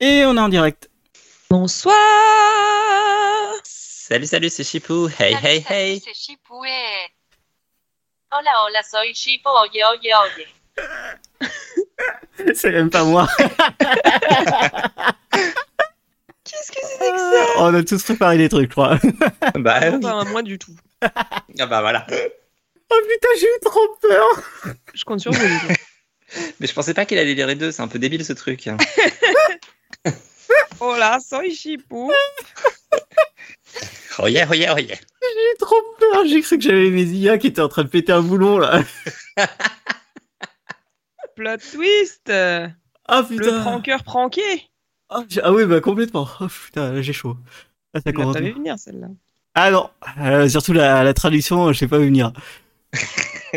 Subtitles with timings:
[0.00, 0.88] Et on est en direct.
[1.50, 1.94] Bonsoir
[3.64, 5.08] Salut, salut, c'est Chipou.
[5.18, 6.00] Hey, Salut, hey, salut, hey.
[6.04, 7.06] C'est Chipou, eh.
[8.32, 10.46] Hola, hola, soy Chipou, oye, oye, oye.
[12.54, 13.28] C'est même pas moi.
[16.44, 17.46] Qu'est-ce que c'est que ça?
[17.58, 18.98] On a tous préparé des trucs, je crois.
[19.56, 20.74] Bah, Non, moi du tout.
[21.02, 22.06] Ah bah voilà.
[22.10, 24.26] Oh putain, j'ai eu trop peur.
[24.94, 25.44] Je compte sur vous.
[26.58, 28.68] Mais je pensais pas qu'il allait lire les deux, c'est un peu débile ce truc.
[30.80, 32.10] Hola, soy Chipou.
[34.18, 34.96] Oh yeah, oh yeah, oh yeah.
[34.96, 36.24] J'ai eu trop peur.
[36.26, 38.82] J'ai cru que j'avais mes IA qui étaient en train de péter un boulon, là.
[41.36, 42.72] Plot twist Ah
[43.22, 43.60] Le putain.
[43.62, 44.68] pranker pranké
[45.08, 46.28] Ah, ah oui, bah complètement.
[46.40, 47.36] Oh putain, là, j'ai chaud.
[47.94, 48.34] Ah, ça commence.
[48.34, 49.08] pas vu venir celle-là.
[49.54, 52.32] Ah non, Euh, surtout la, la traduction, je sais pas où venir.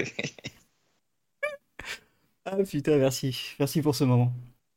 [2.45, 3.55] ah putain, merci.
[3.59, 4.33] Merci pour ce moment.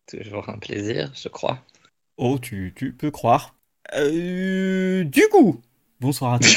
[0.06, 1.59] Toujours un plaisir, je crois.
[2.16, 3.56] Oh, tu, tu peux croire.
[3.95, 5.60] Euh, du coup,
[6.01, 6.57] bonsoir à tous.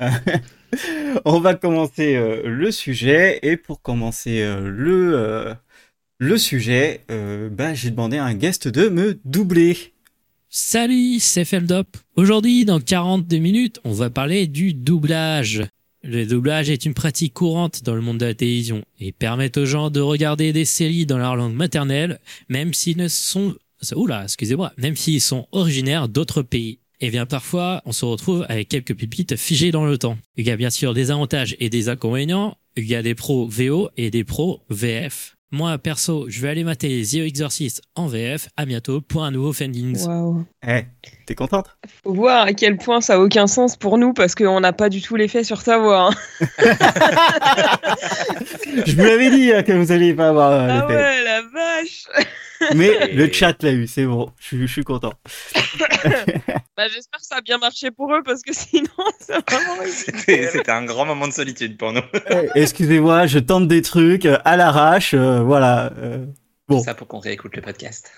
[1.24, 3.38] On va commencer euh, le sujet.
[3.42, 5.54] Et pour commencer euh, le, euh,
[6.18, 9.94] le sujet, euh, bah, j'ai demandé à un guest de me doubler.
[10.50, 11.96] Salut, c'est Feldop.
[12.16, 15.62] Aujourd'hui, dans 42 minutes, on va parler du doublage.
[16.04, 19.66] Le doublage est une pratique courante dans le monde de la télévision et permet aux
[19.66, 23.56] gens de regarder des séries dans leur langue maternelle, même s'ils ne sont,
[23.96, 26.78] oula, excusez-moi, même s'ils sont originaires d'autres pays.
[27.00, 30.18] Et bien parfois, on se retrouve avec quelques pépites figées dans le temps.
[30.36, 32.56] Il y a bien sûr des avantages et des inconvénients.
[32.76, 35.36] Il y a des pros VO et des pros VF.
[35.50, 38.48] Moi, perso, je vais aller mater The Exorcist en VF.
[38.56, 40.06] À bientôt pour un nouveau Fendings.
[40.66, 40.82] Eh,
[41.28, 41.76] t'es contente?
[42.04, 44.88] Faut voir à quel point ça a aucun sens pour nous parce qu'on n'a pas
[44.88, 46.10] du tout l'effet sur ta voix.
[46.10, 46.14] hein.
[48.86, 52.04] Je vous l'avais dit hein, que vous alliez pas avoir euh, Ah ouais, la vache
[52.74, 54.30] Mais le chat l'a eu, c'est bon.
[54.40, 55.12] Je, suis- content.
[56.76, 58.86] Bah, J'espère que ça a bien marché pour eux parce que sinon,
[59.18, 62.02] c'est vraiment C'était c'était un grand moment de solitude pour nous.
[62.30, 65.90] Eh, Excusez-moi, je tente des trucs euh, à l'arrache, euh, voilà.
[65.98, 66.24] euh.
[66.68, 66.80] Bon.
[66.80, 68.12] Ça pour qu'on réécoute le podcast.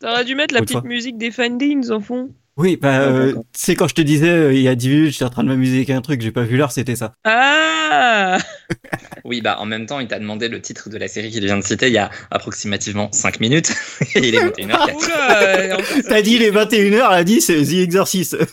[0.00, 0.88] T'aurais dû mettre la petite fois.
[0.88, 2.30] musique des Findings en fond.
[2.56, 4.88] Oui, bah, Ah, euh, tu sais, quand je te disais, euh, il y a 10
[4.88, 7.12] minutes, j'étais en train de m'amuser avec un truc, j'ai pas vu l'heure, c'était ça.
[7.24, 8.36] Ah
[9.24, 11.56] Oui, bah en même temps, il t'a demandé le titre de la série qu'il vient
[11.56, 13.72] de citer il y a approximativement 5 minutes.
[14.14, 14.98] Et il est monté une heure Ah, quatre.
[15.06, 18.36] oula, euh, en fait, T'as dit les 21h, elle a dit c'est The Exorcist.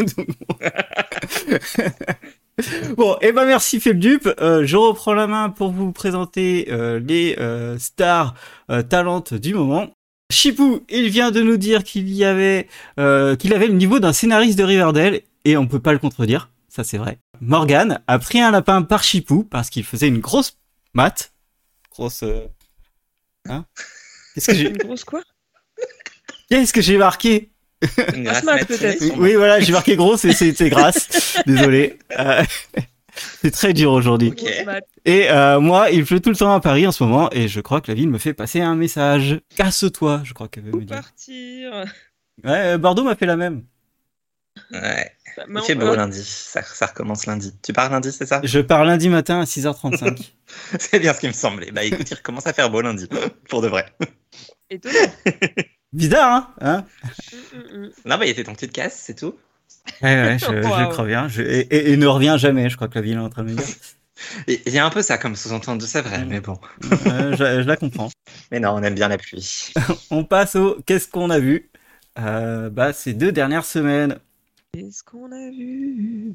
[2.95, 3.17] Bon.
[3.21, 4.27] et ben merci Feldup.
[4.41, 8.33] Euh, je reprends la main pour vous présenter euh, les euh, stars
[8.71, 9.89] euh, talentes du moment.
[10.31, 12.67] Chipou, il vient de nous dire qu'il y avait
[12.99, 16.49] euh, qu'il avait le niveau d'un scénariste de Riverdale et on peut pas le contredire,
[16.67, 17.19] ça c'est vrai.
[17.39, 20.57] Morgan a pris un lapin par Chipou parce qu'il faisait une grosse
[20.93, 21.31] mat,
[21.91, 22.45] grosse euh,
[23.47, 23.65] hein
[24.35, 25.21] Qu'est-ce que j'ai Une grosse quoi?
[26.49, 27.51] Qu'est-ce que j'ai marqué?
[28.15, 29.17] Une Grasse grasse mat, matinée, peut-être.
[29.19, 31.37] Oui, voilà, j'ai marqué gros, c'est- c'était grâce.
[31.45, 31.97] Désolé.
[32.19, 32.43] Euh,
[33.41, 34.33] c'est très dur aujourd'hui.
[35.05, 37.59] Et euh, moi, il pleut tout le temps à Paris en ce moment, et je
[37.59, 39.41] crois que la ville me fait passer un message.
[39.55, 40.97] Casse-toi, je crois qu'elle veut me dire.
[40.97, 41.85] Partir.
[42.43, 43.63] Ouais, euh, Bordeaux m'a fait la même.
[44.71, 45.11] Ouais.
[45.37, 46.23] Bah, Il fait beau lundi.
[46.23, 47.53] Ça, ça recommence lundi.
[47.61, 48.41] Tu pars lundi, c'est ça?
[48.43, 50.33] Je pars lundi matin à 6h35.
[50.79, 51.71] C'est bien ce qui me semblait.
[51.71, 53.07] Bah écoute, il recommence à faire beau lundi.
[53.49, 53.85] Pour de vrai.
[54.69, 54.95] Étonnant.
[55.93, 57.11] Bizarre, hein, hein?
[57.53, 57.91] Mm, mm, mm.
[58.05, 59.35] Non, bah il était ton petit casse, c'est tout.
[60.01, 61.27] Ouais, ouais, je, crois bien.
[61.27, 63.43] Je- et, et- et ne revient jamais, je crois que la ville est en train
[63.43, 63.65] de me dire.
[64.47, 66.57] Il y a un peu ça comme sous-entendu, c'est vrai, mais bon.
[67.07, 68.09] Euh, je, je la comprends.
[68.51, 69.73] Mais non, on aime bien la pluie.
[70.11, 71.69] On passe au qu'est-ce qu'on a vu?
[72.17, 74.17] Euh, Bah, ces deux dernières semaines.
[74.73, 76.33] Qu'est-ce qu'on a vu?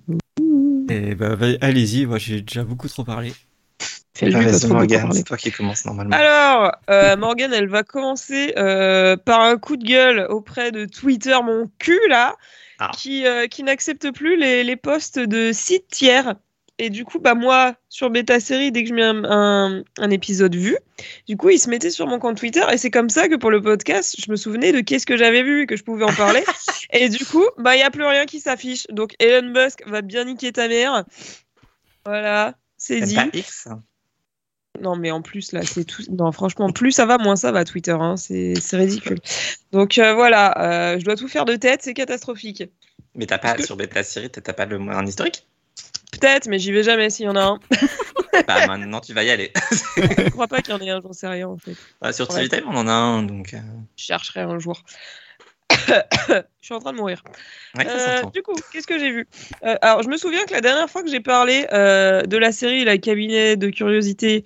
[0.88, 3.32] Et bah, va- allez-y, moi j'ai déjà beaucoup trop parlé.
[4.14, 6.14] Fais le Morgane, c'est toi qui commence normalement.
[6.14, 11.36] Alors, euh, Morgane, elle va commencer euh, par un coup de gueule auprès de Twitter,
[11.42, 12.36] mon cul là,
[12.84, 12.90] Ah.
[12.96, 16.34] qui, euh, qui n'accepte plus les, les posts de sites tiers.
[16.78, 20.10] Et du coup, bah moi, sur Beta Série, dès que je mets un, un- un
[20.10, 20.76] épisode vu,
[21.28, 22.62] du coup, il se mettait sur mon compte Twitter.
[22.72, 25.42] Et c'est comme ça que pour le podcast, je me souvenais de qu'est-ce que j'avais
[25.42, 26.42] vu et que je pouvais en parler.
[26.92, 28.86] et du coup, bah il n'y a plus rien qui s'affiche.
[28.88, 31.04] Donc Elon Musk va bien niquer ta mère.
[32.04, 33.16] Voilà, c'est dit.
[33.34, 33.68] X
[34.80, 36.02] Non, mais en plus, là, c'est tout.
[36.10, 37.92] Non, franchement, plus ça va, moins ça va, Twitter.
[37.92, 38.16] Hein.
[38.16, 39.18] C'est ridicule.
[39.70, 42.64] Donc euh, voilà, euh, je dois tout faire de tête, c'est catastrophique.
[43.14, 45.46] Mais t'as pas, que- sur Beta Série, t'as pas le, un historique?
[46.12, 47.58] Peut-être, mais j'y vais jamais s'il y en a un.
[48.48, 49.52] Bah maintenant tu vas y aller.
[49.96, 51.76] je crois pas qu'il y en ait un, j'en sais rien en fait.
[52.14, 52.48] Sur Ouais.
[52.48, 53.52] TV Time, on en a un, donc.
[53.52, 53.58] euh,
[53.96, 54.82] Je chercherai un jour.
[56.60, 57.22] Je suis en train de mourir.
[57.76, 59.26] Ouais, Euh, du coup, qu'est-ce que j'ai vu?
[59.64, 62.52] Euh, Alors, je me souviens que la dernière fois que j'ai parlé euh, de la
[62.52, 64.44] série La cabinet de curiosité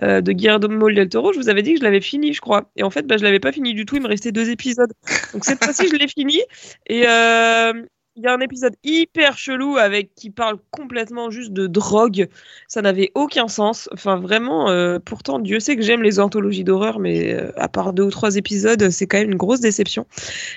[0.00, 2.70] de Guillermo del Toro, je vous avais dit que je l'avais fini, je crois.
[2.76, 3.96] Et en fait, bah, je l'avais pas fini du tout.
[3.96, 4.92] Il me restait deux épisodes.
[5.34, 6.40] Donc cette fois-ci, je l'ai fini.
[6.86, 7.06] Et
[8.16, 12.28] il y a un épisode hyper chelou avec qui parle complètement juste de drogue.
[12.68, 13.88] Ça n'avait aucun sens.
[13.92, 14.68] Enfin, vraiment.
[14.68, 18.10] euh, pourtant, Dieu sait que j'aime les anthologies d'horreur, mais euh, à part deux ou
[18.10, 20.06] trois épisodes, c'est quand même une grosse déception.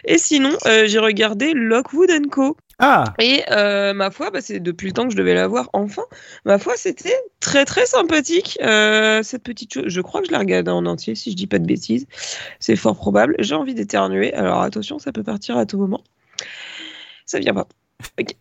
[0.05, 2.57] Et sinon, euh, j'ai regardé Lockwood Co.
[2.77, 5.69] Ah, Et euh, ma foi, bah, c'est depuis le temps que je devais la voir
[5.71, 6.03] enfin.
[6.43, 8.57] Ma foi, c'était très très sympathique.
[8.61, 11.47] euh, cette petite chose, je crois que je la regarde en entier, si je dis
[11.47, 12.05] pas de bêtises.
[12.59, 13.37] C'est fort probable.
[13.39, 14.33] J'ai envie d'éternuer.
[14.33, 16.01] Alors attention, ça peut partir à tout moment.
[17.25, 17.67] Ça vient pas.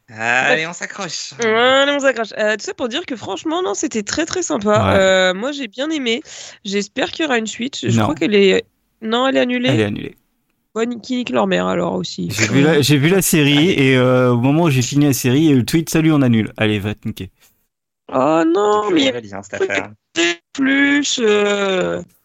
[0.08, 1.32] Allez, on s'accroche.
[1.40, 2.32] Allez, on s'accroche.
[2.38, 4.70] Euh, tout ça pour dire que franchement, non, c'était très très sympa.
[4.92, 4.98] Ouais.
[5.00, 6.22] Euh, moi, j'ai bien aimé.
[6.64, 7.78] J'espère qu'il y aura une suite.
[7.82, 8.02] Je Non.
[8.02, 8.64] crois qu'elle est.
[9.00, 9.68] Non, elle est annulée.
[9.70, 10.16] elle est annulée.
[10.74, 12.30] Ouais, qui nique leur mère alors aussi.
[12.32, 15.12] J'ai vu, la, j'ai vu la série et euh, au moment où j'ai fini la
[15.12, 16.52] série, il y a eu le tweet Salut, on annule.
[16.56, 17.30] Allez, va te niquer.
[18.12, 19.92] Oh non, mais il y a Aurélie, hein, cette affaire.
[20.52, 21.20] plus.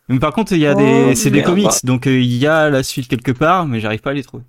[0.10, 2.48] Mais par contre, il y a Oh, des, c'est des comics, donc euh, il y
[2.48, 4.44] a la suite quelque part, mais j'arrive pas à les trouver.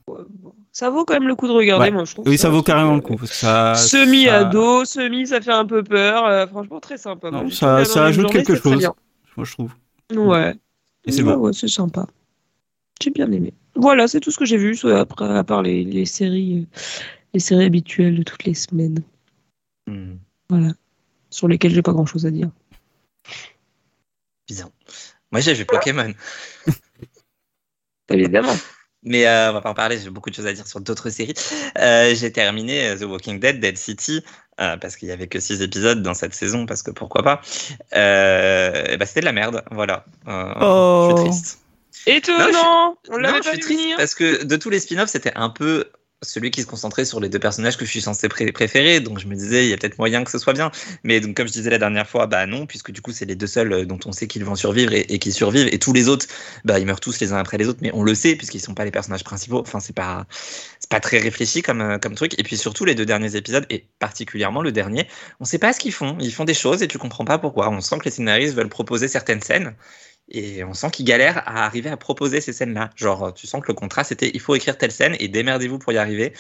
[0.81, 1.91] Ça vaut quand même le coup de regarder, Ouais.
[1.91, 2.27] moi je trouve.
[2.27, 3.15] Oui, ça vaut carrément le coup.
[3.17, 6.25] Parce que ça, ça- Semi-ado, semi, ça fait un peu peur.
[6.25, 7.31] euh, franchement, très sympa.
[7.31, 8.89] Non, ça- ajoute journée, quelque chose.
[9.37, 9.75] Moi, je trouve.
[10.15, 10.55] Ouais.
[11.05, 11.41] Et c'est Ouais, beau.
[11.49, 12.07] ouais, c'est sympa.
[13.03, 13.53] J'ai bien aimé.
[13.75, 16.79] Voilà, c'est tout ce que j'ai vu, soit après, à part les, les séries, euh,
[17.35, 19.03] les séries habituelles de toutes les semaines.
[19.87, 20.15] Hmm,
[20.49, 20.73] Voilà.
[21.29, 22.49] Sur lesquelles j'ai pas grand chose à dire.
[24.49, 24.71] Bien.
[25.31, 26.15] Moi, j'ai vu Pokémon.
[28.09, 28.57] Évidemment.
[29.03, 31.09] Mais euh, on va pas en parler, j'ai beaucoup de choses à dire sur d'autres
[31.11, 31.35] séries.
[31.79, 34.23] Euh, j'ai terminé euh, The Walking Dead, Dead City,
[34.61, 37.41] euh, parce qu'il y avait que six épisodes dans cette saison, parce que pourquoi pas.
[37.97, 40.05] Euh, bah, c'était de la merde, voilà.
[40.29, 41.09] Euh, Oh.
[41.13, 41.59] Je suis triste.
[42.07, 45.11] Étonnant On Non, l'avait je pas suis vu triste parce que de tous les spin-offs,
[45.11, 45.87] c'était un peu
[46.23, 49.01] celui qui se concentrait sur les deux personnages que je suis censé pré- préférer.
[49.01, 50.71] Donc je me disais, il y a peut-être moyen que ce soit bien.
[51.05, 53.37] Mais donc, comme je disais la dernière fois, bah non, puisque du coup, c'est les
[53.37, 55.69] deux seuls euh, dont on sait qu'ils vont survivre et, et qui survivent.
[55.73, 56.27] Et tous les autres,
[56.65, 57.81] bah ils meurent tous les uns après les autres.
[57.83, 59.61] Mais on le sait, puisqu'ils sont pas les personnages principaux.
[59.61, 60.27] Enfin, c'est pas,
[60.89, 62.39] pas très réfléchi comme, euh, comme truc.
[62.39, 65.07] Et puis surtout, les deux derniers épisodes, et particulièrement le dernier,
[65.41, 66.17] on sait pas ce qu'ils font.
[66.21, 67.71] Ils font des choses et tu comprends pas pourquoi.
[67.71, 69.75] On sent que les scénaristes veulent proposer certaines scènes.
[70.31, 72.91] Et on sent qu'ils galèrent à arriver à proposer ces scènes-là.
[72.97, 75.93] Genre, tu sens que le contrat, c'était il faut écrire telle scène et démerdez-vous pour
[75.93, 76.33] y arriver.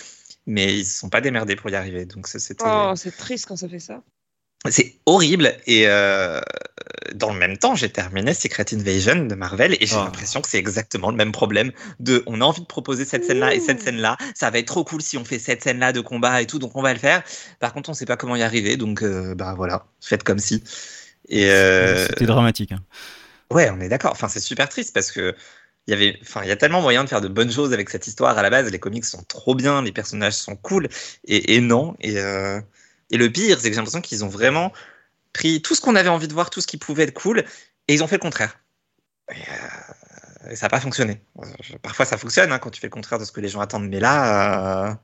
[0.46, 2.04] Mais ils se sont pas démerdés pour y arriver.
[2.06, 2.64] Donc, c'était.
[2.66, 4.02] Oh, c'est triste quand ça fait ça.
[4.68, 5.56] C'est horrible.
[5.66, 6.40] Et euh,
[7.14, 10.04] dans le même temps, j'ai terminé Secret Invasion de Marvel et j'ai Oh.
[10.04, 11.72] l'impression que c'est exactement le même problème.
[11.98, 13.84] De, on a envie de proposer cette scène-là et cette Ouh.
[13.84, 14.16] scène-là.
[14.34, 16.76] Ça va être trop cool si on fait cette scène-là de combat et tout, donc
[16.76, 17.22] on va le faire.
[17.58, 20.62] Par contre, on sait pas comment y arriver, donc euh, bah voilà, faites comme si.
[21.28, 22.72] Et euh, C'était dramatique.
[22.72, 22.80] hein.
[23.50, 24.12] Ouais, on est d'accord.
[24.12, 25.34] Enfin, c'est super triste parce que
[25.86, 27.90] il y avait, enfin, il y a tellement moyen de faire de bonnes choses avec
[27.90, 28.70] cette histoire à la base.
[28.70, 30.88] Les comics sont trop bien, les personnages sont cool,
[31.24, 31.96] et, et non.
[32.00, 32.60] Et, euh,
[33.10, 34.72] et le pire, c'est que j'ai l'impression qu'ils ont vraiment
[35.32, 37.40] pris tout ce qu'on avait envie de voir, tout ce qui pouvait être cool,
[37.88, 38.60] et ils ont fait le contraire.
[39.32, 41.20] Et, euh, et ça n'a pas fonctionné.
[41.82, 43.88] Parfois, ça fonctionne hein, quand tu fais le contraire de ce que les gens attendent,
[43.88, 44.90] mais là.
[44.90, 44.94] euh,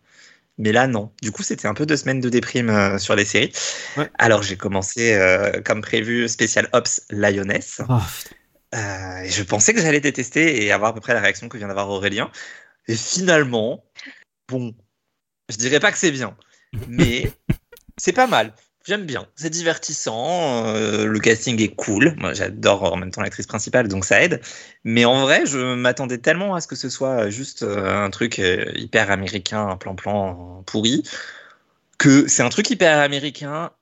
[0.58, 1.12] mais là, non.
[1.20, 3.52] Du coup, c'était un peu deux semaines de déprime sur les séries.
[3.98, 4.10] Ouais.
[4.18, 5.18] Alors, j'ai commencé,
[5.66, 7.82] comme prévu, Special Ops Lioness.
[7.88, 7.98] Oh,
[8.74, 11.56] Euh, et je pensais que j'allais détester et avoir à peu près la réaction que
[11.56, 12.30] vient d'avoir Aurélien.
[12.88, 13.84] Et finalement,
[14.48, 14.74] bon,
[15.48, 16.36] je dirais pas que c'est bien,
[16.88, 17.30] mais
[17.96, 18.52] c'est pas mal.
[18.84, 22.14] J'aime bien, c'est divertissant, euh, le casting est cool.
[22.18, 24.40] Moi, j'adore en même temps l'actrice principale, donc ça aide.
[24.84, 28.38] Mais en vrai, je m'attendais tellement à ce que ce soit juste euh, un truc
[28.38, 31.02] hyper américain, un plan-plan pourri,
[31.98, 33.72] que c'est un truc hyper américain,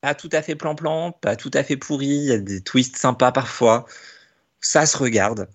[0.00, 2.06] pas tout à fait plan-plan, pas tout à fait pourri.
[2.06, 3.84] Il y a des twists sympas parfois
[4.64, 5.48] ça se regarde.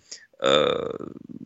[0.43, 0.89] Euh,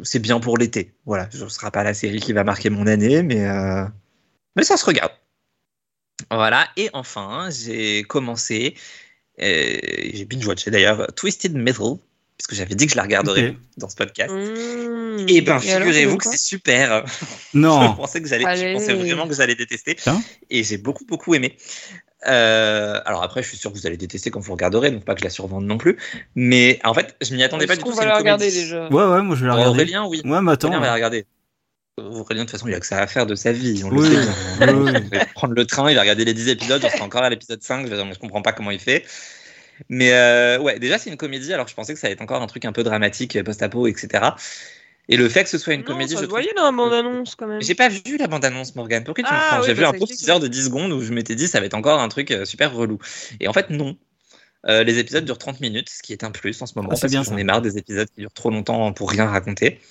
[0.03, 0.93] c'est bien pour l'été.
[1.05, 3.85] Voilà, ce ne sera pas la série qui va marquer mon année, mais, euh,
[4.55, 5.11] mais ça se regarde.
[6.29, 8.75] Voilà, et enfin, j'ai commencé,
[9.37, 11.97] j'ai binge-watché d'ailleurs, Twisted Metal,
[12.45, 14.33] puisque j'avais dit que je la regarderais dans ce podcast.
[14.33, 15.29] Mmh.
[15.29, 17.05] Et ben, alors, ça figurez-vous que c'est super.
[17.53, 17.93] je Non.
[17.95, 19.95] pensais que j'allais, je pensais vraiment que j'allais détester.
[20.49, 21.55] Et j'ai beaucoup, beaucoup aimé.
[22.27, 25.13] Euh, alors après, je suis sûr que vous allez détester quand vous regarderez, donc pas
[25.13, 25.97] que je la survende non plus.
[26.35, 27.91] Mais en fait, je m'y attendais pas du tout.
[27.91, 28.89] va c'est la regarder déjà?
[28.89, 29.81] Ouais, ouais, moi je vais la regarder.
[29.81, 30.21] Aurélien, oui.
[30.25, 30.67] Ouais, mais attends.
[30.67, 31.25] Aurélien va la regarder.
[31.97, 33.83] Aurélien, de toute façon, il a que ça à faire de sa vie.
[33.85, 34.73] On le Oui, sait bien.
[34.73, 34.99] oui, oui.
[35.11, 37.29] Il va prendre le train, il va regarder les 10 épisodes, on sera encore à
[37.29, 37.85] l'épisode 5.
[37.85, 39.05] Je, vais dire, mais je comprends pas comment il fait.
[39.89, 42.41] Mais euh, ouais, déjà, c'est une comédie, alors je pensais que ça allait être encore
[42.41, 44.35] un truc un peu dramatique, post-apo, etc.
[45.09, 46.39] Et le fait que ce soit une Non, comédie, ça je se trouve.
[46.39, 47.61] voyait dans la bande-annonce quand même.
[47.61, 49.03] J'ai pas vu la bande-annonce, Morgan.
[49.03, 50.91] Pourquoi tu me Ah, prends oui, J'ai bah, vu un pauvre teaser de 10 secondes
[50.93, 52.99] où je m'étais dit ça va être encore un truc euh, super relou.
[53.39, 53.97] Et en fait, non.
[54.69, 56.95] Euh, les épisodes durent 30 minutes, ce qui est un plus en ce moment, Ah,
[56.95, 59.25] c'est parce bien, que j'en ai marre des épisodes qui durent trop longtemps pour rien
[59.27, 59.81] raconter.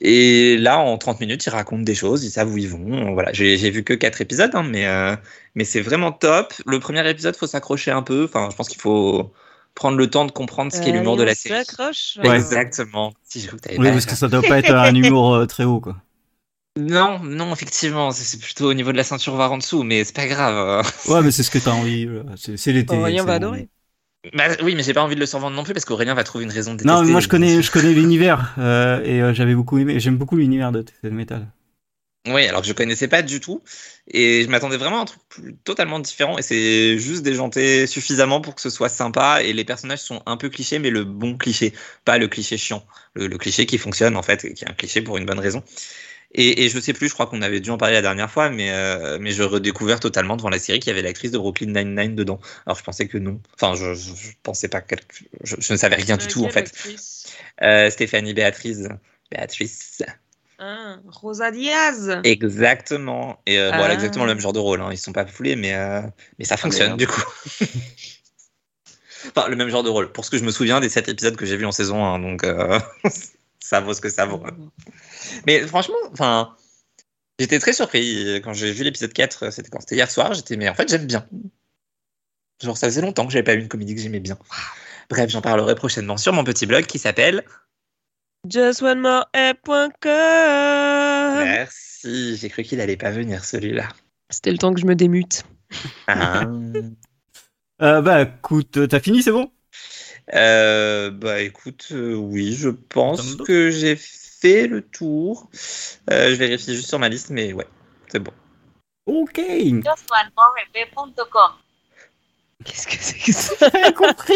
[0.00, 3.12] Et là, en 30 minutes, ils racontent des choses, ils savent où ils vont.
[3.14, 5.16] Voilà, j'ai j'ai vu que 4 épisodes, hein, mais, euh,
[5.54, 6.54] mais c'est vraiment top.
[6.66, 8.24] Le premier épisode, faut s'accrocher un peu.
[8.24, 9.32] Enfin, je pense qu'il faut
[9.74, 11.54] prendre le temps de comprendre ce qu'est l'humour de la on série.
[11.60, 12.18] accroche.
[12.22, 12.36] Ouais.
[12.36, 13.12] Exactement.
[13.24, 13.58] Si je Oui,
[13.90, 15.96] parce que ça doit pas être un humour euh, très haut, quoi.
[16.76, 20.14] Non, non, effectivement, c'est- plutôt au niveau de la ceinture voire en dessous, mais c'est
[20.14, 20.86] pas grave.
[21.08, 22.06] Ouais, mais c'est ce que t'as envie.
[22.36, 22.94] C'est c'est l'été.
[22.94, 23.46] Aurélien c'est va bon.
[23.46, 23.68] adorer.
[24.34, 26.44] Bah, oui, mais j'ai pas envie de le survendre non plus parce qu'Aurélien va trouver
[26.44, 27.06] une raison de Non, détester.
[27.06, 30.00] mais moi je connais, je connais l'univers euh, et euh, j'avais beaucoup aimé.
[30.00, 31.46] J'aime beaucoup l'univers de Metal.
[32.26, 33.62] Oui, alors que je connaissais pas du tout.
[34.08, 36.36] Et je m'attendais vraiment à un truc plus- totalement différent.
[36.36, 39.42] Et c'est juste déjanté suffisamment pour que ce soit sympa.
[39.42, 41.72] Et les personnages sont un peu clichés, mais le bon cliché,
[42.04, 42.84] pas le cliché chiant.
[43.14, 45.38] Le, le cliché qui fonctionne, en fait, et qui est un cliché pour une bonne
[45.38, 45.62] raison.
[46.32, 48.50] Et, et je sais plus, je crois qu'on avait dû en parler la dernière fois,
[48.50, 51.68] mais, euh, mais je redécouvert totalement devant la série qu'il y avait l'actrice de Brooklyn
[51.72, 52.38] Nine-Nine dedans.
[52.66, 53.40] Alors je pensais que non.
[53.54, 54.82] Enfin, je, je, je pensais pas.
[55.42, 56.70] Je, je ne savais rien du tout, en fait.
[57.62, 58.88] Euh, Stéphanie Béatrice.
[59.30, 60.02] Béatrice.
[60.58, 62.20] Ah, Rosa Diaz.
[62.24, 63.40] Exactement.
[63.46, 63.92] Et euh, Ah.
[63.92, 64.80] exactement le même genre de rôle.
[64.80, 64.88] Hein.
[64.90, 66.02] Ils sont pas foulés, mais, euh,
[66.38, 66.98] mais ça fonctionne merde.
[66.98, 67.22] du coup.
[69.34, 70.10] enfin, le même genre de rôle.
[70.12, 72.18] Pour ce que je me souviens des 7 épisodes que j'ai vus en saison 1.
[72.18, 72.78] Donc, euh,
[73.60, 74.42] ça vaut ce que ça vaut.
[75.46, 76.56] Mais franchement, enfin,
[77.38, 79.50] j'étais très surpris quand j'ai vu l'épisode 4.
[79.50, 80.34] C'était quand C'était hier soir.
[80.34, 81.26] J'étais, mais en fait, j'aime bien.
[82.62, 84.38] Genre, ça faisait longtemps que j'avais pas vu une comédie que j'aimais bien.
[85.10, 87.44] Bref, j'en parlerai prochainement sur mon petit blog qui s'appelle.
[88.48, 89.84] JustOneMoreApp.com.
[91.44, 92.36] Merci.
[92.36, 93.88] J'ai cru qu'il allait pas venir celui-là.
[94.30, 95.44] C'était le temps que je me démute.
[96.06, 96.44] Ah.
[97.80, 99.52] Euh, bah écoute, t'as fini, c'est bon?
[100.34, 105.48] Euh, bah écoute, euh, oui, je pense que j'ai fait le tour.
[106.10, 107.66] Euh, je vérifie juste sur ma liste, mais ouais,
[108.08, 108.32] c'est bon.
[109.06, 109.40] Ok.
[112.64, 113.70] Qu'est-ce que c'est que ça?
[113.70, 114.34] T'as compris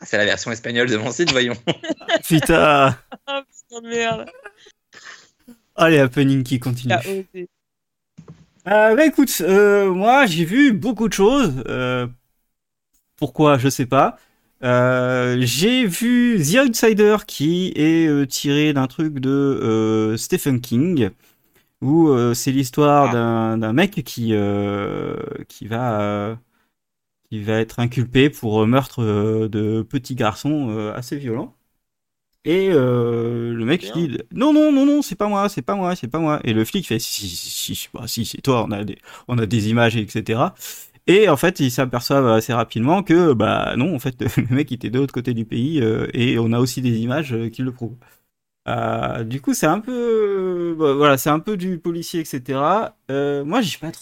[0.00, 1.56] Ah, c'est la version espagnole de mon site, voyons.
[2.24, 2.96] Putain.
[3.26, 4.26] Ah, putain de merde.
[5.76, 6.94] Allez, happening qui continue.
[7.04, 7.48] Il a osé.
[8.68, 11.62] Euh, bah écoute, euh, moi j'ai vu beaucoup de choses.
[13.16, 14.18] Pourquoi, je sais pas.
[14.62, 21.10] Euh, j'ai vu The Outsider qui est euh, tiré d'un truc de euh, Stephen King
[21.82, 23.56] où c'est l'histoire Ah.
[23.58, 24.32] d'un mec qui
[25.48, 26.38] qui va
[27.30, 29.04] qui va être inculpé pour meurtre
[29.48, 31.54] de petits garçons assez violents.
[32.46, 33.92] Et le mec Bien.
[33.92, 36.54] dit non non non non c'est pas moi c'est pas moi c'est pas moi et
[36.54, 39.36] le flic fait si si si si, bah, si c'est toi on a des on
[39.38, 40.40] a des images etc
[41.06, 44.90] et en fait ils s'aperçoivent assez rapidement que bah non en fait le mec était
[44.90, 47.72] de l'autre côté du pays euh, et on a aussi des images euh, qui le
[47.72, 47.96] prouvent
[48.68, 52.60] Euh, du coup c'est un peu bah, voilà c'est un peu du policier etc
[53.44, 53.92] moi j'ai pas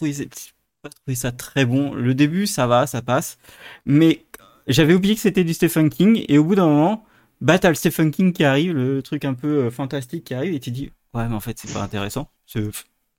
[0.83, 3.39] pas trouvé ça très bon le début ça va ça passe
[3.87, 4.25] mais
[4.67, 7.05] j'avais oublié que c'était du Stephen King et au bout d'un moment
[7.41, 10.61] bah t'as le Stephen King qui arrive, le truc un peu fantastique qui arrive et
[10.61, 12.31] tu dis ouais mais en fait c'est pas intéressant.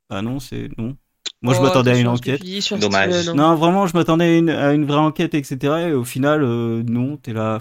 [0.10, 0.98] Bah non c'est non.
[1.45, 2.41] Moi je m'attendais à une enquête.
[2.79, 3.29] Dommage.
[3.29, 5.87] Non vraiment je m'attendais à une, à une vraie enquête etc.
[5.89, 7.59] Et au final euh, non t'es là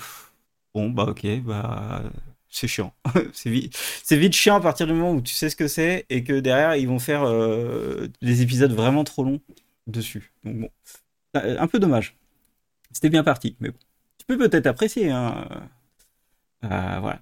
[0.75, 2.03] bon bah ok bah
[2.49, 2.93] c'est chiant.
[3.33, 6.39] c'est vite chiant à partir du moment où tu sais ce que c'est et que
[6.41, 9.41] derrière ils vont faire euh, des épisodes vraiment trop longs
[9.87, 10.33] dessus.
[10.45, 10.69] Donc bon
[11.37, 12.17] Euh, un peu dommage.
[12.93, 13.79] C'était bien parti mais bon.
[14.19, 15.47] tu peux peut-être apprécier hein.
[16.65, 17.21] Euh, voilà.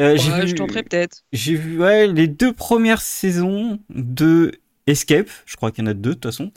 [0.00, 1.24] Euh, j'ai Ouais, vu- Je tenterai peut-être.
[1.32, 4.52] j'ai vu ouais, les deux premières saisons de
[4.88, 6.50] Escape, je crois qu'il y en a deux de toute façon,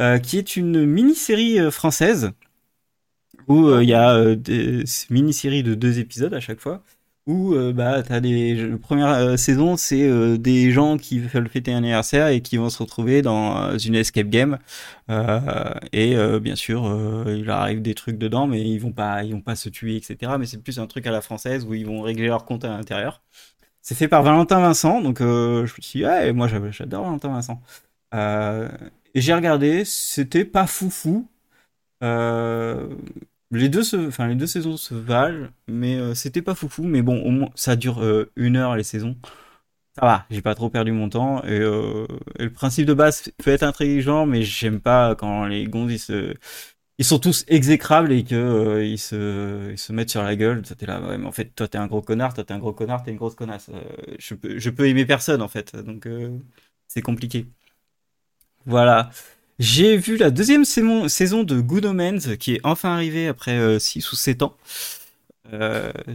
[0.00, 2.32] euh, qui est une mini-série euh, française
[3.46, 6.82] où euh, il y a des mini-séries de deux épisodes à chaque fois.
[7.26, 12.28] Où bah t'as des la première saison c'est des gens qui veulent fêter un anniversaire
[12.28, 14.58] et qui vont se retrouver dans une escape game
[15.08, 16.84] et bien sûr
[17.26, 19.96] il leur arrive des trucs dedans mais ils vont pas ils vont pas se tuer
[19.96, 22.62] etc mais c'est plus un truc à la française où ils vont régler leur compte
[22.66, 23.22] à l'intérieur
[23.84, 27.28] c'est fait par Valentin Vincent, donc euh, je me suis dit, ouais, moi j'adore Valentin
[27.28, 27.62] Vincent.
[28.14, 28.68] Euh,
[29.14, 31.28] et j'ai regardé, c'était pas foufou.
[32.02, 32.88] Euh,
[33.50, 36.84] les deux, se, enfin les deux saisons se valent, mais euh, c'était pas foufou.
[36.84, 39.16] Mais bon, au moins ça dure euh, une heure les saisons.
[39.96, 41.44] Ça va, j'ai pas trop perdu mon temps.
[41.44, 42.06] Et, euh,
[42.38, 45.98] et le principe de base peut être intelligent, mais j'aime pas quand les gonzes ils
[46.00, 46.34] se
[46.98, 50.62] ils sont tous exécrables et que euh, ils se ils se mettent sur la gueule.
[50.62, 52.72] T'es là, ouais, mais en fait, toi, t'es un gros connard, toi, t'es un gros
[52.72, 53.68] connard, t'es une grosse connasse.
[53.70, 53.82] Euh,
[54.18, 55.74] je peux, je peux aimer personne, en fait.
[55.76, 56.38] Donc, euh,
[56.88, 57.46] c'est compliqué.
[58.66, 59.10] Voilà.
[59.58, 64.10] J'ai vu la deuxième saison, saison de Good Omens qui est enfin arrivée après 6
[64.12, 64.56] ou 7 ans.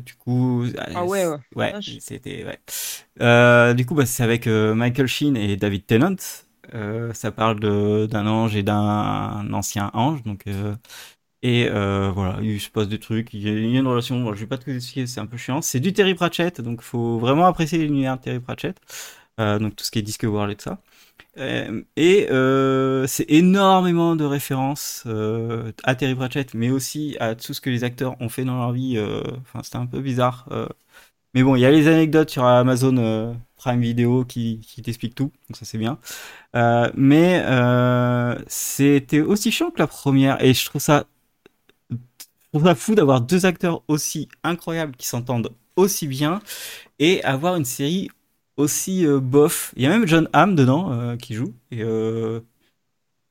[0.06, 1.38] Du coup, Ah ouais, ouais.
[1.56, 1.98] ouais, Vache.
[2.00, 3.74] c'était ouais.
[3.76, 6.16] Du coup, bah, c'est avec Michael Sheen et David Tennant.
[6.74, 10.24] Euh, ça parle d'un ange et d'un ancien ange.
[10.24, 10.76] Donc, euh,
[11.44, 14.34] Et euh, voilà, il se passe des trucs, il y a, il une relation, bon,
[14.34, 15.62] je vais pas te expliquer, c'est un peu chiant.
[15.62, 18.78] C'est du Terry Pratchett, donc faut vraiment apprécier l'univers de Terry Pratchett.
[19.38, 20.82] Donc tout ce qui est Discovery et tout ça.
[21.96, 22.28] Et
[23.08, 25.06] c'est énormément de références
[25.84, 28.72] à Terry Pratchett, mais aussi à tout ce que les acteurs ont fait dans leur
[28.74, 29.00] vie.
[29.42, 30.48] Enfin, c'était un peu bizarre.
[31.34, 35.32] Mais bon, il y a les anecdotes sur Amazon Prime Video qui, qui t'expliquent tout,
[35.50, 36.00] donc ça c'est bien.
[36.56, 41.06] Euh, mais euh, c'était aussi chiant que la première, et je trouve ça,
[41.92, 41.98] je
[42.54, 46.42] trouve ça fou d'avoir deux acteurs aussi incroyables qui s'entendent aussi bien
[47.00, 48.10] et avoir une série
[48.56, 49.74] aussi euh, bof.
[49.76, 51.54] Il y a même John Hamm dedans qui joue.
[51.72, 51.84] Et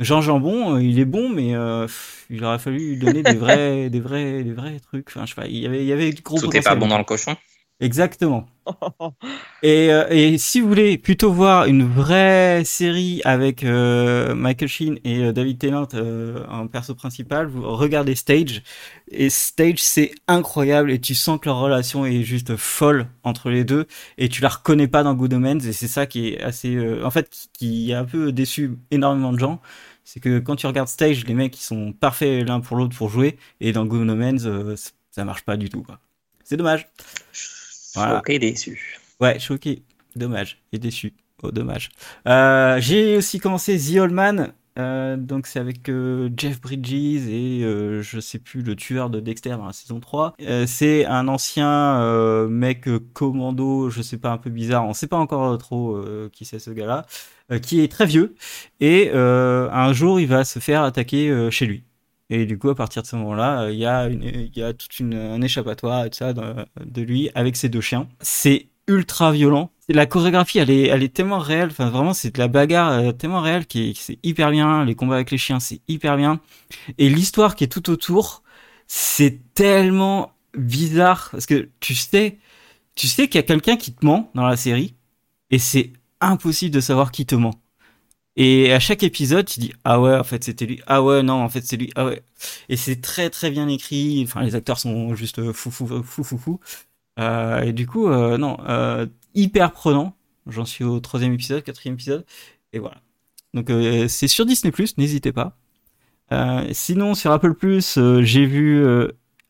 [0.00, 1.54] Jean Jambon, il est bon, mais
[1.86, 5.08] pff, il aurait fallu lui donner des vrais, des vrais, des vrais trucs.
[5.08, 5.46] Enfin, je sais pas.
[5.46, 6.74] Il y avait, il y avait du gros Tout est potentiel.
[6.74, 7.34] pas bon dans le cochon.
[7.80, 8.46] Exactement.
[9.62, 14.98] Et, euh, et si vous voulez plutôt voir une vraie série avec euh, Michael Sheen
[15.04, 18.62] et euh, David Tennant euh, en perso principal, vous regardez Stage.
[19.10, 23.64] Et Stage, c'est incroyable et tu sens que leur relation est juste folle entre les
[23.64, 23.86] deux
[24.18, 27.10] et tu la reconnais pas dans Good Omens et c'est ça qui est assez, en
[27.10, 27.48] fait, qui,
[27.86, 29.60] qui a un peu déçu énormément de gens.
[30.04, 33.08] C'est que quand tu regardes Stage, les mecs ils sont parfaits l'un pour l'autre pour
[33.08, 34.76] jouer et dans Good Omens, euh,
[35.10, 35.82] ça marche pas du tout.
[35.82, 35.98] quoi.
[36.44, 36.88] C'est dommage.
[37.98, 38.18] Voilà.
[38.18, 38.98] Ok, déçu.
[39.20, 39.82] Ouais, choqué.
[40.16, 40.62] Dommage.
[40.72, 41.14] Et déçu.
[41.42, 41.90] Oh, dommage.
[42.26, 44.52] Euh, j'ai aussi commencé The Old Man.
[44.78, 49.18] Euh, donc c'est avec euh, Jeff Bridges et euh, je sais plus le tueur de
[49.18, 50.34] Dexter dans la saison 3.
[50.40, 55.16] Euh, c'est un ancien mec commando, je sais pas un peu bizarre, on sait pas
[55.16, 56.00] encore trop
[56.32, 57.06] qui c'est ce gars-là,
[57.60, 58.34] qui est très vieux
[58.80, 61.84] et un jour il va se faire attaquer chez lui.
[62.30, 64.74] Et du coup, à partir de ce moment-là, euh, il y a, une, y a
[64.74, 66.42] toute une, un échappatoire et tout ça de,
[66.84, 68.08] de lui avec ses deux chiens.
[68.20, 69.70] C'est ultra violent.
[69.88, 71.68] La chorégraphie, elle est, elle est tellement réelle.
[71.70, 74.84] Enfin, vraiment, c'est de la bagarre euh, tellement réelle qui c'est hyper bien.
[74.84, 76.40] Les combats avec les chiens, c'est hyper bien.
[76.98, 78.42] Et l'histoire qui est tout autour,
[78.86, 82.38] c'est tellement bizarre parce que tu sais,
[82.94, 84.94] tu sais qu'il y a quelqu'un qui te ment dans la série
[85.50, 87.54] et c'est impossible de savoir qui te ment.
[88.40, 90.80] Et à chaque épisode, tu dis ah ouais, en fait c'était lui.
[90.86, 91.90] Ah ouais, non, en fait c'est lui.
[91.96, 92.22] Ah ouais.
[92.68, 94.22] Et c'est très très bien écrit.
[94.24, 96.60] Enfin, les acteurs sont juste fou fou fou fou fou.
[97.18, 100.14] Euh, et du coup, euh, non, euh, hyper prenant.
[100.46, 102.24] J'en suis au troisième épisode, quatrième épisode,
[102.72, 102.98] et voilà.
[103.54, 105.56] Donc euh, c'est sur Disney n'hésitez pas.
[106.30, 109.08] Euh, sinon sur Apple euh, j'ai vu euh,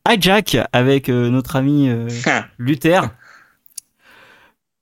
[0.08, 2.08] Hijack avec notre ami euh,
[2.56, 3.02] Luther.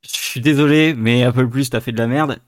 [0.02, 2.38] Je suis désolé, mais Apple Plus t'as fait de la merde.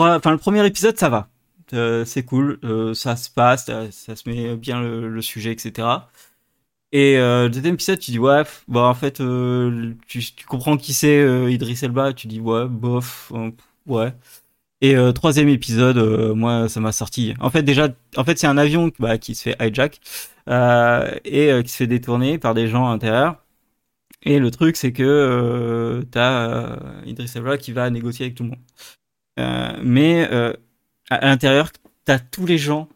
[0.00, 1.28] Euh, enfin le premier épisode ça va,
[1.74, 6.08] Euh, c'est cool, euh, ça se passe, ça, ça se met bien le, sujet, etc.
[6.92, 10.94] Et euh, le deuxième épisode, tu dis ouais, bah en fait, euh, tu, comprends qui
[10.94, 13.50] c'est euh, Idriss Elba, tu dis ouais, bof, euh,
[13.86, 14.14] ouais.
[14.80, 17.34] Et euh, troisième épisode, euh, moi ça m'a sorti.
[17.40, 20.00] En fait déjà, en fait c'est un avion bah, qui se fait hijack
[20.48, 23.44] euh, et euh, qui se fait détourner par des gens à l'intérieur.
[24.22, 28.44] Et le truc c'est que euh, t'as euh, Idriss Elba qui va négocier avec tout
[28.44, 28.60] le monde.
[29.38, 30.52] Euh, mais euh,
[31.10, 31.70] à, à l'intérieur,
[32.04, 32.88] t'as tous les gens.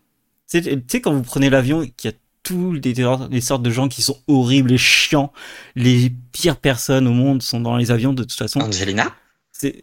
[0.51, 2.95] Tu sais, quand vous prenez l'avion, qu'il y a tous les,
[3.31, 5.33] les sortes de gens qui sont horribles et chiants.
[5.77, 8.61] Les pires personnes au monde sont dans les avions de toute façon.
[8.61, 9.15] Angelina?
[9.53, 9.77] C'est...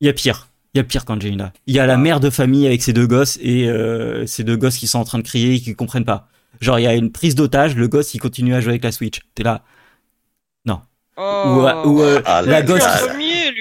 [0.00, 0.48] Il y a pire.
[0.74, 1.52] Il y a pire qu'Angelina.
[1.66, 4.56] Il y a la mère de famille avec ses deux gosses et euh, ces deux
[4.58, 6.28] gosses qui sont en train de crier et qui comprennent pas.
[6.60, 8.92] Genre, il y a une prise d'otage, le gosse, il continue à jouer avec la
[8.92, 9.20] Switch.
[9.34, 9.64] T'es là.
[11.18, 11.22] Oh.
[11.84, 13.16] Ou, ou, euh, Ah, la le gosse qui,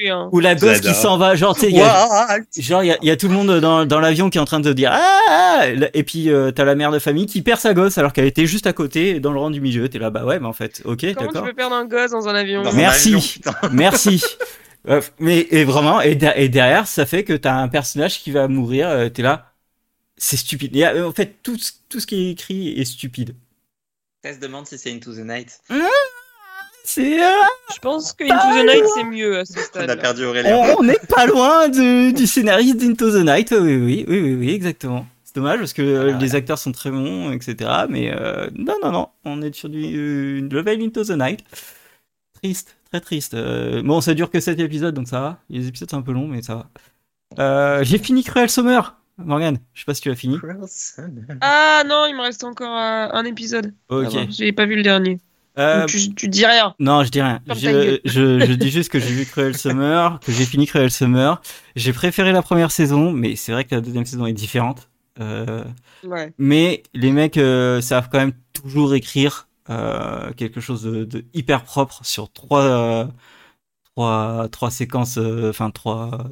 [0.09, 0.29] Hein.
[0.31, 1.35] ou la gosse qui s'en va.
[1.35, 2.39] Genre, tu sais, il y a, What?
[2.57, 4.59] Genre, il y y a tout le monde dans, dans l'avion qui est en train
[4.59, 7.73] de dire ah, ah Et puis, euh, t'as la mère de famille qui perd sa
[7.73, 9.87] gosse alors qu'elle était juste à côté, dans le rang du milieu.
[9.89, 11.43] T'es là, bah ouais, mais en fait, ok, Comment tu d'accord.
[11.43, 12.61] peux perdre un gosse dans un avion?
[12.63, 13.15] Dans un Merci.
[13.15, 13.53] avion.
[13.71, 14.23] Merci.
[14.87, 18.29] Euh, mais et vraiment, et, de- et derrière, ça fait que t'as un personnage qui
[18.31, 18.87] va mourir.
[18.89, 19.51] euh, T'es là,
[20.17, 20.75] c'est stupide.
[20.77, 23.35] Euh, en fait, tout, ce- tout ce qui est écrit est stupide.
[24.21, 25.59] Tess demande si c'est Into the Night.
[26.85, 27.27] C'est, euh,
[27.73, 29.99] Je pense que Into the Night, c'est mieux à ce On a stade.
[30.01, 30.55] perdu Aurélien.
[30.55, 33.51] on on n'est pas loin de- du scénariste d'Into the Night.
[33.51, 35.05] Oui, oui, oui, oui, oui, exactement.
[35.23, 37.69] C'est dommage parce que euh, Ah, les acteurs sont très bons, etc.
[37.89, 41.41] Mais euh, non, non, non, on est sur du euh, level Into the Night.
[42.41, 43.33] Triste, très triste.
[43.33, 45.37] Euh, bon, ça dure que 7 épisodes, donc ça va.
[45.49, 46.69] Les épisodes sont un peu longs, mais ça va.
[47.39, 49.57] Euh, J'ai fini Cruel Summer, Morgan.
[49.73, 50.37] Je sais pas si tu l'as fini.
[51.41, 53.73] Ah non, il me reste encore euh, un épisode.
[53.89, 54.07] Ok.
[54.15, 55.19] Ah J'ai pas vu le dernier.
[55.57, 56.75] Euh, Donc, tu, tu dis rien.
[56.79, 57.39] Non, je dis rien.
[57.47, 61.41] Je, je, je dis juste que j'ai vu Cruel Summer, que j'ai fini Cruel Summer.
[61.75, 64.89] J'ai préféré la première saison, mais c'est vrai que la deuxième saison est différente.
[65.21, 65.63] Euh,
[66.03, 66.33] Ouais.
[66.37, 71.63] mais les mecs euh, savent quand même toujours écrire euh, quelque chose de, de hyper
[71.63, 73.05] propre sur trois, euh,
[73.95, 76.29] trois, trois séquences, euh, enfin trois,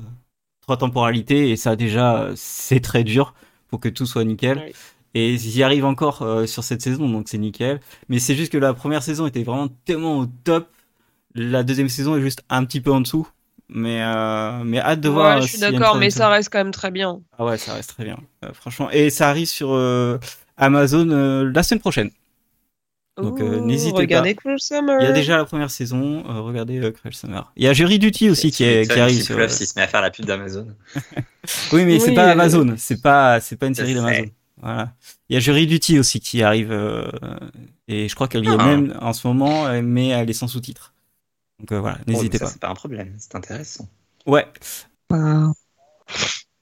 [0.62, 3.34] trois temporalités, et ça déjà c'est très dur
[3.70, 4.58] pour que tout soit nickel.
[4.60, 4.74] Ouais.
[5.14, 7.80] Et ils y arrivent encore euh, sur cette saison, donc c'est nickel.
[8.10, 10.68] Mais c'est juste que la première saison était vraiment tellement au top.
[11.36, 13.28] La deuxième saison est juste un petit peu en dessous.
[13.70, 15.36] Mais, euh, mais hâte de voir.
[15.36, 17.22] Ouais, je euh, suis une d'accord, mais ça reste quand même très bien.
[17.38, 18.90] Ah ouais, ça reste très bien, euh, franchement.
[18.92, 20.18] Et ça arrive sur euh,
[20.58, 22.12] Amazon euh, la semaine prochaine.
[23.22, 24.08] Donc, euh, n'hésitez
[24.58, 24.98] Summer.
[25.00, 27.52] Il y a déjà la première saison, euh, regardez euh, Cruel Summer.
[27.56, 29.50] Il y a Jury Duty aussi qui, est, qui arrive sur.
[29.52, 30.68] S'il se met à faire la pub d'Amazon.
[31.74, 34.26] Oui, mais c'est pas euh, Amazon, c'est pas c'est pas une série d'Amazon.
[34.64, 34.96] Voilà.
[35.30, 37.10] Il y a Jury Duty aussi qui arrive euh,
[37.88, 38.66] et je crois qu'elle y est Ah.
[38.66, 40.94] même en ce moment, euh, mais elle est sans sous-titres.
[41.60, 42.52] Donc euh, voilà, n'hésitez Oh, ça, pas.
[42.52, 43.88] C'est pas un problème, c'est intéressant.
[44.26, 44.46] Ouais.
[45.10, 45.54] Wow.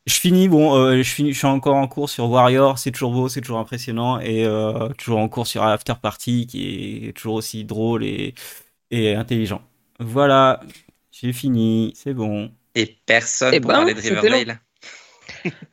[0.07, 3.11] Je finis, bon, euh, je finis, je suis encore en cours sur Warrior, c'est toujours
[3.13, 7.35] beau, c'est toujours impressionnant, et euh, toujours en cours sur After Party, qui est toujours
[7.35, 8.33] aussi drôle et,
[8.91, 9.61] et intelligent.
[9.99, 10.61] Voilà,
[11.11, 12.51] j'ai fini, c'est bon.
[12.73, 14.59] Et personne Eh pour ben, parler de c'était Riverdale.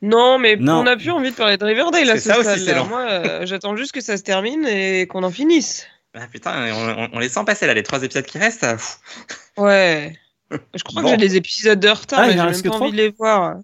[0.03, 0.81] Non, mais Non.
[0.81, 2.85] on n'a plus envie de parler de Riverdale à C'est ce ça aussi, c'est.
[2.89, 5.87] Moi, euh, j'attends juste que ça se termine et qu'on en finisse.
[6.15, 8.65] Ah putain, on, on- on les sent passer là, les trois épisodes qui restent.
[8.65, 8.99] ah, pff.
[9.57, 10.17] Ouais.
[10.75, 11.09] Je crois Bon.
[11.09, 13.57] que j'ai des épisodes de retard, Ah, mais j'ai même pas envie de les voir.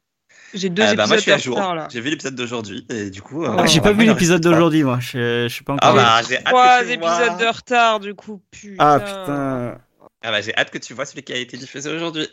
[0.52, 1.56] J'ai deux Ah, épisodes bah, moi je suis à de jour.
[1.56, 1.88] retard là.
[1.90, 3.44] J'ai vu l'épisode d'aujourd'hui et du coup.
[3.44, 5.90] Ah, Ah, j'ai pas vu l'épisode d'aujourd'hui, moi, je, je suis pas encore.
[5.90, 7.16] Ah bah, j'ai hâte Trois que tu vois.
[7.24, 8.40] épisodes de retard, du coup.
[8.50, 8.76] Putain.
[8.78, 9.78] Ah putain.
[10.22, 12.28] Ah bah, j'ai hâte que tu vois celui qui a été diffusé aujourd'hui.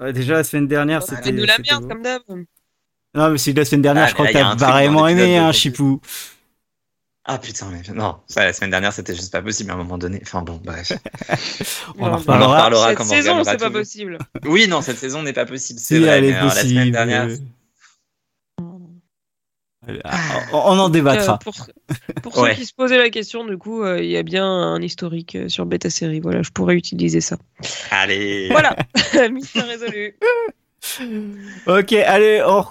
[0.00, 1.32] Ouais, déjà la semaine dernière, C'est c'était.
[1.32, 2.22] de la merde, comme d'hab.
[3.16, 5.58] Non, mais c'est la semaine dernière, Ah, je crois que t'as vraiment aimé, hein, d'aujourd'hui.
[5.60, 6.00] Chipou.
[7.28, 9.98] Ah putain, mais non, ça la semaine dernière c'était juste pas possible à un moment
[9.98, 10.20] donné.
[10.22, 10.92] Enfin bon, bref.
[11.98, 12.46] On en Non, reparlera.
[12.46, 14.18] On en reparlera Cette quand saison, c'est pas possible.
[14.44, 15.80] Oui, non, cette saison n'est pas possible.
[15.80, 16.18] C'est Si, vrai.
[16.18, 16.90] elle mais est alors, la semaine possible.
[16.92, 17.28] dernière,
[20.04, 20.16] Ah,
[20.52, 21.38] On en Euh, débattra.
[21.38, 21.54] pour
[22.22, 22.50] pour Ouais.
[22.50, 25.34] ceux qui se posaient la question, du coup, euh, il y a bien un historique
[25.36, 26.20] euh, sur Beta Série.
[26.20, 27.38] Voilà, je pourrais utiliser ça.
[27.90, 28.48] allez.
[28.50, 28.76] Voilà,
[29.32, 30.16] mystère résolu.
[31.66, 32.64] Ok, allez, on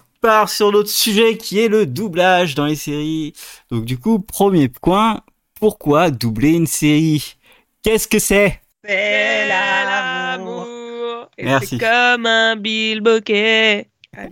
[0.48, 3.34] sur notre sujet qui est le doublage dans les séries.
[3.70, 5.22] Donc du coup, premier point,
[5.60, 7.38] pourquoi doubler une série?
[7.84, 8.62] Qu'est-ce que c'est?
[8.84, 11.30] C'est l'amour.
[11.38, 11.78] Et Merci.
[11.78, 13.90] C'est comme un bilboquet.
[14.18, 14.30] Euh,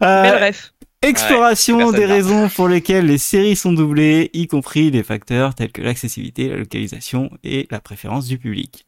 [0.00, 0.72] Belle ref.
[1.02, 5.72] Exploration Ouais, des raisons pour lesquelles les séries sont doublées, y compris des facteurs tels
[5.72, 8.86] que l'accessibilité, la localisation et la préférence du public.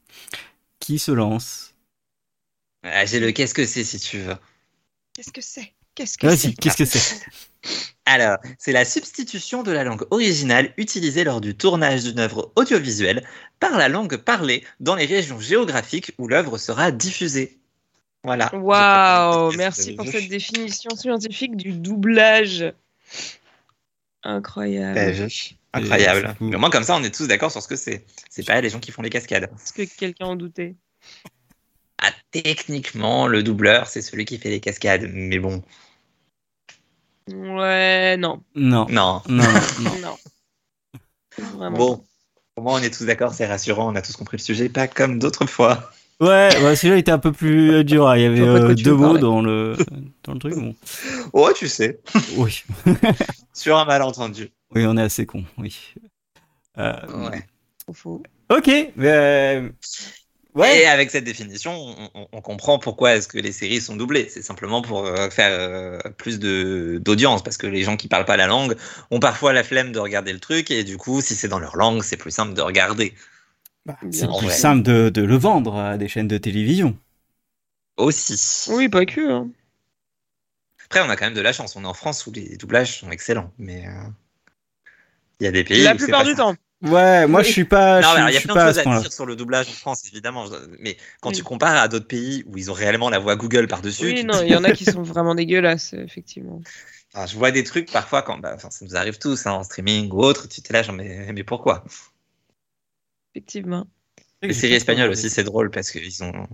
[0.79, 1.75] Qui se lance?
[2.85, 4.37] Ah, j'ai le qu'est-ce que c'est si tu veux.
[5.13, 5.73] Qu'est-ce que c'est?
[5.95, 7.21] Qu'est-ce que Vas-y, c'est qu'est-ce que c'est?
[8.07, 13.27] Alors, c'est la substitution de la langue originale utilisée lors du tournage d'une œuvre audiovisuelle
[13.61, 17.57] par la langue parlée dans les régions géographiques où l'œuvre sera diffusée.
[18.23, 18.55] Voilà.
[18.55, 22.73] Waouh, merci pour cette définition scientifique du doublage.
[24.23, 24.99] Incroyable.
[24.99, 26.35] Eh, je- Incroyable.
[26.41, 28.05] Mais au moins, comme ça, on est tous d'accord sur ce que c'est.
[28.31, 29.45] C'est pas les gens qui font les cascades.
[29.45, 30.77] Est-ce que quelqu'un en doutait?
[31.99, 35.11] Ah, techniquement, le doubleur, c'est celui qui fait les cascades.
[35.13, 35.63] Mais bon,
[37.33, 38.43] Ouais, non.
[38.55, 39.23] Non, non.
[39.29, 40.01] non, non, non.
[40.03, 40.17] Non.
[41.59, 41.77] Vraiment.
[41.77, 42.05] Bon,
[42.57, 44.87] au moins, on est tous d'accord, c'est rassurant, on a tous compris le sujet, pas
[44.89, 45.91] comme d'autres fois.
[46.21, 48.09] Ouais, ouais, celui-là était un peu plus euh, dur.
[48.09, 48.17] hein.
[48.17, 49.21] Il y avait euh, deux veux mots parler.
[49.21, 49.77] dans le
[50.23, 50.55] dans le truc.
[50.55, 50.75] Bon.
[51.33, 52.01] Oh, tu sais,
[52.37, 52.63] Oui,
[53.53, 54.51] sur un malentendu.
[54.75, 55.45] oui, on est assez con.
[55.59, 55.77] Oui.
[56.79, 57.45] Euh, Ouais.
[57.85, 58.23] Trop faux.
[58.51, 59.69] Ok, mais euh,
[60.55, 60.81] ouais.
[60.81, 64.29] Et avec cette définition, on, on- on comprend pourquoi est-ce que les séries sont doublées.
[64.31, 68.25] C'est simplement pour euh, faire euh, plus de d'audience, parce que les gens qui parlent
[68.25, 68.77] pas la langue
[69.11, 71.77] ont parfois la flemme de regarder le truc, et du coup, si c'est dans leur
[71.77, 73.15] langue, c'est plus simple de regarder.
[74.11, 74.49] C'est Bien plus vrai.
[74.49, 76.97] simple de, de le vendre à des chaînes de télévision.
[77.97, 78.71] Aussi.
[78.71, 79.21] Oui, pas que.
[79.33, 79.51] hein.
[80.87, 81.77] Après, on a quand même de la chance.
[81.77, 84.09] On est en France où les doublages sont excellents, mais euh,
[85.41, 86.37] il y a des pays La où c'est plupart pas du ça.
[86.37, 86.55] temps.
[86.85, 88.79] Ouais, moi je suis pas, Non, je, mais alors, il y a plein pas de
[88.79, 90.45] choses à dire sur le doublage en France, évidemment.
[90.81, 91.37] Mais quand Oui.
[91.37, 94.25] tu compares à d'autres pays où ils ont réellement la voix Google par-dessus, Oui, tu
[94.25, 96.61] non, il y en a qui sont vraiment dégueulasses, effectivement.
[97.17, 100.11] Enfin, je vois des trucs parfois quand bah, ça nous arrive tous hein, en streaming
[100.11, 101.85] ou autre, tu t'es là, genre, mais, mais pourquoi?
[103.35, 103.87] Effectivement.
[104.43, 106.49] Les séries espagnoles aussi, c'est drôle parce qu'ils ont.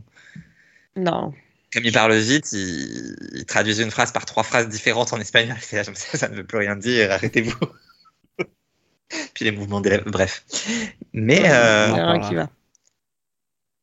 [0.96, 1.32] Non.
[1.72, 3.16] Comme ils parlent vite, ils...
[3.32, 5.56] ils traduisent une phrase par trois phrases différentes en espagnol.
[5.72, 7.56] Là, ça ne veut plus rien dire, arrêtez-vous.
[9.34, 10.44] Puis les mouvements des lèvres, bref.
[11.12, 11.50] Mais,
[11.82, 12.20] Il y euh, a rien voilà.
[12.20, 12.48] qui va.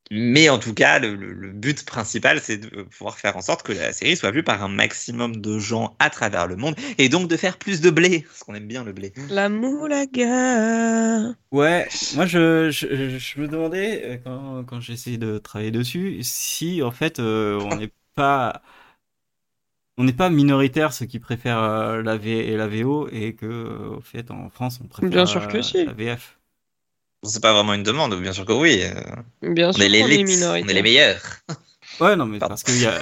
[0.09, 3.63] mais en tout cas, le, le- le but principal, c'est de pouvoir faire en sorte
[3.63, 7.09] que la série soit vue par un maximum de gens à travers le monde et
[7.09, 9.13] donc de faire plus de blé, parce qu'on aime bien le blé.
[9.29, 11.35] La moulaga.
[11.51, 16.21] Ouais, moi je, je, je me demandais euh, quand, quand j'ai essayé de travailler dessus
[16.21, 18.61] si en fait euh, on n'est pas
[19.97, 23.45] on n'est pas minoritaire ceux qui préfèrent euh, la V et la VO et que
[23.45, 25.85] euh, au fait en France on préfère Bien sûr que euh, si.
[25.85, 26.37] la VF.
[27.23, 28.81] C'est pas vraiment une demande, bien sûr que oui.
[28.83, 28.93] euh,
[29.41, 30.69] Bien On sûr est les est on minoritaire.
[30.69, 31.21] est les meilleurs.
[31.99, 32.53] Ouais non mais Pardon.
[32.53, 32.99] parce qu'il y a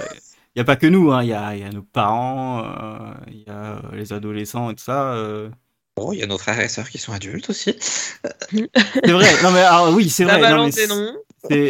[0.55, 3.13] il y a pas que nous hein, il y a y a nos parents, euh,
[3.27, 5.13] il y a les adolescents et tout ça.
[5.15, 5.49] euh,
[5.97, 7.75] Oh, il y a nos frères et sœurs qui sont adultes aussi.
[7.81, 9.41] C'est vrai.
[9.43, 10.49] Non mais alors, oui, c'est La vrai.
[10.51, 11.13] Non, mais des noms.
[11.13, 11.19] c'est-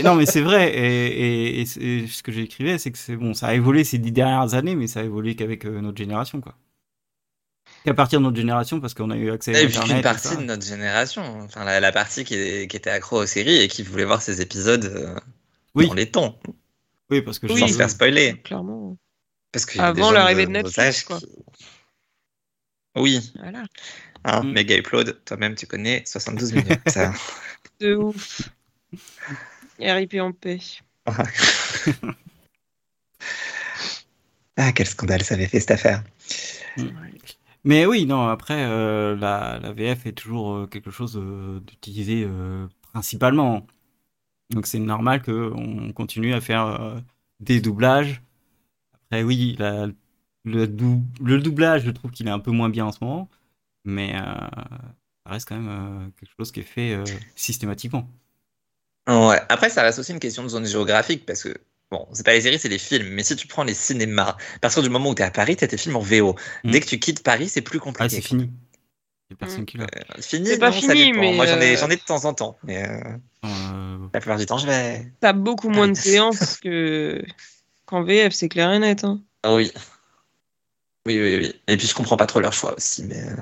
[0.03, 0.71] non mais c'est vrai.
[0.75, 3.97] Et, et, et c'est- ce que j'écrivais, c'est que c'est bon, ça a évolué ces
[3.97, 6.55] dix dernières années, mais ça a évolué qu'avec euh, notre génération, quoi.
[7.83, 9.99] Qu'à partir de notre génération, parce qu'on a eu accès à Et Internet.
[9.99, 10.35] et partie ça.
[10.38, 13.67] de notre génération, enfin la, la partie qui, est- qui était accro aux séries et
[13.67, 15.15] qui voulait voir ces épisodes euh,
[15.75, 15.88] Oui.
[15.88, 16.39] dans les temps,
[17.11, 17.59] Oui, parce que Oui.
[17.59, 18.41] sans je se faire spoiler.
[18.43, 18.97] Clairement.
[19.51, 21.19] Parce qu'il y a des Avant l'arrivée de Netflix, quoi.
[21.19, 21.27] qui-
[22.97, 23.63] Oui, Voilà.
[24.23, 24.51] hein, Mm.
[24.51, 26.79] méga upload, toi-même tu connais 72 minutes.
[26.88, 27.11] ça.
[27.79, 28.41] De ouf.
[29.79, 30.59] RIP en paix.
[34.57, 36.03] ah, quel scandale ça avait fait cette affaire.
[37.63, 42.23] Mais oui, non, après, euh, la, la VF est toujours euh, quelque chose euh, d'utilisé
[42.27, 43.65] euh, principalement.
[44.51, 46.99] Donc c'est normal qu'on continue à faire euh,
[47.39, 48.21] des doublages.
[48.93, 49.88] Après, oui, la-
[50.43, 53.29] le, dou- le doublage, je trouve qu'il est un peu moins bien en ce moment.
[53.83, 54.21] Mais euh,
[55.25, 57.03] ça reste quand même euh, quelque chose qui est fait euh,
[57.35, 58.07] systématiquement.
[59.08, 59.39] Ouais.
[59.50, 61.54] Après, ça reste aussi une question de zone géographique parce que,
[61.91, 63.10] bon, c'est pas les séries, c'est les films.
[63.10, 65.56] Mais si tu prends les cinémas, à partir du moment où tu es à Paris,
[65.56, 66.36] tu as tes films en VO.
[66.63, 66.72] Mm.
[66.72, 68.15] Dès que tu quittes Paris, c'est plus Ah, compliqué.
[68.15, 68.44] c'est fini.
[69.30, 69.86] Il n'y a personne qui l'a.
[69.86, 72.26] Euh, Fini, C'est pas non, fini, mais, Moi, j'en ai, euh, j'en ai de temps
[72.26, 72.58] en temps.
[72.63, 73.00] Mais euh,
[73.44, 75.12] Euh, la plupart du temps, je vais.
[75.20, 76.02] T'as beaucoup moins de Ah.
[76.02, 77.24] séances que
[77.88, 79.04] qu'en VF, c'est clair et net.
[79.04, 79.22] Hein.
[79.44, 79.72] Ah oui.
[81.08, 81.62] Oui, oui, oui.
[81.68, 83.04] Et puis, je comprends pas trop leur choix aussi.
[83.04, 83.20] Mais.
[83.20, 83.36] euh,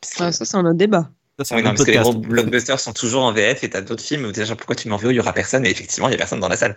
[0.00, 1.08] parce que- Ah, ça, c'est un autre débat.
[1.40, 3.70] Ça, c'est Oui, un non, parce que les gros blockbusters sont toujours en VF et
[3.70, 6.08] t'as d'autres films où genre pourquoi tu m'en VO, il y aura personne et effectivement
[6.08, 6.76] il y a personne dans la salle.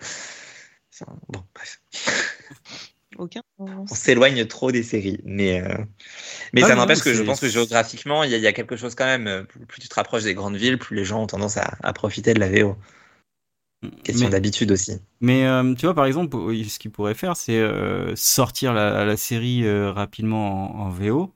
[0.94, 1.82] Enfin, bon, bref.
[3.18, 3.42] Aucun.
[3.60, 5.78] On s'éloigne trop des séries, mais euh,
[6.54, 8.54] mais Ah ça n'empêche que je pense que géographiquement il y, a- il y a
[8.54, 9.46] quelque chose quand même.
[9.68, 12.34] Plus, tu te rapproches des grandes villes, plus les gens ont tendance à, à profiter
[12.34, 12.78] de la VO.
[14.04, 15.00] Question d'habitude aussi.
[15.22, 16.36] Mais euh, tu vois, par exemple,
[16.68, 21.34] ce qu'il pourrait faire, c'est euh, sortir la, la série euh, rapidement en, en VO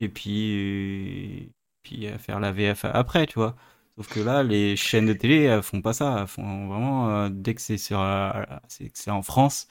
[0.00, 3.56] et puis, puis faire la VF après, tu vois.
[3.96, 6.18] Sauf que là, les chaînes de télé elles font pas ça.
[6.20, 8.32] Elles font vraiment, euh, dès que c'est sur, euh,
[8.68, 9.68] c'est en France,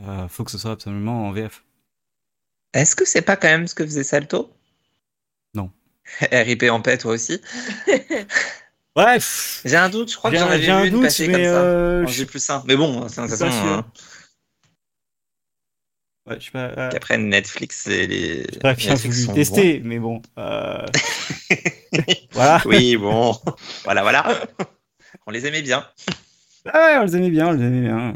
[0.00, 1.64] euh, faut que ce soit absolument en VF.
[2.74, 4.52] Est-ce que c'est pas quand même ce que faisait Salto?
[5.54, 5.70] Non.
[6.32, 7.40] RIP en paix toi aussi.
[8.94, 11.00] Bref, J'ai un doute, je crois que j'ai j'en avais j'ai un vu une doute,
[11.00, 11.56] passer mais comme ça.
[11.56, 12.62] euh, En je J plus 1.
[12.66, 13.78] Mais bon, c'est de toute suis pas façon, sûr.
[13.78, 13.82] euh,
[16.26, 16.68] ouais, je sais pas.
[16.78, 18.46] euh, qu'après Netflix et les.
[18.62, 20.22] J'aurais bien Netflix voulu sont tester, mais bon.
[20.38, 20.86] euh,
[22.32, 22.62] voilà.
[22.66, 23.36] Oui, bon,
[23.84, 24.46] voilà, voilà.
[25.26, 25.86] On les aimait bien.
[26.66, 28.14] Ah ouais, on les aimait bien, on les aimait bien.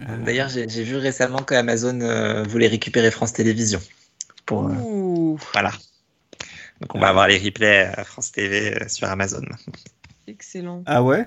[0.00, 3.80] Euh, D'ailleurs, j'ai vu récemment qu'Amazon euh, voulait récupérer France Télévisions.
[4.46, 5.72] Pour, euh, Ouh, voilà.
[6.80, 9.42] Donc, on va avoir les replays à France TV sur Amazon.
[10.26, 10.82] excellent.
[10.86, 11.26] Ah ouais?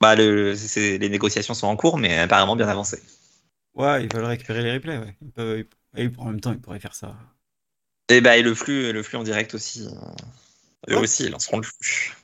[0.00, 3.00] Bah, le, les négociations sont en cours, mais apparemment bien avancées.
[3.74, 5.16] Ouais, ils veulent récupérer les replays, ouais.
[5.20, 5.64] Ils peuvent-
[5.96, 7.16] ils- et en même temps, ils pourraient faire ça.
[8.08, 9.86] Et bah, et le flux, le flux en direct aussi.
[10.90, 12.14] eux aussi, ils lanceront le flux.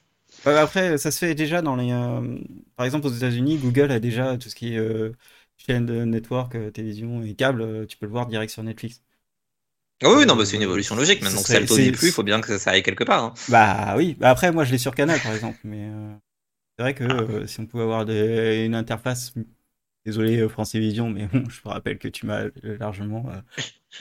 [0.46, 1.92] Ouais, après, ça se fait déjà dans les.
[1.92, 2.38] euh,
[2.76, 5.12] Par exemple, aux États-Unis, Google a déjà tout ce qui est euh,
[5.58, 7.86] chaîne de network, euh, télévision et câble.
[7.86, 9.02] tu peux le voir direct sur Netflix.
[10.02, 11.22] Ah oui, non, bah, c'est une évolution logique.
[11.22, 13.22] Maintenant que Salto c'est- n'est plus, il faut bien que ça, ça aille quelque part.
[13.24, 13.34] hein.
[13.48, 14.16] Bah oui.
[14.18, 15.58] Bah, après, moi, je l'ai sur Canal, par exemple.
[15.64, 15.90] Mais
[16.76, 17.46] c'est vrai que Ah.
[17.46, 19.34] si on pouvait avoir des- une interface.
[20.10, 23.40] Désolé, euh, France Télévisions, mais bon, je te rappelle que tu m'as largement euh,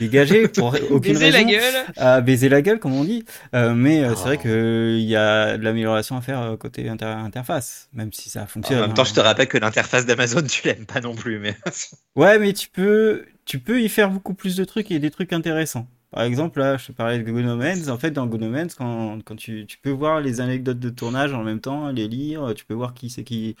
[0.00, 1.48] dégagé pour aucune Baiser la raison.
[1.48, 1.74] gueule.
[1.96, 3.24] à baiser la gueule, comme on dit.
[3.54, 7.04] Euh, mais euh, c'est vrai qu'il y a de l'amélioration à faire euh, côté inter-
[7.06, 8.80] interface, même si ça En fonctionne.
[8.80, 9.04] même temps, hein.
[9.04, 11.38] je te rappelle que l'interface d'Amazon, tu l'aimes pas non plus.
[11.38, 11.56] Mais...
[12.16, 15.32] Ouais, mais tu peux, tu peux y faire beaucoup plus de trucs et des trucs
[15.32, 15.86] intéressants.
[16.10, 17.88] Par exemple, là, je te parlais de Gonomens.
[17.88, 21.44] En fait, dans Gonomens, quand, quand tu, tu peux voir les anecdotes de tournage en
[21.44, 23.54] même temps, les lire, tu peux voir qui c'est qui,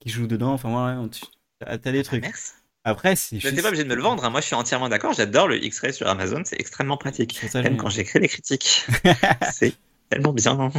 [0.00, 0.52] qui joue dedans.
[0.52, 1.22] Enfin, voilà, tu
[1.60, 2.22] as, des trucs.
[2.22, 2.52] Merci.
[2.84, 3.52] Après, c'est Je juste.
[3.52, 4.24] n'étais pas obligé de me le vendre.
[4.24, 4.30] hein.
[4.30, 5.12] Moi, je suis entièrement d'accord.
[5.14, 6.42] J'adore le X-Ray sur Amazon.
[6.44, 7.40] C'est extrêmement pratique.
[7.54, 8.84] Même quand j'écris les critiques.
[9.52, 9.74] c'est
[10.10, 10.70] tellement bien.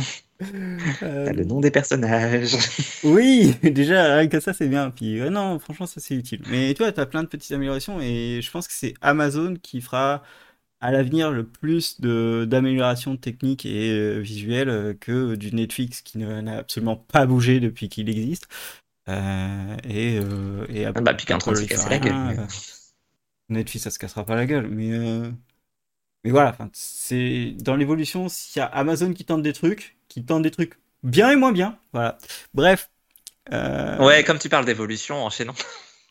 [1.01, 2.55] Euh, T'as le nom des personnages.
[3.03, 4.91] Oui, déjà, rien que ça, c'est bien.
[4.91, 6.41] Puis, non, franchement, ça, c'est utile.
[6.49, 9.81] Mais tu vois, t'as plein de petites améliorations et je pense que c'est Amazon qui
[9.81, 10.23] fera
[10.81, 16.17] à l'avenir le plus de d'améliorations techniques et euh, visuelles euh, que du Netflix qui
[16.19, 18.47] ne- n'a absolument pas bougé depuis qu'il existe.
[19.07, 22.37] Euh, et, euh, et bah, puis qu'un se casser la gueule, mais-
[23.49, 24.67] Netflix, ça se cassera pas la gueule.
[24.67, 25.29] Mais, euh,
[26.23, 30.41] mais voilà, c'est dans l'évolution, s'il y a Amazon qui tente des trucs, qui tente
[30.41, 31.77] des trucs bien et moins bien.
[31.93, 32.17] Voilà.
[32.53, 32.89] Bref.
[33.53, 35.53] Euh, Ouais, comme tu parles d'évolution, enchaînons.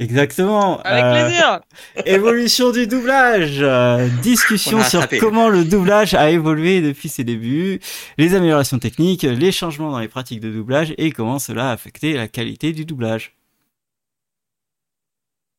[0.01, 0.81] Exactement.
[0.83, 1.61] Avec Euh, plaisir.
[2.05, 3.59] évolution du doublage.
[3.61, 7.81] euh, discussion sur comment le doublage a évolué depuis ses débuts,
[8.19, 12.15] les améliorations techniques, les changements dans les pratiques de doublage et comment cela a affecté
[12.15, 13.35] la qualité du doublage.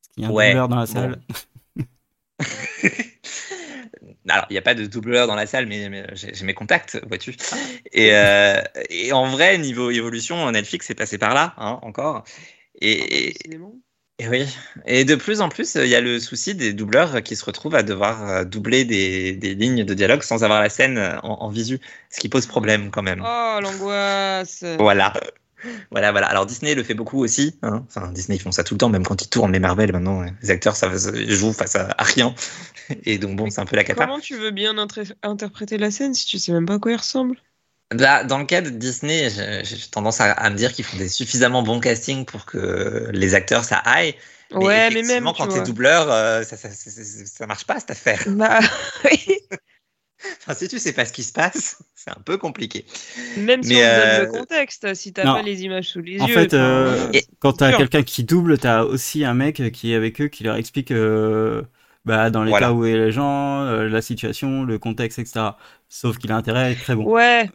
[0.02, 0.92] Est-ce qu'il y a un Ouais, doubleur dans la bon.
[0.92, 1.20] salle
[4.28, 7.00] Alors, il n'y a pas de doubleur dans la salle, mais, mais j'ai mes contacts,
[7.08, 7.36] vois-tu.
[7.92, 12.24] Et, euh, et en vrai, niveau évolution, Netflix est passé par là, hein, encore.
[12.80, 13.34] Et.
[14.18, 14.46] Et oui.
[14.86, 17.74] Et de plus en plus, il y a le souci des doubleurs qui se retrouvent
[17.74, 21.48] à devoir euh, doubler des, des lignes de dialogue sans avoir la scène en, en
[21.50, 21.78] visu,
[22.10, 23.22] ce qui pose problème quand même.
[23.22, 24.64] Oh, l'angoisse.
[24.78, 25.12] Voilà.
[25.90, 26.28] Voilà, voilà.
[26.28, 27.58] Alors Disney le fait beaucoup aussi.
[27.62, 27.84] hein.
[27.88, 30.20] Enfin, Disney ils font ça tout le temps, même quand ils tournent les Marvel maintenant.
[30.20, 30.32] ouais.
[30.42, 32.34] Les acteurs ça, ils jouent face à, à rien.
[33.04, 34.04] Et donc bon, c'est un peu la cata.
[34.06, 34.74] Comment tu veux bien
[35.22, 37.36] interpréter la scène si tu sais même pas à quoi il ressemble?
[37.92, 41.08] Là, dans le cas de Disney, j'ai tendance à, à me dire qu'ils font des
[41.08, 44.16] suffisamment bons castings pour que les acteurs ça aille.
[44.52, 45.24] Ouais, mais même.
[45.32, 48.22] quand t'es doubleur, euh, ça, ça, ça, ça- ça marche pas cette affaire.
[48.36, 48.58] Bah,
[49.04, 49.38] oui.
[50.40, 52.86] Enfin, si tu sais pas ce qui se passe, c'est un peu compliqué.
[53.36, 56.00] Même si Mais, on te euh, donne le contexte, si t'as pas les images sous
[56.00, 56.34] les En yeux.
[56.34, 59.94] fait, enfin, euh, Et- quand t'as quelqu'un qui double, t'as aussi un mec qui est
[59.94, 61.62] avec eux qui leur explique euh,
[62.06, 62.72] bah, dans l'état Voilà.
[62.72, 65.58] où est les gens, euh, la situation, le contexte, etc.
[65.88, 67.12] Sauf qu'il a intérêt à être très bon.
[67.12, 67.50] Ouais,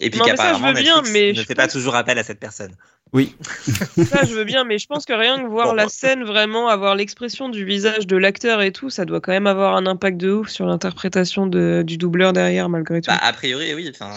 [0.00, 1.64] Et puis Non, mais ça, je qu'apparemment veux bien, Netflix mais ne je fait pas
[1.64, 2.72] pense- toujours appel à cette personne.
[3.12, 5.72] ça je veux bien, mais je pense que rien que voir Bon.
[5.74, 9.48] la scène, vraiment avoir l'expression du visage de l'acteur et tout, ça doit quand même
[9.48, 13.10] avoir un impact de ouf sur l'interprétation de- du doubleur derrière, malgré tout.
[13.10, 13.90] Bah, a priori, oui.
[13.92, 14.12] Enfin,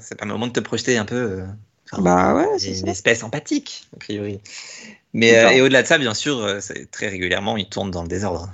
[0.00, 1.14] c'est pas le moment de te projeter un peu.
[1.14, 1.44] euh,
[1.92, 2.90] enfin, Bah ouais, c'est une ça.
[2.90, 4.40] espèce empathique, a priori.
[5.12, 5.54] Mais euh, ça.
[5.54, 6.58] et au-delà de ça, bien sûr, euh,
[6.90, 8.50] très régulièrement, ils tournent dans le désordre.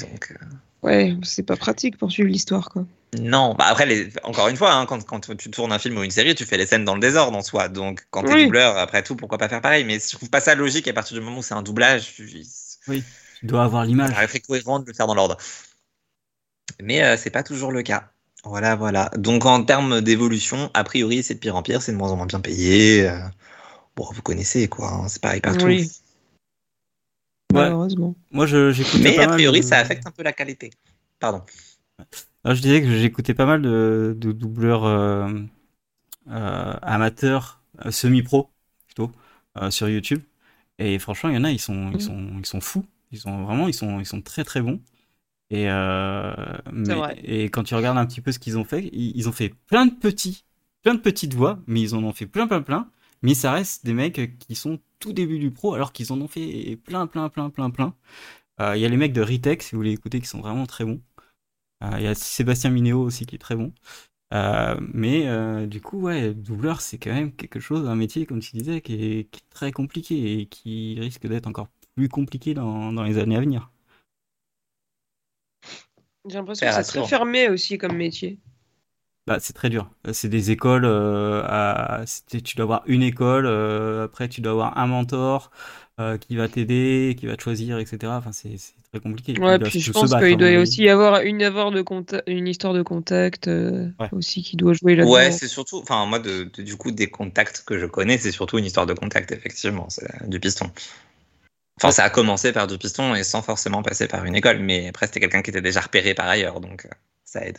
[0.00, 0.44] Donc, euh,
[0.82, 2.84] Ouais, c'est pas pratique pour suivre l'histoire, quoi.
[3.18, 3.54] Non.
[3.54, 4.10] Bah, après, les...
[4.22, 6.56] encore une fois, hein, quand, quand tu tournes un film ou une série, tu fais
[6.56, 7.68] les scènes dans le désordre en soi.
[7.68, 8.44] Donc, quand t'es Oui.
[8.44, 9.84] doubleur, après tout, pourquoi pas faire pareil?
[9.84, 12.14] Mais je trouve pas ça logique à partir du moment où c'est un doublage.
[12.14, 12.46] tu-
[12.86, 14.14] Tu dois avoir l'image.
[14.14, 15.36] Ça cohérent de le faire dans l'ordre.
[16.80, 18.10] Mais euh, c'est pas toujours le cas.
[18.44, 19.10] Voilà, voilà.
[19.16, 22.16] Donc en termes d'évolution, a priori, c'est de pire en pire, c'est de moins en
[22.16, 23.08] moins bien payé.
[23.08, 23.18] euh,
[23.94, 25.66] Bon, vous connaissez quoi, hein, c'est pareil partout.
[25.66, 25.90] Oui.
[27.52, 27.60] Ouais.
[27.60, 28.16] Malheureusement.
[28.30, 30.70] Moi, j'écoutais Mais pas a mal priori, ça affecte un peu la qualité.
[31.20, 31.42] Pardon.
[32.44, 35.28] Alors, je disais que j'écoutais pas mal de, de doubleurs euh,
[36.30, 38.50] euh, amateurs, euh, semi-pro
[38.86, 39.12] plutôt,
[39.58, 40.22] euh, sur YouTube.
[40.78, 42.00] Et franchement, il y en a, ils sont, ils Mhm.
[42.00, 42.86] sont, ils sont fous.
[43.12, 44.80] Ils sont vraiment, ils sont, ils sont très très bons.
[45.50, 45.66] Et,
[46.72, 49.32] mais- et quand tu regardes un petit peu ce qu'ils ont fait, ils, ils ont
[49.32, 50.44] fait plein de petits,
[50.82, 52.88] plein de petites voix, mais ils en ont fait plein, plein, plein.
[53.22, 56.28] Mais ça reste des mecs qui sont tout début du pro, alors qu'ils en ont
[56.28, 57.94] fait plein, plein, plein, plein, plein.
[58.60, 60.84] Il y a les mecs de Ritech, si vous voulez écouter, qui sont vraiment très
[60.84, 61.00] bons.
[61.82, 63.72] Euh, Il y a Sébastien Minéo aussi qui est très bon.
[64.32, 68.40] Euh, mais euh, du coup, ouais, doubleur, c'est quand même quelque chose, un métier, comme
[68.40, 72.54] tu disais, qui est, qui est très compliqué et qui risque d'être encore plus compliqué
[72.54, 73.70] dans, dans les années à venir.
[76.28, 78.38] J'ai l'impression que c'est très fermé aussi comme métier.
[79.26, 79.88] Bah, c'est très dur.
[80.12, 84.78] C'est des écoles, euh, à, tu dois avoir une école, euh, après tu dois avoir
[84.78, 85.50] un mentor
[86.00, 88.18] euh, qui va t'aider, qui va te choisir, etc.
[88.18, 88.56] Enfin, c'est
[88.92, 89.34] très compliqué.
[89.38, 92.22] Ouais, puis je se pense qu'il à doit aussi y avoir une, avoir de conta-
[92.26, 94.10] une histoire de contact euh, Ouais.
[94.12, 95.12] aussi qui doit jouer là-dedans.
[95.14, 98.30] Ouais, c'est surtout, enfin, moi, de, de- du coup, des contacts que je connais, c'est
[98.32, 100.70] surtout une histoire de contact, effectivement, c'est du piston.
[101.80, 104.88] Enfin, ça a commencé par du piston et sans forcément passer par une école, mais
[104.88, 106.90] après, c'était quelqu'un qui était déjà repéré par ailleurs, donc euh,
[107.24, 107.58] ça aide.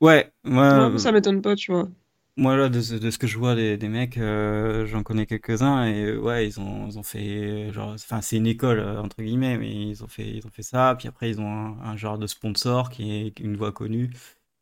[0.00, 1.88] Ouais, moi, Non, ça m'étonne pas, tu vois.
[2.36, 5.26] Moi, là, de, ce- de ce que je vois des, des mecs, euh, j'en connais
[5.26, 8.80] quelques-uns et euh, ouais, ils ont, ils ont fait, euh, genre, enfin, c'est une école,
[8.80, 10.94] entre guillemets, mais ils ont fait, ils ont fait ça.
[10.98, 14.10] Puis après, ils ont un, un genre de sponsor qui est une voix connue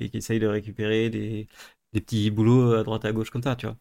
[0.00, 1.46] et qui essaye de récupérer des,
[1.92, 3.76] des petits boulots à droite à gauche comme ça, tu vois.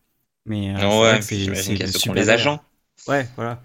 [0.45, 1.56] Mais euh, ouais, c'est,
[1.88, 2.63] super les agents.
[3.08, 3.63] Ouais, voilà.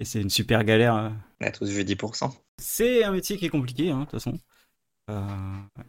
[0.00, 1.14] Et c'est une super galère.
[1.42, 2.34] On a tous vu 10%.
[2.58, 4.38] C'est un métier qui est compliqué, hein, de toute façon.
[5.12, 5.20] Euh,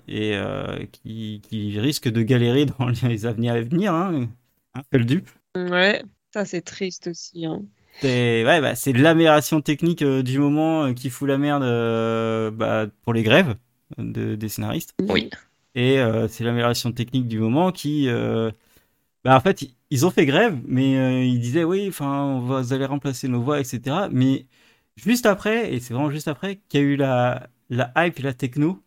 [0.07, 4.27] et euh, qui, qui risque de galérer dans les années à venir, hein.
[4.75, 5.29] Hein, le dupe.
[5.55, 7.45] Ouais, ça c'est triste aussi.
[7.45, 7.61] Hein.
[8.01, 12.51] C'est ouais, bah, c'est l'amélioration technique euh, du moment euh, qui fout la merde euh,
[12.51, 13.55] bah, pour les grèves
[13.97, 14.93] de, des scénaristes.
[15.01, 15.29] Oui.
[15.75, 15.97] Et
[16.29, 18.07] c'est l'amélioration technique du moment qui...
[19.23, 22.73] bah, en fait, ils- ont fait grève, mais ils disaient oui, enfin, on va, vous
[22.73, 24.09] allez remplacer nos voix, etc.
[24.11, 24.47] Mais
[24.95, 28.23] juste après, et c'est vraiment juste après, qu'il y a eu la, la hype et
[28.23, 28.82] la techno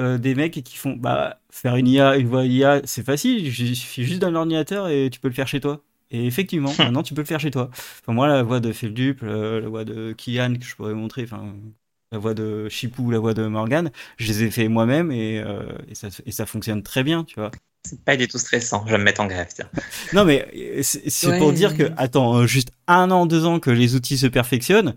[0.00, 3.76] euh, des mecs qui font bah, faire une IA, une voix IA, c'est facile, il
[3.76, 5.82] suffit juste d'un ordinateur et tu peux le faire chez toi.
[6.10, 7.70] Et effectivement, maintenant tu peux le faire chez toi.
[7.72, 11.22] Enfin, moi, la voix de Feldup, la, la voix de Kian que je pourrais montrer,
[11.24, 11.54] enfin,
[12.12, 15.62] la voix de Chipou, la voix de Morgan, je les ai fait moi-même et, euh,
[15.88, 17.50] et, ça, et ça fonctionne très bien, tu vois.
[17.86, 19.68] C'est pas du tout stressant, je vais me mettre en grève, tiens.
[20.12, 21.38] Non, mais euh, c'est Ouais.
[21.38, 24.92] pour dire que, attends, juste un an, deux ans que les outils se perfectionnent, euh,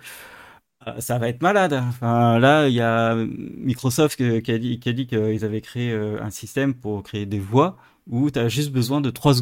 [0.99, 1.73] ça va être malade.
[1.73, 5.91] Enfin, là, il y a Microsoft qui a dit, qui a dit qu'ils avaient créé
[5.91, 7.77] euh, un système pour créer des voix
[8.09, 9.33] où tu as juste besoin de 3,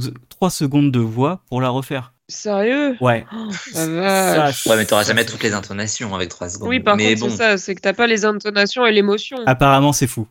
[0.49, 2.13] secondes de voix pour la refaire.
[2.27, 2.95] Sérieux?
[3.01, 3.25] Ouais.
[3.33, 4.65] Oh, vache.
[4.67, 6.69] Ouais, mais t'auras ça, jamais toutes les intonations avec 3 secondes.
[6.69, 9.37] Oui, par mais contre, bon, c'est ça, c'est que t'as pas les intonations et l'émotion.
[9.45, 10.27] Apparemment, c'est fou.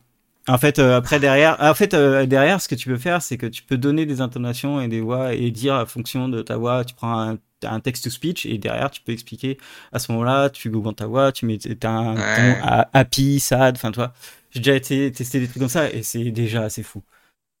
[0.47, 3.37] En fait, euh, après derrière, en fait euh, derrière, ce que tu peux faire, c'est
[3.37, 6.57] que tu peux donner des intonations et des voix et dire à fonction de ta
[6.57, 9.57] voix, tu prends un, un text to speech et derrière tu peux expliquer.
[9.91, 12.35] À ce moment-là, tu augmentes ta voix, tu mets un Ouais.
[12.35, 14.13] ton à- happy, sad, enfin toi.
[14.51, 17.01] J'ai déjà été testé des trucs comme ça et c'est déjà assez fou.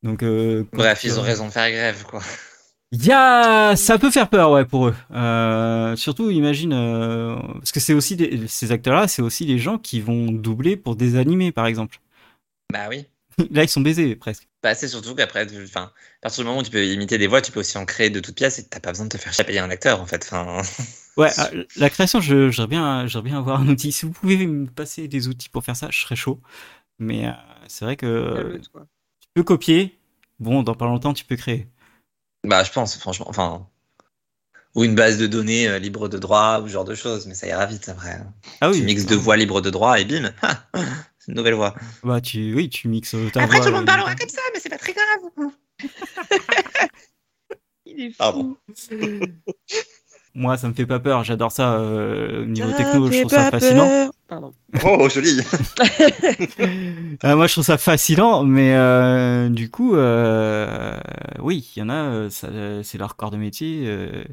[0.03, 2.21] Donc euh, bref, ils ont raison de faire grève, quoi.
[2.93, 4.95] Il y a, ça peut faire peur, ouais, pour eux.
[5.11, 9.77] Euh, surtout, imagine, euh, parce que c'est aussi des- ces acteurs-là, c'est aussi les gens
[9.77, 11.99] qui vont doubler pour des animés, par exemple.
[12.73, 13.05] Bah oui.
[13.51, 14.47] Là, ils sont baisés presque.
[14.63, 17.41] Bah, c'est surtout qu'après, enfin, à partir du moment où tu peux imiter des voix,
[17.41, 19.33] tu peux aussi en créer de toutes pièces et t'as pas besoin de te faire
[19.33, 20.23] chier à payer un acteur, en fait.
[20.25, 20.61] Enfin,
[21.17, 23.91] Ouais, euh, la création, je- j'aimerais bien, j'aimerais bien avoir un outil.
[23.91, 26.39] Si vous pouvez me passer des outils pour faire ça, je serais chaud.
[26.99, 27.31] Mais euh,
[27.67, 28.59] c'est vrai que
[29.19, 29.99] tu peux copier.
[30.39, 31.67] Bon, dans pas longtemps, tu peux créer.
[32.45, 33.67] bah, je pense, franchement, enfin,
[34.75, 37.33] ou une base de données euh, libre de droit ou ce genre de choses, mais
[37.35, 38.19] ça ira vite après.
[38.61, 38.77] Ah oui.
[38.79, 40.63] tu mixes deux voix libres de droit et bim, ah,
[41.27, 41.75] une nouvelle voix.
[42.03, 44.59] Bah, tu, oui, tu mixes ta Après, voix tout le monde parlera comme ça, mais
[44.59, 45.51] c'est pas très grave.
[47.85, 48.57] Il est fou.
[50.33, 51.25] Moi, ça me fait pas peur.
[51.25, 51.73] J'adore ça.
[51.73, 53.85] euh, niveau Ça techno, je trouve ça fascinant.
[53.85, 54.11] peur.
[54.29, 54.53] Pardon.
[54.85, 55.41] Oh, joli.
[57.25, 60.97] Euh, moi, je trouve ça fascinant, mais euh, du coup, euh,
[61.39, 64.23] oui, il y en a, euh, euh, c'est leur corps de métier, euh,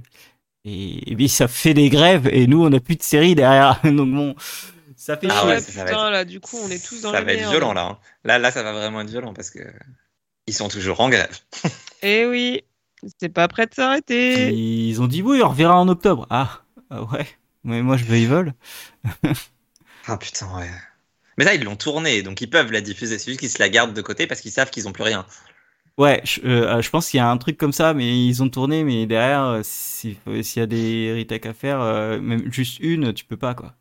[0.64, 3.80] et, et puis ça fait des grèves, et nous, on n'a plus de séries derrière,
[3.82, 4.36] donc bon,
[4.98, 5.48] ça fait Ah chier.
[5.48, 7.38] ouais, ça, ça putain, être- là, du coup, on est tous dans ça va être
[7.38, 7.50] merde.
[7.50, 7.82] violent là.
[7.86, 7.98] hein.
[8.24, 9.60] Là, là, ça va vraiment être violent parce que
[10.48, 11.36] ils sont toujours en grève.
[12.02, 12.62] Eh oui,
[13.20, 14.58] c'est pas prêt de s'arrêter.
[14.88, 16.26] Ils ont dit oui, on reverra en octobre.
[16.30, 17.26] Ah, ah ouais,
[17.64, 18.54] mais moi, je veux, ils veulent.
[20.06, 20.68] Ah putain, ouais.
[21.38, 23.18] Mais ça, ils l'ont tourné, donc ils peuvent la diffuser.
[23.18, 25.26] C'est juste qu'ils se la gardent de côté parce qu'ils savent qu'ils ont plus rien.
[25.98, 28.48] Ouais, je, euh, je pense qu'il y a un truc comme ça, mais ils ont
[28.48, 30.16] tourné, mais derrière, euh, s'il
[30.56, 33.74] y a des retakes à faire, euh, même juste une, tu peux pas, quoi.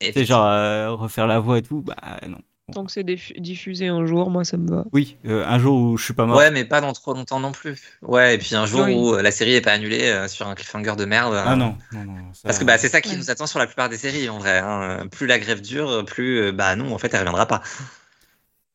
[0.00, 1.96] Et C'est genre euh, refaire la voix et tout, bah
[2.28, 2.38] non.
[2.72, 4.84] Tant que c'est diffu- diffusé un jour, moi, ça me va.
[4.92, 6.36] Oui, euh, un jour où je suis pas mort.
[6.36, 7.80] Ouais, mais pas dans trop longtemps non plus.
[8.02, 8.92] Ouais, et puis un jour Oui.
[8.94, 11.32] où euh, la série est pas annulée euh, sur un cliffhanger de merde.
[11.36, 12.34] Ah euh, non, non, non.
[12.34, 13.16] ça- Parce que bah, c'est ça qui Ouais.
[13.16, 14.58] nous attend sur la plupart des séries en vrai.
[14.58, 15.06] hein.
[15.12, 17.62] Plus la grève dure, plus euh, bah non, en fait, elle reviendra pas.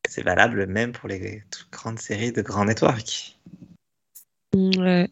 [0.08, 3.36] C'est valable même pour les toutes grandes séries de grands networks.
[4.54, 5.08] Ouais.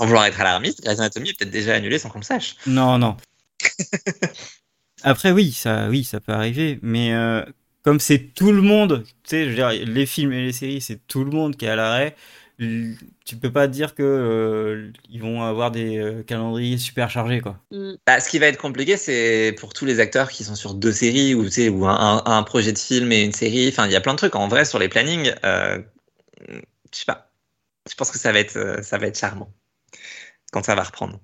[0.00, 2.54] Sans vouloir être alarmiste, Grey's Anatomy est peut-être déjà annulée sans qu'on le sache.
[2.68, 3.16] Non, non.
[5.04, 7.44] Après, oui, ça, oui, ça peut arriver, mais euh,
[7.82, 10.80] comme c'est tout le monde, tu sais, je veux dire, les films et les séries,
[10.80, 12.16] c'est tout le monde qui est à l'arrêt.
[12.58, 17.58] Tu peux pas dire que euh, ils vont avoir des euh, calendriers super chargés, quoi.
[17.72, 17.94] Mm.
[18.06, 20.92] Bah, ce qui va être compliqué, c'est pour tous les acteurs qui sont sur deux
[20.92, 23.68] séries ou, tu sais, ou un, projet de film et une série.
[23.68, 24.36] Enfin, il y a plein de trucs.
[24.36, 25.80] En vrai, sur les plannings, euh,
[26.48, 26.60] je
[26.92, 27.32] sais pas.
[27.90, 29.52] Je pense que ça va être, ça va être charmant
[30.52, 31.18] quand ça va reprendre.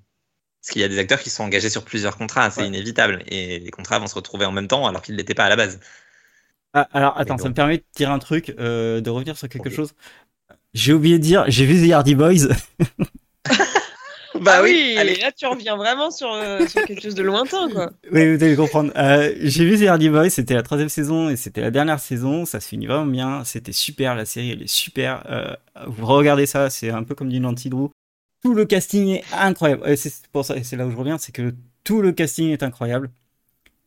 [0.62, 2.68] Parce qu'il y a des acteurs qui sont engagés sur plusieurs contrats, c'est Ouais.
[2.68, 3.22] inévitable.
[3.28, 5.48] Et les contrats vont se retrouver en même temps alors qu'ils ne l'étaient pas à
[5.48, 5.80] la base.
[6.74, 9.70] Ah, alors, attends, ça me permet de dire un truc, euh, de revenir sur quelque
[9.70, 9.94] chose.
[10.74, 12.48] J'ai oublié de dire, j'ai vu The Hardy Boys.
[14.40, 15.16] Bah ah oui, allez.
[15.16, 17.90] là, tu reviens vraiment sur, euh, sur quelque chose de lointain, quoi.
[18.12, 18.92] Oui, vous allez comprendre.
[18.96, 22.44] Euh, j'ai vu The Hardy Boys, c'était la troisième saison et c'était la dernière saison.
[22.44, 23.42] Ça se finit vraiment bien.
[23.44, 25.24] C'était super, la série, elle est super.
[25.30, 25.54] Euh,
[25.86, 27.90] vous regardez ça, c'est un peu comme du Nancy Drew.
[28.42, 29.88] Tout le casting est incroyable.
[29.88, 32.50] Et c'est pour ça, et c'est là où je reviens, c'est que tout le casting
[32.50, 33.10] est incroyable.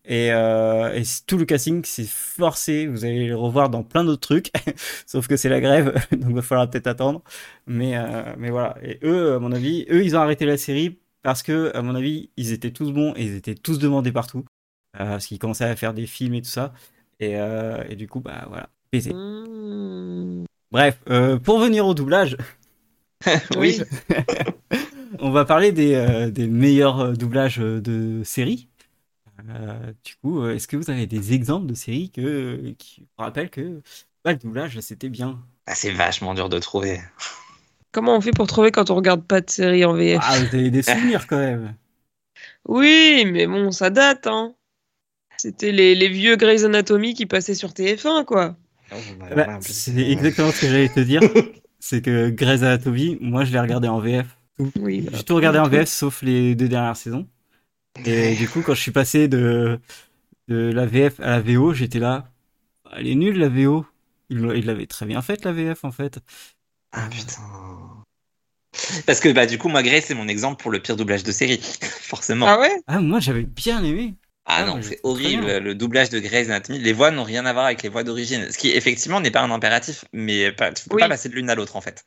[0.05, 2.87] Et, euh, et tout le casting, c'est forcé.
[2.87, 4.51] Vous allez le revoir dans plein d'autres trucs.
[5.05, 7.21] Sauf que c'est la grève, donc il va falloir peut-être attendre.
[7.67, 8.75] Mais, euh, mais voilà.
[8.83, 11.95] Et eux, à mon avis, eux, ils ont arrêté la série parce que, à mon
[11.95, 14.45] avis, ils étaient tous bons et ils étaient tous demandés partout.
[14.99, 16.73] Euh, parce qu'ils commençaient à faire des films et tout ça.
[17.19, 17.33] Et,
[17.89, 19.13] et du coup, bah voilà, baisé.
[19.13, 20.45] Mm.
[20.71, 20.99] Bref,
[21.43, 22.35] pour venir au doublage,
[23.57, 23.81] oui.
[25.19, 28.67] on va parler des, euh, des meilleurs euh, doublages euh, de séries.
[29.49, 33.49] Euh, du coup, est-ce que vous avez des exemples de séries que, qui vous rappellent
[33.49, 33.81] que
[34.23, 35.39] bah, le doublage, c'était bien?
[35.65, 36.99] Ah, c'est vachement dur de trouver.
[37.91, 40.55] Comment on fait pour trouver quand on regarde pas de série en VF Ah, vous
[40.55, 41.75] avez des souvenirs quand même.
[42.65, 44.55] Oui, mais bon, ça date, hein.
[45.37, 48.55] C'était les, les vieux Grey's Anatomy qui passaient sur TF1, quoi.
[49.35, 51.21] Bah, c'est exactement ce que j'allais te dire.
[51.81, 54.37] c'est que Grey's Anatomy, moi, je l'ai regardé en VF.
[54.79, 57.27] Oui, bah, J'ai tout regardé en VF sauf les deux dernières saisons.
[58.05, 59.79] Et du coup, quand je suis passé de,
[60.47, 62.29] de la VF à la VO, j'étais là.
[62.95, 63.85] Elle est nulle la VO.
[64.29, 66.19] Il l'avait très bien faite la VF en fait.
[66.93, 67.41] Ah putain.
[69.05, 71.31] Parce que bah du coup moi Grey c'est mon exemple pour le pire doublage de
[71.31, 72.45] série, forcément.
[72.47, 72.81] Ah ouais?
[72.87, 74.15] Ah, moi j'avais bien aimé.
[74.45, 75.59] Ah Ah, non, c'est horrible bien.
[75.59, 76.79] le doublage de Grey's Anatomy.
[76.79, 79.41] Les voix n'ont rien à voir avec les voix d'origine, ce qui effectivement n'est pas
[79.41, 81.01] un impératif, mais pas, tu peux Oui.
[81.01, 82.03] pas passer de l'une à l'autre en fait.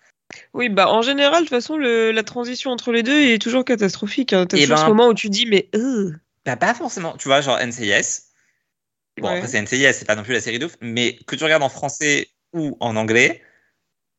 [0.53, 3.65] Oui, bah en général, de toute façon, le- la transition entre les deux est toujours
[3.65, 4.33] catastrophique.
[4.33, 4.47] Hein.
[4.47, 6.13] T'as Eh toujours ben- ce moment où tu dis, mais euh,
[6.45, 7.17] Bah, pas forcément.
[7.17, 8.23] Tu vois, genre NCIS.
[9.21, 9.37] Bon, Ouais.
[9.37, 11.69] après, c'est NCIS, c'est pas non plus la série d'ouf, mais que tu regardes en
[11.69, 13.43] français ou en anglais,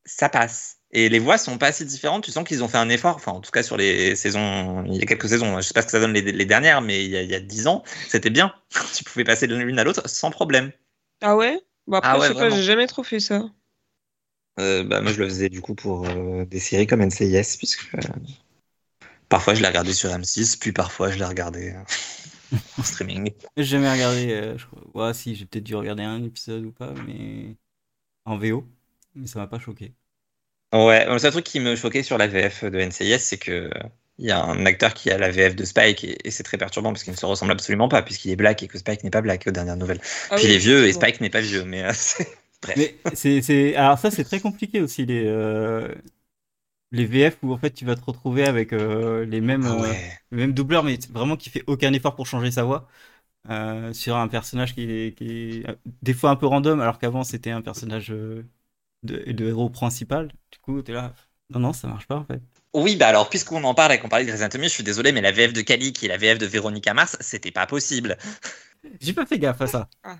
[0.05, 0.74] ça passe.
[0.95, 2.23] Et les voix sont pas si différentes.
[2.23, 3.15] Tu sens qu'ils ont fait un effort.
[3.17, 5.57] Enfin, en tout cas, sur les saisons, il y a quelques saisons.
[5.57, 7.29] Je sais pas ce que ça donne les, les dernières, mais il y a, il
[7.29, 8.53] y a 10 ans, c'était bien.
[8.95, 10.71] tu pouvais passer de l'une à l'autre sans problème.
[11.21, 11.61] ah ouais?
[11.87, 13.49] Bah après, Ah ouais, je sais pas, j'ai jamais trop fait ça.
[14.59, 17.93] Euh, bah, moi, je le faisais du coup pour euh, des séries comme NCIS, puisque
[17.95, 17.99] euh,
[19.29, 23.31] parfois je l'ai regardé sur M6, puis parfois je l'ai regardé euh, en streaming.
[23.57, 24.31] J'ai jamais regardé.
[24.31, 25.07] euh, je crois.
[25.07, 27.57] Ouais, si, j'ai peut-être dû regarder un épisode ou pas, mais
[28.25, 28.67] en VO.
[29.15, 29.95] Mais ça m'a pas choqué.
[30.75, 33.69] Ouais, le seul truc qui me choquait sur la VF de NCIS, c'est que
[34.17, 36.57] il y a un acteur qui a la VF de Spike et, et c'est très
[36.57, 39.09] perturbant parce qu'il ne se ressemble absolument pas puisqu'il est black et que Spike n'est
[39.09, 40.01] pas black aux dernières nouvelles.
[40.29, 40.93] Ah Puis oui, il est vieux et.
[40.93, 41.91] Spike n'est pas vieux, mais euh,
[42.61, 42.93] bref.
[43.03, 43.75] Mais.
[43.75, 45.93] Alors ça, c'est très compliqué aussi, les, euh,
[46.91, 49.95] les VF où en fait tu vas te retrouver avec euh, les, mêmes, Ah euh,
[49.95, 50.21] ouais.
[50.31, 52.87] le même doubleur, mais vraiment qui fait aucun effort pour changer sa voix.
[53.49, 56.99] euh, sur un personnage qui est, qui est euh, des fois un peu random, alors
[56.99, 58.43] qu'avant c'était un personnage euh,
[59.05, 60.29] de, de héros principal.
[60.51, 61.13] Du coup, t'es là.
[61.51, 62.41] Non, non, ça marche pas en fait.
[62.73, 65.11] Oui, bah alors puisqu'on en parle et qu'on parlait de Grey's Anatomy, je suis désolé,
[65.11, 68.17] mais la VF de Kali qui est la VF de Véronica Mars, c'était pas possible.
[69.01, 69.89] J'ai pas fait gaffe à ça.
[70.03, 70.17] Ah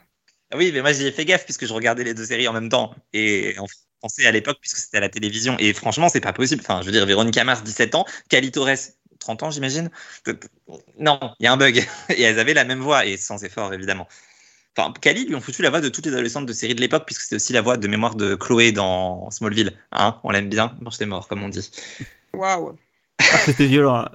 [0.56, 2.70] Oui, mais moi j'y ai fait gaffe puisque je regardais les deux séries en même
[2.70, 3.66] temps et en
[4.00, 5.58] français à l'époque puisque c'était à la télévision.
[5.60, 6.62] Et franchement, c'est pas possible.
[6.62, 8.78] Enfin, je veux dire, Véronica Mars, 17 ans, Cali Torres,
[9.20, 9.90] 30 ans, j'imagine.
[10.98, 11.86] Non, il y a un bug.
[12.10, 14.08] Et elles avaient la même voix et sans effort, évidemment.
[14.78, 17.04] Enfin, Cali lui ont foutu la voix de toutes les adolescentes de séries de l'époque
[17.06, 19.72] puisque c'était aussi la voix de mémoire de Chloé dans Smallville.
[19.94, 21.70] Hein, on l'aime bien, mange tes morts, comme on dit.
[22.34, 22.76] Waouh.
[23.20, 24.06] Ah, C'était violent.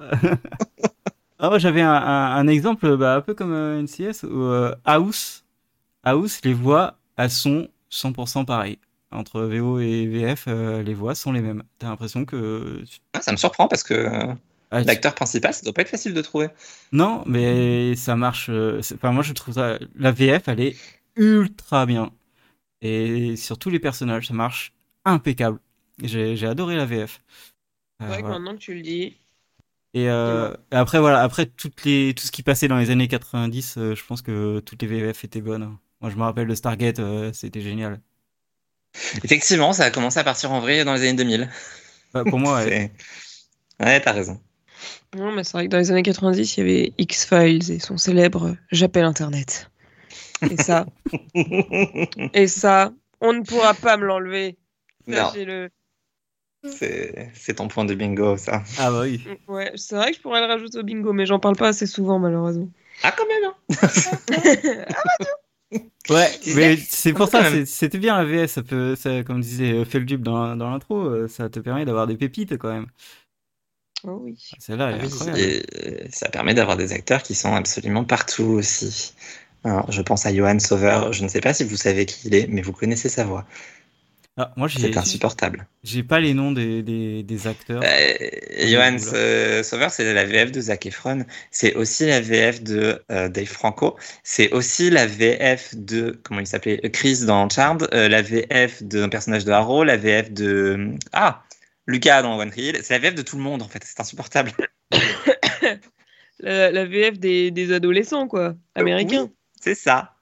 [1.39, 4.75] ah, moi j'avais un, un- un exemple bah, un peu comme euh, NCS où euh,
[4.85, 5.43] House,
[6.03, 8.79] House, les voix elles sont 100% pareilles.
[9.13, 11.63] Entre VO et VF, euh, les voix sont les mêmes.
[11.79, 12.81] T'as l'impression que.
[13.13, 14.07] Ah, ça me surprend parce que
[14.71, 16.49] Ah, tu- l'acteur principal, ça doit pas être facile de trouver.
[16.91, 18.49] Non, mais ça marche.
[18.49, 19.79] euh, Enfin, moi je trouve ça.
[19.95, 20.75] La VF elle est
[21.15, 22.11] ultra bien.
[22.81, 24.73] Et sur tous les personnages, ça marche
[25.05, 25.59] impeccable.
[26.03, 27.21] J'ai adoré la VF.
[27.99, 28.29] C'est Euh, voilà.
[28.39, 29.17] maintenant que tu le dis.
[29.93, 33.07] Et, euh, et après, voilà, après toutes les, tout ce qui passait dans les années
[33.09, 35.77] 90, euh, je pense que toutes les VF étaient bonnes.
[36.01, 38.01] Moi, je me rappelle de Stargate, euh, c'était génial.
[39.23, 41.49] Effectivement, ça a commencé à partir en vrai dans les années 2000.
[42.13, 42.91] Enfin, pour moi, ouais.
[43.81, 44.41] Ouais, t'as raison.
[45.15, 47.97] Non, mais c'est vrai que dans les années 90, il y avait X-Files et son
[47.97, 49.69] célèbre J'appelle Internet.
[50.49, 50.85] Et ça,
[52.33, 54.57] et ça, on ne pourra pas me l'enlever.
[55.07, 55.69] non, Sachez-le.
[56.65, 58.63] c'est c'est ton point de bingo, ça.
[58.79, 59.21] Ah bah oui.
[59.47, 61.85] Ouais, c'est vrai que je pourrais le rajouter au bingo, mais j'en parle pas assez
[61.85, 62.69] souvent, malheureusement.
[63.03, 64.85] Ah, quand même, hein.
[66.09, 69.39] Ouais, Tu mais sais, c'est pour ça, c'était bien la VS, ça peut, ça, comme
[69.39, 72.87] disait euh, Feldub dans, dans l'intro, euh, ça te permet d'avoir des pépites quand même.
[74.03, 74.51] Oh oui.
[74.59, 75.39] Celle-là, elle est Oui, incroyable.
[75.39, 79.13] et euh, ça permet d'avoir des acteurs qui sont absolument partout aussi.
[79.63, 81.13] Alors, je pense à Johan Sauveur.
[81.13, 83.45] Je ne sais pas si vous savez qui il est, mais vous connaissez sa voix.
[84.37, 85.67] Ah, moi, C'est insupportable.
[85.83, 87.81] j'ai pas les noms des, des, des acteurs.
[87.83, 88.13] Euh,
[88.65, 91.25] Johan euh, Sauveur, c'est la VF de Zac Efron.
[91.51, 93.97] C'est aussi la VF de euh, Dave Franco.
[94.23, 97.87] C'est aussi la VF de, comment il s'appelait Chris dans Charmed.
[97.93, 99.83] euh, la VF d'un personnage de Arrow.
[99.83, 100.91] La VF de.
[101.11, 101.43] Ah
[101.87, 102.79] Lucas dans One Tree Hill.
[102.83, 103.83] C'est la VF de tout le monde, en fait.
[103.83, 104.51] C'est insupportable.
[106.43, 108.55] La, la VF des, des adolescents, quoi.
[108.73, 109.25] Américains.
[109.25, 110.15] Oui, c'est ça.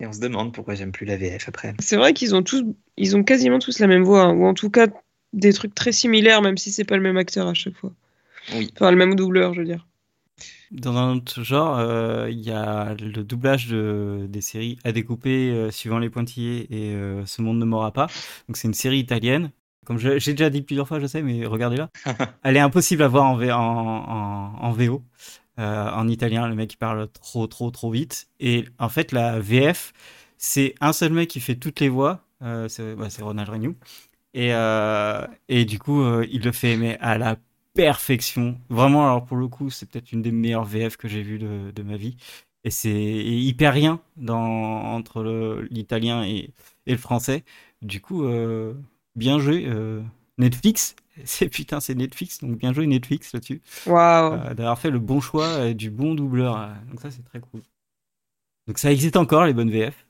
[0.00, 1.74] Et on se demande pourquoi j'aime plus la VF après.
[1.80, 2.64] C'est vrai qu'ils ont tous,
[2.96, 4.86] ils ont quasiment tous la même voix, hein, ou en tout cas
[5.32, 7.92] des trucs très similaires, même si c'est pas le même acteur à chaque fois.
[8.54, 8.70] Oui.
[8.74, 9.86] Enfin, le même doubleur, je veux dire.
[10.70, 15.50] Dans un autre genre, euh, il y a le doublage de, des séries à découper
[15.50, 18.08] euh, suivant les pointillés et euh, Ce monde ne m'aura pas.
[18.48, 19.50] Donc c'est une série italienne.
[19.86, 21.90] Comme j'ai déjà dit plusieurs fois, je sais, mais regardez-la.
[22.42, 25.04] Elle est impossible à voir en, V- en, en, en VO.
[25.58, 28.28] euh, en italien, le mec il parle trop trop trop vite.
[28.40, 29.92] Et en fait, la VF,
[30.38, 32.22] c'est un seul mec qui fait toutes les voix.
[32.42, 33.76] Euh, c'est bah, c'est Ronald Renew.
[34.34, 37.36] Et, euh, et du coup, il le fait mais à la
[37.74, 38.60] perfection.
[38.68, 41.70] Vraiment, alors pour le coup, c'est peut-être une des meilleures VF que j'ai vues de,
[41.74, 42.16] de ma vie.
[42.64, 45.22] Et c'est perd rien dans, entre
[45.70, 46.52] l'italien et,
[46.86, 47.44] et le français.
[47.82, 48.24] Du coup,
[49.16, 49.64] bien joué.
[49.66, 50.02] euh,
[50.38, 50.94] Netflix,
[51.24, 53.62] c'est putain, c'est Netflix, donc bien joué Netflix là-dessus.
[53.86, 54.34] Waouh.
[54.34, 56.56] Euh, d'avoir fait le bon choix euh, du bon doubleur.
[56.60, 57.62] euh, donc ça, c'est très cool.
[58.66, 60.06] Donc ça existe encore, les bonnes VF.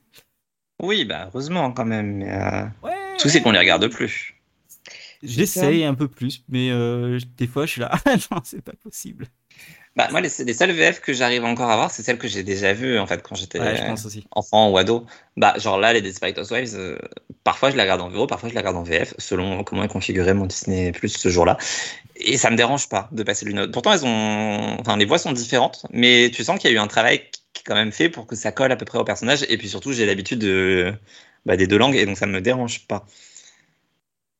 [0.81, 2.17] Oui, bah heureusement quand même.
[2.17, 2.95] Mais, euh, Ouais.
[3.13, 4.35] le souci, c'est qu'on les regarde plus.
[5.23, 7.89] J'essaye un peu plus, mais euh, des fois, je suis là.
[8.05, 9.27] Ah non, c'est pas possible.
[9.97, 12.43] Bah, moi, les, les seules VF que j'arrive encore à voir, c'est celles que j'ai
[12.43, 13.95] déjà vues, en fait, quand j'étais Ouais,
[14.29, 15.07] enfant ou ado.
[15.37, 16.99] Bah, genre là, les Desperate Housewives, euh,
[17.43, 19.87] parfois je la regarde en VO, parfois je la regarde en VF, selon comment est
[19.87, 21.57] configuré mon Disney Plus ce jour-là.
[22.15, 23.73] Et ça me dérange pas de passer l'une à l'autre.
[23.73, 26.79] Pourtant, elles ont, enfin, les voix sont différentes, mais tu sens qu'il y a eu
[26.79, 27.23] un travail
[27.53, 29.47] qui est quand même fait pour que ça colle à peu près au personnage.
[29.49, 30.93] Et puis surtout, j'ai l'habitude de,
[31.47, 33.07] bah, des deux langues, et donc ça me dérange pas.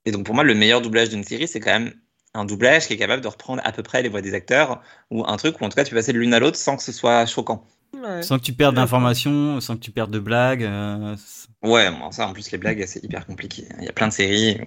[0.05, 1.93] Et donc pour moi, le meilleur doublage d'une série, c'est quand même
[2.37, 4.81] un doublage qui est capable de reprendre à peu près les voix des acteurs,
[5.11, 6.77] ou un truc où en tout cas tu peux passer de l'une à l'autre sans
[6.77, 7.65] que ce soit choquant.
[7.93, 8.21] Ouais.
[8.21, 10.63] Sans que tu perdes d'informations, sans que tu perdes de blagues.
[10.63, 11.15] euh,
[11.63, 13.65] Ouais, bon, ça en plus les blagues c'est hyper compliqué.
[13.79, 14.59] Il y a plein de séries.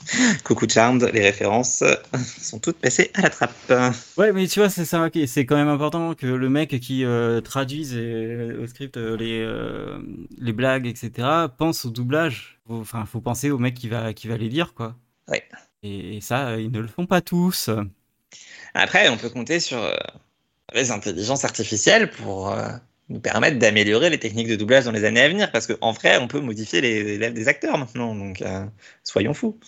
[0.44, 1.82] Coucou Charmed, les références
[2.40, 3.72] sont toutes passées à la trappe.
[4.18, 7.40] Ouais, mais tu vois, c'est ça, c'est quand même important que le mec qui euh,
[7.40, 9.98] traduise euh, au script les, euh,
[10.38, 12.60] les blagues, etc., pense au doublage.
[12.68, 14.96] Enfin, faut penser au mec qui va, qui va les dire, quoi.
[15.28, 15.44] Ouais.
[15.86, 17.70] Et, et ça, ils ne le font pas tous.
[18.74, 19.94] Après, on peut compter sur euh,
[20.74, 22.68] les intelligences artificielles pour euh,
[23.08, 26.18] nous permettre d'améliorer les techniques de doublage dans les années à venir, parce qu'en vrai,
[26.18, 28.64] on peut modifier les, lèvres des acteurs maintenant, donc euh,
[29.04, 29.58] soyons fous.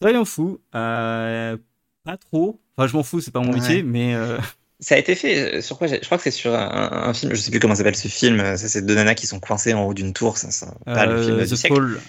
[0.00, 0.60] Soyons fous.
[0.74, 1.56] Euh,
[2.04, 2.60] pas trop.
[2.76, 3.56] Enfin, je m'en fous, c'est pas mon Ouais.
[3.60, 4.38] métier, mais euh,
[4.80, 7.40] Ça a été fait, sur quoi Je crois que c'est sur un, un film, je
[7.40, 9.94] sais plus comment s'appelle ce film, ça c'est deux nanas qui sont coincées en haut
[9.94, 12.00] d'une tour, ça, ça, pas le film du The siècle.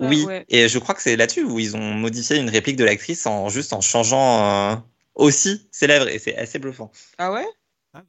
[0.00, 0.44] Ah, Oui, ouais.
[0.48, 3.48] et je crois que c'est là-dessus où ils ont modifié une réplique de l'actrice en
[3.48, 4.76] juste en changeant euh,
[5.14, 6.90] aussi ses lèvres, et c'est assez bluffant.
[7.18, 7.46] Ah ouais?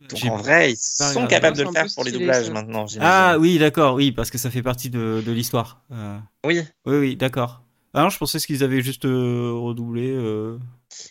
[0.09, 1.27] Donc J'ai- en vrai, ils sont regardé.
[1.27, 2.51] capables de le faire pour les doublages ça.
[2.51, 3.07] maintenant, j'imagine.
[3.07, 5.83] Ah oui, d'accord, oui, parce que ça fait partie de, de l'histoire.
[5.91, 6.61] Euh, Oui.
[6.85, 7.61] oui, oui, d'accord.
[7.93, 10.11] Ah non, je pensais qu'ils avaient juste euh, redoublé.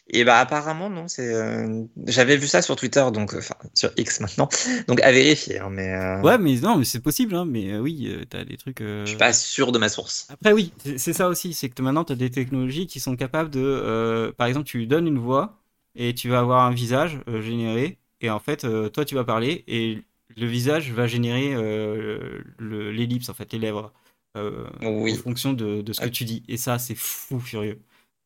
[0.09, 1.35] Et bah apparemment non, c'est.
[1.35, 4.49] euh, J'avais vu ça sur Twitter, donc euh, enfin sur X maintenant,
[4.89, 5.59] donc à vérifier.
[5.59, 8.57] hein, mais euh, Ouais, mais non, mais c'est possible, hein, mais oui, euh, t'as des
[8.57, 8.81] trucs.
[8.81, 10.27] je suis pas sûr de ma source.
[10.31, 13.51] Après, oui, c'est ça aussi, c'est que maintenant, tu as des technologies qui sont capables
[13.51, 14.33] de...
[14.37, 15.59] par exemple, tu lui donnes une voix
[15.97, 20.03] et tu vas avoir un visage généré, et en fait, toi, tu vas parler, et
[20.37, 23.93] le visage va générer euh, le- l'ellipse, en fait, les lèvres,
[24.83, 25.13] Oui.
[25.13, 26.11] en fonction de, de ce que Ah.
[26.11, 26.43] tu dis.
[26.49, 27.79] Et ça, c'est fou furieux.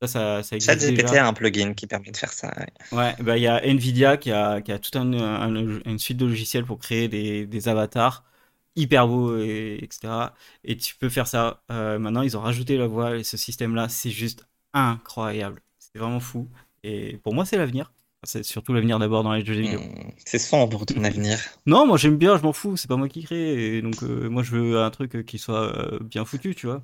[0.02, 1.22] Ça, ça, ça existe ChatGPT déjà.
[1.24, 2.52] a un plugin qui permet de faire ça.
[2.58, 2.66] ouais.
[2.90, 6.16] Ouais, bah il y a Nvidia qui a, qui a toute un, un- une suite
[6.16, 8.24] de logiciels pour créer des, des avatars
[8.76, 10.34] hyper beaux, et, etc.
[10.64, 11.62] Et tu peux faire ça.
[11.70, 15.60] Euh, maintenant, ils ont rajouté la voix et ce système-là, c'est juste incroyable.
[15.78, 16.48] C'est vraiment fou.
[16.82, 17.92] Et pour moi, c'est l'avenir.
[18.24, 19.80] C'est surtout l'avenir d'abord dans les jeux vidéo.
[19.80, 21.38] Hmm, C'est sombre pour ton avenir.
[21.66, 23.76] Non, moi j'aime bien, je m'en fous, c'est pas moi qui crée.
[23.76, 26.82] Et donc, euh, moi je veux un truc qui soit euh, bien foutu, tu vois.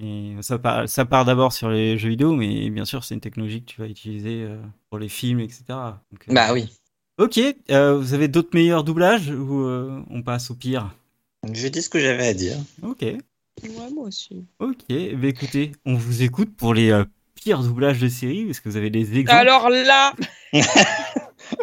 [0.00, 3.20] Et ça part, ça part d'abord sur les jeux vidéo, mais bien sûr, c'est une
[3.20, 4.56] technologie que tu vas utiliser euh,
[4.88, 5.64] pour les films, etc.
[6.10, 6.72] Donc, euh, Bah oui.
[7.18, 7.38] Ok,
[7.70, 10.94] euh, vous avez d'autres meilleurs doublages ou euh, on passe au pire?
[11.52, 12.56] Je dis ce que j'avais à dire.
[12.82, 14.44] Ok, Ouais, moi aussi.
[14.58, 14.78] ok.
[14.88, 18.68] Eh ben, écoutez, on vous écoute pour les euh, pires doublages de séries, parce que
[18.70, 19.38] vous avez des exemples.
[19.40, 20.14] Alors là,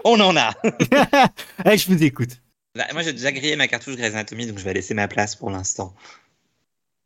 [0.03, 0.53] On en a.
[1.65, 2.41] Allez, je vous écoute.
[2.75, 5.35] Bah, moi j'ai déjà grillé ma cartouche Grey's Anatomy, donc je vais laisser ma place
[5.35, 5.93] pour l'instant.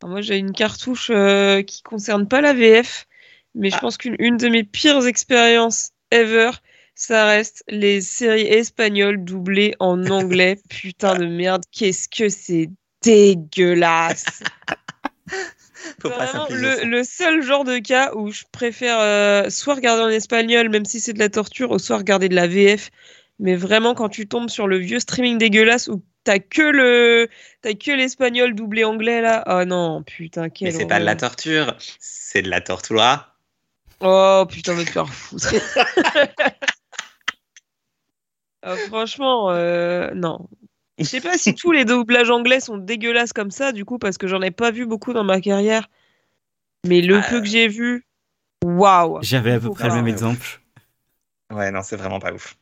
[0.07, 3.07] Moi j'ai une cartouche euh, qui concerne pas la VF,
[3.55, 3.79] mais je Ah.
[3.79, 6.51] pense qu'une une de mes pires expériences ever,
[6.95, 10.59] ça reste les séries espagnoles doublées en anglais.
[10.69, 12.69] Putain de merde, qu'est-ce que c'est
[13.03, 14.25] dégueulasse.
[16.01, 16.85] Faut pas Vraiment, s'impliquer le, ça.
[16.85, 20.99] le seul genre de cas où je préfère euh, soit regarder en espagnol, même si
[20.99, 22.89] c'est de la torture, ou soit regarder de la VF.
[23.39, 27.29] Mais vraiment, quand tu tombes sur le vieux streaming dégueulasse où t'as que le,
[27.61, 29.43] t'as que l'espagnol doublé anglais là?
[29.47, 30.73] Oh non, putain, Mais quel.
[30.73, 33.35] c'est pas de la torture, c'est de la tortura.
[34.01, 35.53] Oh putain, va te faire foutre.
[38.65, 40.47] Ah, franchement, euh, non.
[40.97, 44.17] Je sais pas si tous les doublages anglais sont dégueulasses comme ça, du coup, parce
[44.17, 45.89] que j'en ai pas vu beaucoup dans ma carrière.
[46.85, 47.27] Mais le Ah.
[47.29, 48.05] peu que j'ai vu,
[48.63, 49.19] waouh!
[49.21, 50.11] J'avais à peu près le même ouais.
[50.11, 50.61] exemple.
[51.51, 52.55] Ouais, non, c'est vraiment pas ouf.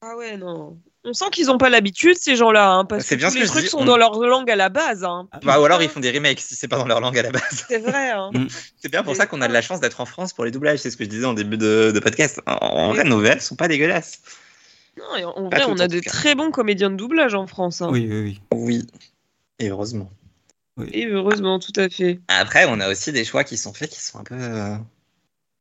[0.00, 0.80] Ah ouais, non.
[1.06, 3.44] On sent qu'ils ont pas l'habitude, ces gens-là, hein, parce C'est que bien tous les
[3.46, 5.04] trucs dis, sont on- dans leur langue à la base.
[5.04, 5.28] Hein.
[5.42, 7.30] Bah, ou alors ils font des remakes si c'est pas dans leur langue à la
[7.30, 7.64] base.
[7.68, 8.10] C'est vrai.
[8.12, 8.30] Hein.
[8.80, 10.50] C'est bien pour C'est ça qu'on a de la chance d'être en France pour les
[10.50, 12.40] doublages, c'est ce que je disais en début de, de podcast.
[12.46, 12.96] En, Oui.
[12.96, 14.20] vrai, nos VF sont pas dégueulasses.
[14.96, 17.82] Non, et en Pas vrai, on a de très bons comédiens de doublage en France.
[17.82, 17.88] hein.
[17.90, 18.40] Oui, oui, oui.
[18.54, 18.86] Oui,
[19.58, 20.10] et heureusement.
[20.90, 22.18] Et heureusement, tout à fait.
[22.28, 24.76] Après, on a aussi des choix qui sont faits qui sont un peu euh,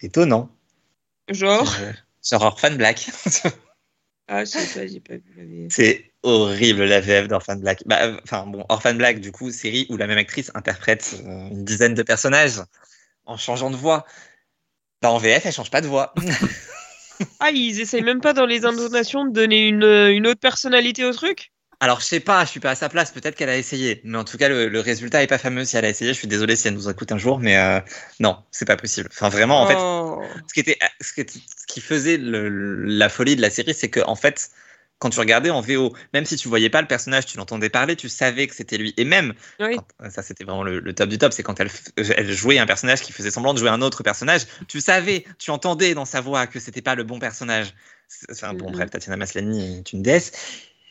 [0.01, 0.49] étonnants.
[1.29, 1.91] Genre, Euh,
[2.27, 3.09] Genre Orphan Black.
[4.27, 5.71] ah, je sais pas, j'ai pas vu la VF.
[5.71, 7.83] c'est horrible la VF d'Orphan Black.
[7.85, 11.49] Bah, euh, Enfin bon, Orphan Black, du coup, série où la même actrice interprète euh,
[11.49, 12.61] une dizaine de personnages
[13.25, 14.05] en changeant de voix.
[15.01, 16.13] Bah, en VF, elle change pas de voix.
[17.39, 21.05] Ah, ils essayent même pas dans les intonations de donner une, euh, une autre personnalité
[21.05, 21.52] au truc?
[21.83, 23.11] Alors, je sais pas, je suis pas à sa place.
[23.11, 23.99] Peut-être qu'elle a essayé.
[24.05, 26.13] Mais en tout cas, le, le résultat est pas fameux si elle a essayé.
[26.13, 27.81] Je suis désolé si elle nous écoute un jour, mais euh,
[28.21, 29.09] non, c'est pas possible.
[29.11, 30.21] Enfin, vraiment, en fait, Oh.
[30.47, 32.47] ce qui, était, ce qui, était- ce qui faisait le-
[32.85, 34.49] la folie de la série, c'est que en fait,
[34.99, 37.97] quand tu regardais en VO, même si tu voyais pas le personnage, tu l'entendais parler,
[37.97, 38.93] tu savais que c'était lui.
[38.95, 39.75] Et même, Oui.
[39.75, 43.01] quand- ça c'était vraiment le, le top du top, c'est quand elle, jouait un personnage
[43.01, 46.47] qui faisait semblant de jouer un autre personnage, tu savais, tu entendais dans sa voix
[46.47, 47.73] que c'était pas le bon personnage.
[48.31, 50.31] Enfin bon, bref, Tatiana Maslany est une déesse.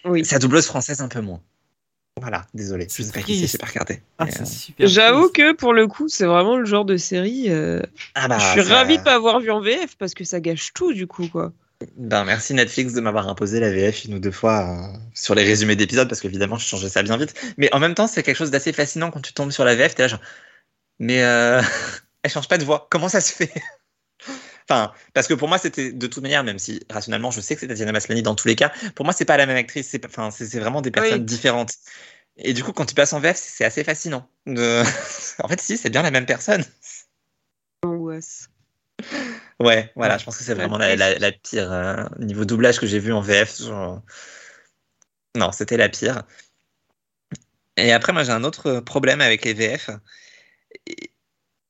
[0.04, 0.24] Oui.
[0.24, 1.40] Sa doubleuse française un peu moins.
[2.20, 3.52] Voilà, désolé, je sais pas qui c'est, triste.
[3.52, 4.02] j'ai pas regardé.
[4.18, 4.86] Ah, c'est euh, super.
[4.86, 5.36] J'avoue triste.
[5.36, 7.46] que pour le coup, c'est vraiment le genre de série.
[7.48, 7.80] euh,
[8.14, 10.38] ah bah, je suis ça- ravie de pas avoir vu en VF parce que ça
[10.40, 11.52] gâche tout du coup quoi.
[11.96, 15.42] Ben, merci Netflix de m'avoir imposé la VF une ou deux fois euh, sur les
[15.42, 17.34] résumés d'épisodes parce qu'évidemment je changeais ça bien vite.
[17.56, 19.94] Mais en même temps, c'est quelque chose d'assez fascinant quand tu tombes sur la VF,
[19.94, 20.20] t'es là genre,
[21.00, 21.60] mais euh,
[22.22, 22.86] elle change pas de voix.
[22.90, 23.52] Comment ça se fait?
[24.68, 27.60] Enfin, parce que pour moi c'était de toute manière, même si rationnellement je sais que
[27.60, 29.88] c'est Tatiana Maslany dans tous les cas, pour moi c'est pas la même actrice.
[29.88, 31.24] C'est enfin c'est vraiment des personnes Oui.
[31.26, 31.72] différentes.
[32.36, 34.28] Et du coup, quand tu passes en VF, c'est c'est assez fascinant.
[34.46, 34.82] De...
[35.42, 36.64] en fait, si, c'est bien la même personne.
[37.82, 38.48] Angoisse.
[39.60, 42.86] Ouais, voilà, je pense que c'est vraiment la, la, la pire euh, niveau doublage que
[42.86, 43.60] j'ai vu en VF.
[43.62, 44.02] genre.
[45.36, 46.22] Non, c'était la pire.
[47.76, 49.90] Et après, moi, j'ai un autre problème avec les VF.
[50.86, 51.11] Et,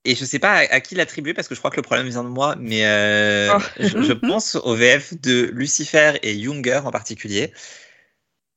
[0.04, 2.08] et je sais pas à, à qui l'attribuer parce que je crois que le problème
[2.08, 3.60] vient de moi, mais euh, Oh.
[3.78, 7.52] je, je pense au VF de Lucifer et Younger en particulier.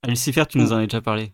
[0.03, 1.33] Ah, Lucifer, tu nous en as déjà parlé.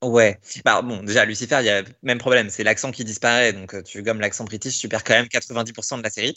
[0.00, 0.38] Ouais.
[0.64, 3.52] Bah, bon, déjà, Lucifer, il y a le même problème, c'est l'accent qui disparaît.
[3.52, 6.36] Donc, euh, tu gommes l'accent british, tu perds quand même 90% de la série.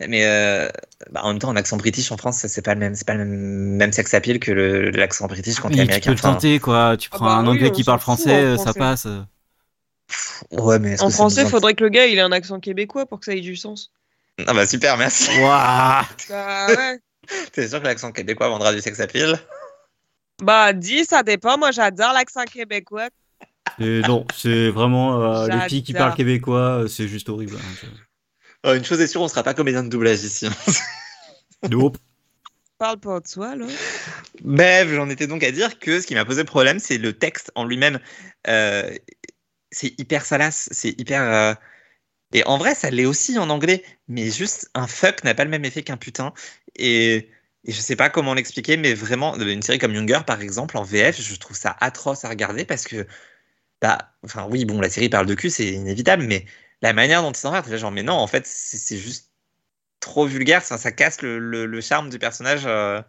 [0.00, 0.70] Mais euh,
[1.10, 3.12] bah, en même temps, un accent british en France, c'est pas le même, c'est pas
[3.14, 6.12] le même, même sex appeal que l'accent british quand t'es Oui, tu peux américain.
[6.12, 6.96] le tenter, quoi.
[6.96, 9.06] Tu Ah prends bah un oui, anglais qui parle français, ça passe.
[10.52, 13.06] Ouais, mais est-ce En français, de- faudrait que le gars il ait un accent québécois
[13.06, 13.90] pour que ça ait du sens.
[14.46, 15.30] Ah bah super, merci.
[15.40, 16.98] Waouh Bah ouais.
[17.52, 19.38] T'es sûr que l'accent québécois vendra du sex appeal?
[20.42, 21.56] Bah dis, ça dépend.
[21.58, 23.08] Moi j'adore l'accent québécois.
[23.78, 27.56] Et non, c'est vraiment euh, les filles qui parlent québécois, euh, c'est juste horrible.
[27.56, 27.86] hein,
[28.66, 30.46] Euh, Une chose est sûre, on sera pas comédien de doublage ici.
[30.46, 30.52] hein.
[31.70, 31.96] Nope.
[32.78, 33.66] Parle pas de soi là.
[34.42, 37.52] Bref, j'en étais donc à dire que ce qui m'a posé problème, c'est le texte
[37.54, 38.00] en lui-même.
[38.48, 38.90] Euh,
[39.72, 41.22] c'est hyper salace, c'est hyper.
[41.22, 41.54] euh,
[42.32, 45.50] Et en vrai, ça l'est aussi en anglais, mais juste un fuck n'a pas le
[45.50, 46.34] même effet qu'un putain.
[46.76, 47.30] Et...
[47.64, 50.84] et je sais pas comment l'expliquer, mais vraiment, une série comme Younger, par exemple, en
[50.84, 53.06] VF, je trouve ça atroce à regarder parce que.
[53.82, 56.46] Bah, enfin, oui, bon, la série parle de cul, c'est inévitable, mais
[56.82, 59.32] la manière dont ils s'en parlent, genre, mais non, en fait, c'est juste
[60.00, 62.62] trop vulgaire, ça, ça casse le charme du personnage.
[62.66, 63.02] euh,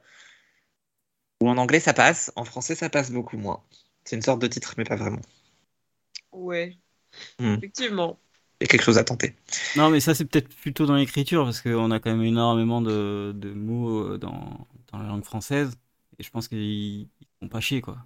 [1.41, 3.63] ou en anglais ça passe, en français ça passe beaucoup moins.
[4.03, 5.21] C'est une sorte de titre, mais pas vraiment.
[6.33, 6.77] Ouais.
[7.39, 7.55] Hmm.
[7.61, 8.19] Effectivement.
[8.59, 9.35] Il y a quelque chose à tenter.
[9.75, 13.33] Non, mais ça, c'est peut-être plutôt dans l'écriture, parce qu'on a quand même énormément de,
[13.35, 15.71] de mots euh, dans, dans la langue française,
[16.19, 16.59] et je pense qu'ils
[17.01, 17.09] ils
[17.39, 17.97] font pas chier, quoi.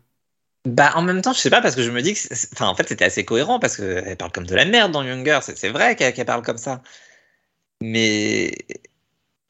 [0.66, 2.68] Bah en même temps, je sais pas parce que je me dis que, c'est- enfin
[2.68, 5.58] en fait c'était assez cohérent parce qu'elle parle comme de la merde dans Younger, c'est
[5.58, 6.82] c'est vrai qu'elle qu'elle parle comme ça.
[7.82, 8.54] Mais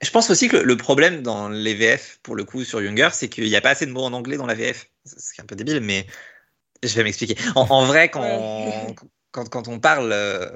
[0.02, 3.30] je pense aussi que le problème dans les VF pour le coup sur Younger, c'est
[3.30, 4.92] qu'il n'y a pas assez de mots en anglais dans la VF.
[5.06, 6.08] Ce qui est un peu débile, mais
[6.84, 7.36] je vais m'expliquer.
[7.56, 8.96] En, en vrai, quand, Ouais.
[9.32, 10.50] quand, quand on parle euh,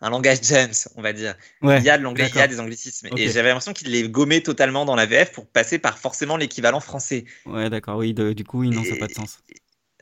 [0.00, 1.78] un langage James, on va dire, Ouais.
[1.78, 3.08] il y a de l'anglais, il y a des anglicismes.
[3.16, 6.80] Et j'avais l'impression qu'il les gommait totalement dans la VF pour passer par forcément l'équivalent
[6.80, 7.24] français.
[7.46, 9.38] Ouais, d'accord, oui, de- du coup, oui, non, ça n'a pas de sens.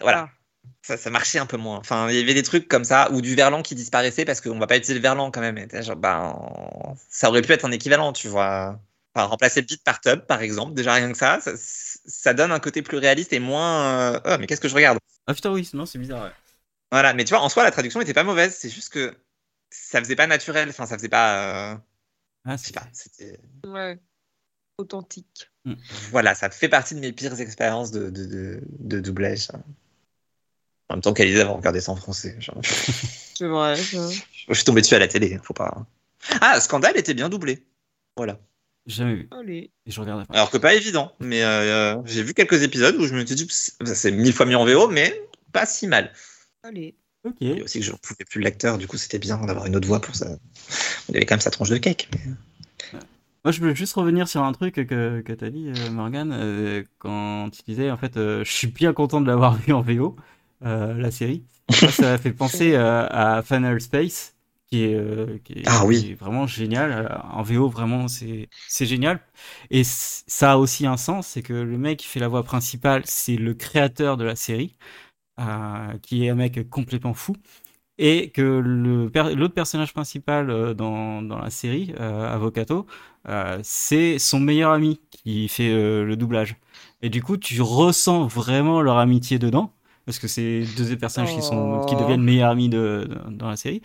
[0.01, 0.31] Voilà.
[0.83, 1.79] Ça, ça marchait un peu moins.
[1.79, 4.59] Enfin, il y avait des trucs comme ça, ou du verlan qui disparaissait parce qu'on
[4.59, 5.59] va pas utiliser le verlan quand même.
[5.59, 6.35] Et t'es genre, ben,
[7.09, 8.81] ça aurait pu être un équivalent, tu vois.
[9.15, 11.53] Enfin, remplacer le beat par tub, par exemple, déjà rien que ça, ça,
[12.05, 14.15] ça donne un côté plus réaliste et moins.
[14.15, 14.99] euh, oh, mais qu'est-ce que je regarde?
[15.27, 16.33] Ah putain, oui, non, c'est bizarre, ouais.
[16.93, 19.17] Voilà, mais tu vois, en soi, la traduction était pas mauvaise, c'est juste que
[19.71, 21.73] ça faisait pas naturel, enfin, ça faisait pas.
[21.73, 21.77] euh,
[22.45, 23.39] Ah, c'est pas, c'était.
[23.67, 23.99] Ouais.
[24.79, 25.51] Authentique.
[26.11, 29.39] Voilà, ça fait partie de mes pires expériences de, de, de, de doublage.
[29.47, 29.61] ça.
[30.89, 32.37] En même temps qu'Alizé d'avoir regardé ça en français.
[33.37, 33.77] C'est vrai.
[33.77, 35.87] Je suis tombé dessus à la télé, faut pas.
[36.41, 37.65] Ah, Scandale était bien doublé.
[38.17, 38.39] Voilà.
[38.87, 39.29] Jamais vu.
[39.31, 39.71] Allez.
[39.87, 40.35] Et je regarde pas.
[40.35, 43.47] Alors que pas évident, mais euh, j'ai vu quelques épisodes où je me suis dit,
[43.51, 45.23] ça, c'est mille fois mieux en VO, mais
[45.53, 46.13] pas si mal.
[46.63, 46.95] Allez.
[47.25, 47.37] Ok.
[47.43, 49.87] Et aussi que je ne pouvais plus l'acteur, du coup c'était bien d'avoir une autre
[49.87, 50.39] voix pour ça.
[51.11, 52.09] Il avait quand même sa tranche de cake.
[52.15, 52.99] mais-
[53.45, 56.33] Moi, je voulais juste revenir sur un truc que, que tu as dit, euh, Morgane,
[56.33, 59.83] euh, quand tu disais, en fait, euh, je suis bien content de l'avoir vu en
[59.83, 60.17] VO,
[60.65, 61.45] euh, la série.
[61.83, 64.35] Moi, ça m'a fait penser euh, à Final Space,
[64.71, 65.99] qui est, euh, qui est, Ah oui.
[65.99, 66.93] qui est vraiment génial.
[66.93, 69.21] Euh, En VO, vraiment, c'est c'est génial.
[69.71, 73.03] Et ça a aussi un sens, c'est que le mec qui fait la voix principale,
[73.07, 74.77] c'est le créateur de la série,
[75.41, 77.35] euh, qui est un mec complètement fou.
[77.99, 82.87] Et que per- l'autre personnage principal euh, dans, dans la série, euh, Avocato,
[83.29, 86.57] euh, c'est son meilleur ami qui fait euh, le doublage.
[87.03, 89.73] Et du coup, tu ressens vraiment leur amitié dedans.
[90.07, 91.97] parce que c'est deux des personnages qui sont qui Oh.
[91.97, 93.83] deviennent meilleurs amis de, de- dans la série.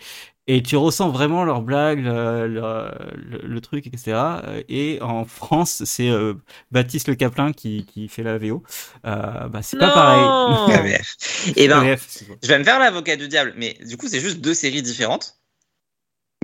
[0.48, 4.62] Et tu ressens vraiment leurs blagues, le, le, le- le truc, etc.
[4.68, 6.34] Et en France, c'est euh,
[6.70, 8.62] Baptiste Le Caplin qui, qui fait la VO.
[9.06, 10.22] Euh, bah, c'est pas pareil.
[11.56, 12.36] Et ben, VF, excuse-moi.
[12.42, 15.38] je vais me faire l'avocat du diable, mais du coup, c'est juste deux séries différentes.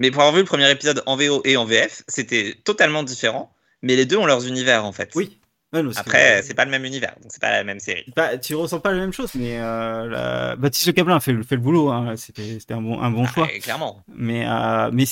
[0.00, 3.54] Mais pour avoir vu le premier épisode en VO et en VF, c'était totalement différent.
[3.82, 5.10] Mais les deux ont leurs univers en fait.
[5.14, 5.40] Oui.
[5.72, 8.04] Ouais, Après, c'est pas le même univers, donc c'est pas la même série.
[8.14, 11.42] Bah, tu ressens pas la même chose, mais euh, la- Baptiste Le Caplin fait, le-
[11.42, 11.90] fait le boulot.
[11.90, 12.14] Hein.
[12.16, 12.42] C'était
[12.74, 13.48] un bon, un bon choix.
[13.50, 14.02] Ah, clairement.
[14.14, 15.04] Mais, euh, mais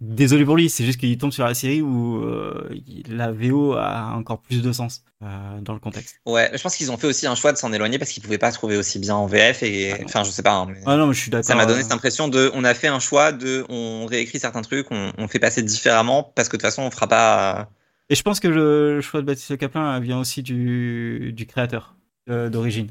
[0.00, 2.68] désolé pour lui, c'est juste qu'il tombe sur la série où euh,
[3.08, 6.20] la VO a encore plus de sens euh, dans le contexte.
[6.24, 8.38] Ouais, je pense qu'ils ont fait aussi un choix de s'en éloigner parce qu'ils pouvaient
[8.38, 10.52] pas trouver aussi bien en VF et Ah enfin je sais pas.
[10.52, 11.44] hein, mais Ah non, mais je suis d'accord.
[11.44, 14.62] ça m'a donné cette impression de, on a fait un choix de, on réécrit certains
[14.62, 17.68] trucs, on, on fait passer différemment parce que de toute façon on fera pas.
[18.08, 21.96] Et je pense que le, choix de Baptiste Le Caplin vient aussi du, du créateur
[22.28, 22.86] euh, d'origine.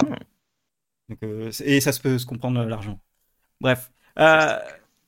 [1.09, 2.99] Donc, euh, et ça se peut se comprendre euh, largement.
[3.61, 4.57] Bref, Euh,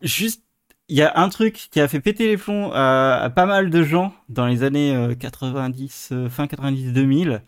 [0.02, 0.44] juste,
[0.90, 3.70] il y a un truc qui a fait péter les plombs à, à pas mal
[3.70, 7.42] de gens dans les années euh, 90, euh, fin 90-2000.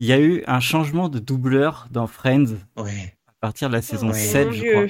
[0.00, 3.16] Il y a eu un changement de doubleur dans Friends Ouais.
[3.28, 4.14] à partir de la saison Ouais.
[4.14, 4.86] 7, Mon je crois.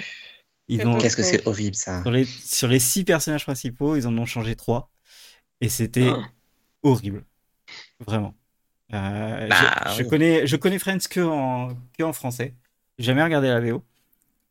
[0.69, 2.03] Ils ont, Qu'est-ce que c'est horrible ça.
[2.03, 4.91] sur les, sur les six personnages principaux, ils en ont changé trois.
[5.61, 6.23] Et c'était Ah.
[6.87, 7.25] Horrible.
[8.01, 8.35] Vraiment.
[8.95, 10.05] Euh, Bah, je, je oui.
[10.05, 12.55] connais, je connais Friends que en, que en français.
[12.99, 13.85] J'ai jamais regardé la VO.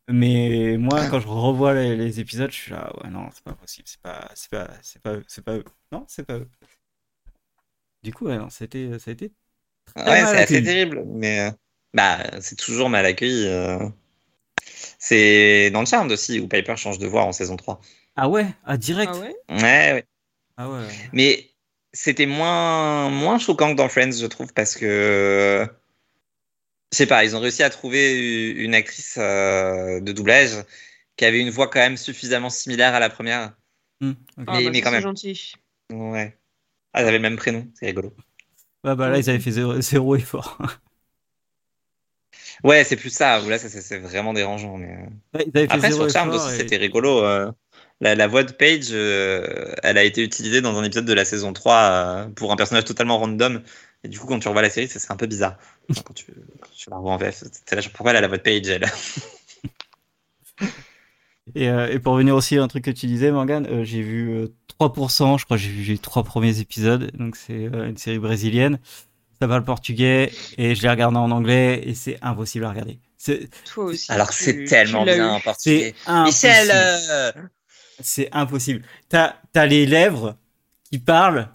[0.09, 3.53] Mais moi, quand je revois les, les épisodes, je suis là, ouais, non, c'est pas
[3.55, 3.87] possible.
[3.89, 5.65] C'est pas, c'est pas, c'est pas, eux, c'est pas eux.
[5.93, 6.49] Non, c'est pas eux.
[8.03, 9.33] Du coup, ouais, non, c'était, ça a été
[9.95, 11.51] Ouais, mal c'est assez terrible, mais euh,
[11.93, 13.45] bah c'est toujours mal accueilli.
[13.47, 13.89] euh.
[14.99, 17.79] C'est dans le charme aussi où Piper change de voix en saison 3.
[18.17, 19.13] Ah ouais, ah direct?
[19.13, 19.35] Ah ouais?
[19.49, 19.57] Ouais,
[19.93, 20.05] ouais.
[20.57, 20.95] Ah ouais.
[21.11, 21.49] Mais
[21.95, 25.67] c'était moins, moins choquant que dans Friends, je trouve, parce que.
[26.91, 30.51] Je sais pas, ils ont réussi à trouver une actrice euh, de doublage
[31.17, 33.55] qui avait une voix quand même suffisamment similaire à la première.
[34.01, 34.17] Hmm, ok.
[34.37, 35.01] Mais- Ah, bah, mais ça, quand c'est même.
[35.01, 35.53] gentil.
[35.91, 36.37] Ouais.
[36.93, 38.15] Ah, ils avaient le même prénom, c'est rigolo.
[38.83, 40.57] Ouais, bah là, ils avaient fait zéro, zéro effort.
[42.63, 44.77] Ouais, c'est plus ça, là, ça, c'est vraiment dérangeant.
[44.77, 44.91] Mais...
[44.93, 45.05] euh.
[45.33, 47.23] Ouais, ils avaient fait Après, zéro sur Charmed effort aussi, et- c'était rigolo.
[47.23, 47.51] euh,
[48.01, 51.25] La, la voix de Paige, euh, elle a été utilisée dans un épisode de la
[51.25, 53.61] saison 3 euh, pour un personnage totalement random.
[54.03, 55.57] Et du coup, quand tu revois la série, c'est un peu bizarre.
[55.89, 56.25] Enfin, quand, tu,
[56.59, 58.85] quand tu la revois en VF, là, pourquoi elle a la voix de Paige elle?
[61.53, 64.01] Et, euh, et pour revenir aussi à un truc que tu disais, Morgan, euh, j'ai
[64.01, 64.47] vu euh,
[64.79, 68.19] 3%, je crois que j'ai vu les trois premiers épisodes, donc c'est euh, une série
[68.19, 68.79] brésilienne.
[69.39, 72.99] Ça parle portugais et je l'ai regardé en anglais et c'est impossible à regarder.
[73.65, 74.11] Toi aussi.
[74.11, 75.93] Alors c'est tellement bien en portugais.
[76.07, 77.31] Michel euh,
[77.99, 78.83] C'est impossible.
[79.09, 80.35] T'as as les lèvres
[80.91, 81.49] qui parlent,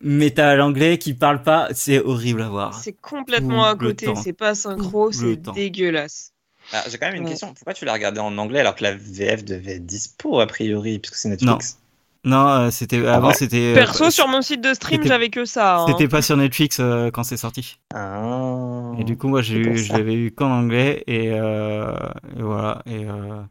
[0.00, 1.68] mais t'as l'anglais qui parle pas.
[1.74, 2.80] C'est horrible à voir.
[2.82, 6.32] C'est complètement à Tout côté, c'est pas synchro, c'est dégueulasse.
[6.72, 7.30] ah, J'ai quand même une Ouais.
[7.30, 7.54] question.
[7.54, 10.98] Pourquoi tu l'as regardé en anglais alors que la VF devait être dispo a priori,
[10.98, 11.78] puisque c'est Netflix?
[12.24, 13.56] Non, euh, c'était avant, ouais c'était.
[13.58, 15.76] euh, Perso, sur mon site de stream, j'avais que ça.
[15.78, 15.86] hein.
[15.88, 17.78] C'était pas sur Netflix euh, quand c'est sorti.
[17.94, 18.94] Ah.
[18.98, 21.92] Et du coup, moi, j'ai eu, je l'avais eu qu'en anglais et, euh,
[22.36, 22.82] et voilà.
[22.86, 23.42] Et euh,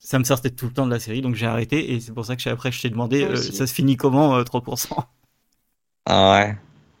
[0.00, 1.92] ça me sortait tout le temps de la série, donc j'ai arrêté.
[1.92, 4.36] Et c'est pour ça que j'ai- après, je t'ai demandé, euh, ça se finit comment
[4.36, 5.04] euh, 3%
[6.06, 6.56] Ah ouais.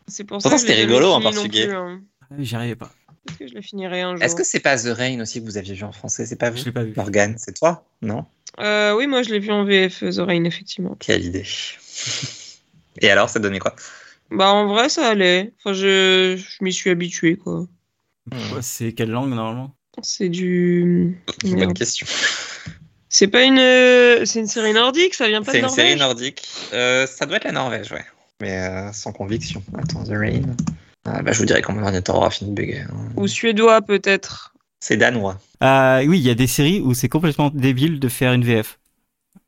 [0.08, 1.66] C'est pour Pourtant, ça je c'était rigolo en portugais.
[1.66, 2.02] plus, hein.
[2.38, 2.90] J'y arrivais pas.
[3.26, 4.24] Est-ce que je le finirai un jour?
[4.24, 6.26] Est-ce que c'est pas The Rain aussi que vous aviez vu en français?
[6.26, 6.92] C'est pas Je vous l'ai pas vu.
[6.96, 7.84] Morgane, c'est toi?
[8.02, 8.24] Non?
[8.60, 10.96] Euh, Oui, moi je l'ai vu en VF, The Rain, effectivement.
[10.98, 11.44] Quelle idée.
[13.00, 13.74] Et alors, ça donnait quoi?
[14.30, 15.52] Bah en vrai, ça allait.
[15.58, 17.66] Enfin, je, je m'y suis habitué, quoi.
[18.52, 19.76] Ouais, c'est quelle langue normalement?
[20.02, 21.16] C'est du...
[21.42, 22.06] Bonne question.
[23.12, 23.58] C'est pas une...
[23.58, 26.42] euh, C'est une série nordique, ça vient pas C'est de une série Norvège nordique.
[26.72, 28.04] Euh, ça doit être la Norvège, ouais.
[28.40, 29.62] Mais euh, sans conviction.
[29.76, 30.42] Attends, The Rain.
[31.04, 32.80] Ah, bah, je vous dirais quand mon ordinateur aura fini de bugger.
[32.82, 33.08] hein.
[33.16, 34.54] Ou suédois, peut-être.
[34.80, 35.38] C'est danois.
[35.62, 38.78] Euh, oui, il y a des séries où c'est complètement débile de faire une VF.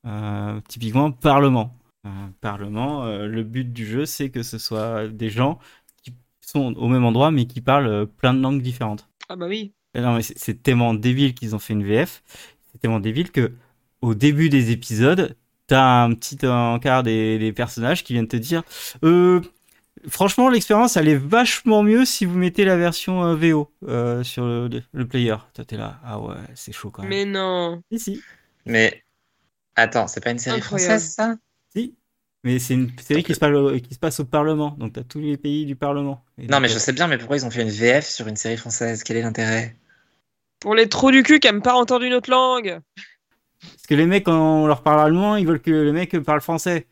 [0.07, 1.73] Euh, typiquement, Parlement.
[2.05, 2.11] Euh,
[2.41, 5.59] Parlement, euh, le but du jeu, c'est que ce soit des gens
[6.03, 9.09] qui sont au même endroit, mais qui parlent plein de langues différentes.
[9.29, 9.73] Ah bah oui.
[9.95, 12.23] Non, mais c'est- c'est tellement débile qu'ils ont fait une VF.
[12.83, 13.53] C'est tellement débile que
[14.01, 15.37] au début des épisodes,
[15.69, 18.63] t'as un petit encart des, des personnages qui viennent te dire
[19.05, 19.41] euh,
[20.09, 24.45] Franchement, l'expérience, elle est vachement mieux si vous mettez la version euh, VO euh, sur
[24.47, 25.37] le, le player.
[25.55, 26.01] Toi, t'es là.
[26.05, 27.11] Ah ouais, c'est chaud quand même.
[27.11, 27.83] Mais non.
[27.93, 28.27] Si, si.
[28.67, 29.05] Mais
[29.77, 30.63] attends, c'est pas une série Incroyable.
[30.63, 31.37] française, ça?
[31.75, 31.97] Si.
[32.45, 34.73] Mais c'est une série qui se, passe au, qui se passe au Parlement.
[34.79, 36.25] Donc, t'as tous les pays du Parlement.
[36.39, 38.29] Et Non, donc, mais je sais bien, mais pourquoi ils ont fait une VF sur
[38.29, 39.03] une série française?
[39.03, 39.77] Quel est l'intérêt?
[40.63, 42.81] Pour les trous du cul qui aiment pas entendre une autre langue.
[43.61, 46.41] Parce que les mecs, quand on leur parle allemand, ils veulent que le mec parle
[46.41, 46.87] français.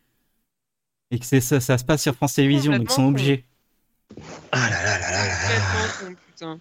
[1.10, 3.44] Et que c'est ça, ça se passe sur France Télévisions, donc ils sont obligés.
[4.52, 6.58] Ah là là là là là.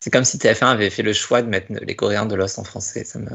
[0.00, 2.64] C'est comme si TF1 avait fait le choix de mettre les Coréens de Lost en
[2.64, 3.04] français.
[3.04, 3.30] Ça me...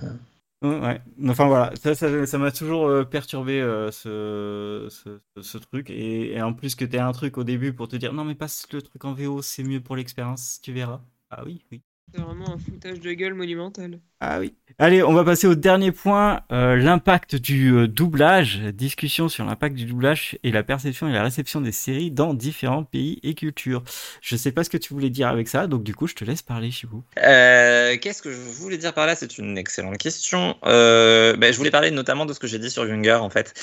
[0.62, 1.02] Ouais.
[1.26, 6.34] Enfin voilà, ça ça ça m'a toujours euh, perturbé euh, ce, ce, ce truc et,
[6.34, 8.68] et en plus que t'aies un truc au début pour te dire non mais passe
[8.74, 11.00] le truc en VO, c'est mieux pour l'expérience, tu verras.
[11.30, 11.82] Ah oui, oui.
[12.14, 14.00] C'est vraiment un foutage de gueule monumental.
[14.20, 14.54] Ah oui.
[14.80, 18.60] Allez, on va passer au dernier point, euh, l'impact du euh, doublage.
[18.74, 22.84] Discussion sur l'impact du doublage et la perception et la réception des séries dans différents
[22.84, 23.84] pays et cultures.
[24.22, 26.24] Je sais pas ce que tu voulais dire avec ça, donc du coup, je te
[26.24, 27.04] laisse parler, Chibou.
[27.22, 29.16] Euh, Qu'est-ce que je voulais dire par là?
[29.16, 30.56] C'est une excellente question.
[30.64, 33.54] Euh, ben, je voulais parler notamment de ce que j'ai dit sur Younger, en fait.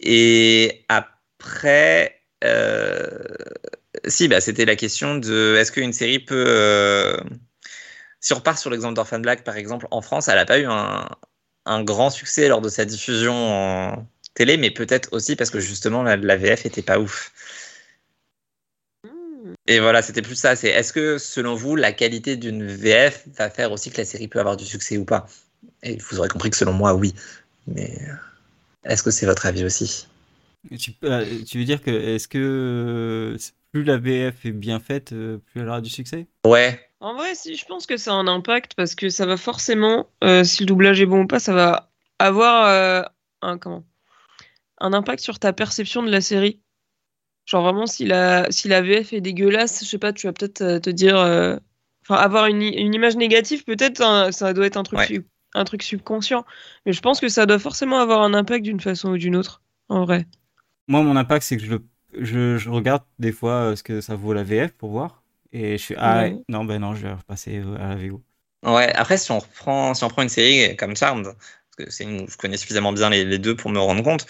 [0.00, 3.08] Et après, euh,
[4.06, 7.16] si, bah, c'était la question de est-ce qu'une série peut.
[8.24, 10.64] Si on repart sur l'exemple d'Orphan Black, par exemple, en France, elle n'a pas eu
[10.64, 11.06] un,
[11.66, 16.02] un grand succès lors de sa diffusion en télé, mais peut-être aussi parce que justement
[16.02, 17.32] la, la VF était pas ouf.
[19.04, 19.52] Hmm.
[19.66, 20.56] Et voilà, c'était plus ça.
[20.56, 24.26] C'est est-ce que selon vous, la qualité d'une VF va faire aussi que la série
[24.26, 25.26] peut avoir du succès ou pas?
[25.82, 27.14] Et vous aurez compris que selon moi, oui.
[27.66, 28.14] Mais euh,
[28.84, 30.08] est-ce que c'est votre avis aussi?
[30.78, 33.38] Tu, euh, tu veux dire que est-ce que euh,
[33.74, 37.34] plus la VF est bien faite, euh, plus elle aura du succès Ouais, En vrai,
[37.34, 40.62] si, je pense que ça a un impact parce que ça va forcément, euh, si
[40.62, 43.02] le doublage est bon ou pas, ça va avoir euh,
[43.42, 43.84] un, comment,
[44.80, 46.62] un impact sur ta perception de la série.
[47.46, 50.78] Genre vraiment, si la, si la VF est dégueulasse, je sais pas, tu vas peut-être
[50.80, 51.18] te dire.
[51.18, 51.56] euh,
[52.02, 55.06] Enfin, avoir une, image négative, peut-être hein, ça doit être un truc, Ouais.
[55.06, 56.44] sub- un truc subconscient.
[56.86, 59.62] Mais je pense que ça doit forcément avoir un impact d'une façon ou d'une autre,
[59.88, 60.26] en vrai.
[60.88, 64.00] Moi, mon impact, c'est que je, le- je, je regarde des fois euh, ce que
[64.00, 65.22] ça vaut la VF pour voir.
[65.52, 66.44] Et je suis, ah Ouais.
[66.48, 68.22] non, ben non, je vais repasser euh, à la VO.
[68.64, 68.92] ouais.
[68.94, 71.36] Après, si on reprend, si on prend une série comme Charmed, parce
[71.88, 74.26] que c'est une- je connais suffisamment bien les, les deux pour me rendre compte,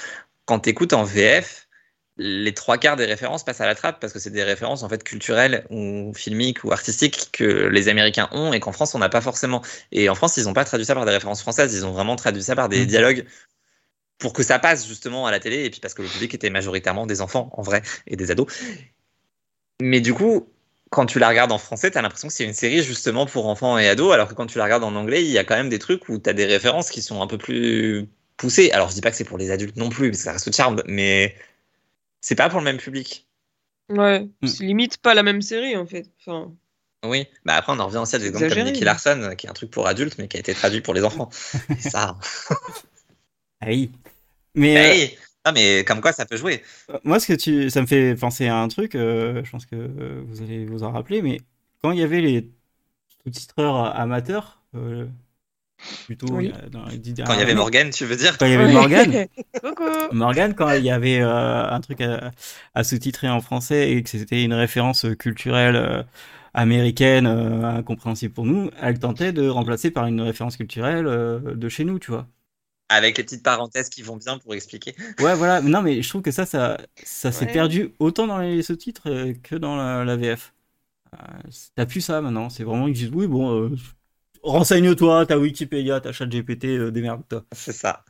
[0.47, 1.69] quand tu écoutes en VF,
[2.17, 4.89] les trois quarts des références passent à la trappe parce que c'est des références en
[4.89, 9.09] fait culturelles ou filmiques ou artistiques que les Américains ont et qu'en France on n'a
[9.09, 9.63] pas forcément.
[9.93, 12.15] Et en France, ils n'ont pas traduit ça par des références françaises, ils ont vraiment
[12.17, 12.87] traduit ça par des Mm.
[12.87, 13.27] dialogues
[14.19, 16.51] pour que ça passe justement à la télé et puis parce que le public était
[16.51, 18.47] majoritairement des enfants en vrai et des ados.
[19.81, 20.49] Mais du coup,
[20.91, 23.49] quand tu la regardes en français, tu as l'impression que c'est une série justement pour
[23.49, 25.57] enfants et ados, alors que quand tu la regardes en anglais, il y a quand
[25.57, 28.71] même des trucs où tu as des références qui sont un peu plus poussées.
[28.71, 30.55] Alors je dis pas que c'est pour les adultes non plus, parce que ça reste
[30.55, 31.35] charme, mais
[32.21, 33.27] c'est pas pour le même public.
[33.91, 34.47] Ouais, Mm.
[34.47, 36.07] c'est limite pas la même série, en fait.
[36.21, 36.53] Enfin,
[37.05, 39.51] Oui, bah après on en revient aussi à des exemples comme Nicky Larson, qui est
[39.51, 41.29] un truc pour adultes, mais qui a été traduit pour les enfants.
[41.71, 42.17] Et ça.
[43.65, 43.91] Ah oui.
[44.55, 46.63] Mais euh, non, mais comme quoi ça peut jouer.
[46.91, 49.67] Euh, Moi, ce que tu, ça me fait penser à un truc, euh, je pense
[49.67, 51.41] que euh, vous allez vous en rappeler, mais
[51.83, 52.49] quand il y avait les
[53.25, 55.07] sous-titreurs amateurs, euh,
[56.07, 56.53] plutôt Oui.
[56.71, 58.73] dans les dix Quand il y avait Morgan, tu veux dire quand il y avait
[58.73, 59.27] Morgan,
[59.63, 62.31] Coucou Morgan, quand il y avait euh, un truc à,
[62.75, 66.03] à sous-titrer en français et que c'était une référence culturelle euh,
[66.55, 71.69] américaine euh, incompréhensible pour nous, elle tentait de remplacer par une référence culturelle euh, de
[71.69, 72.27] chez nous, tu vois.
[72.95, 74.95] Avec les petites parenthèses qui vont bien pour expliquer.
[75.21, 75.61] Ouais, voilà.
[75.61, 77.53] Non, mais je trouve que ça, ça, ça s'est Ouais.
[77.53, 80.53] perdu autant dans les sous-titres euh, que dans la, la VF.
[81.15, 81.19] Euh,
[81.75, 82.51] T'as plus ça maintenant.
[82.51, 83.71] C'est vraiment ils disent oui, bon, euh,
[84.43, 87.45] renseigne-toi, t'as Wikipédia, t'as ChatGPT, euh, démerde-toi.
[87.53, 88.05] C'est ça.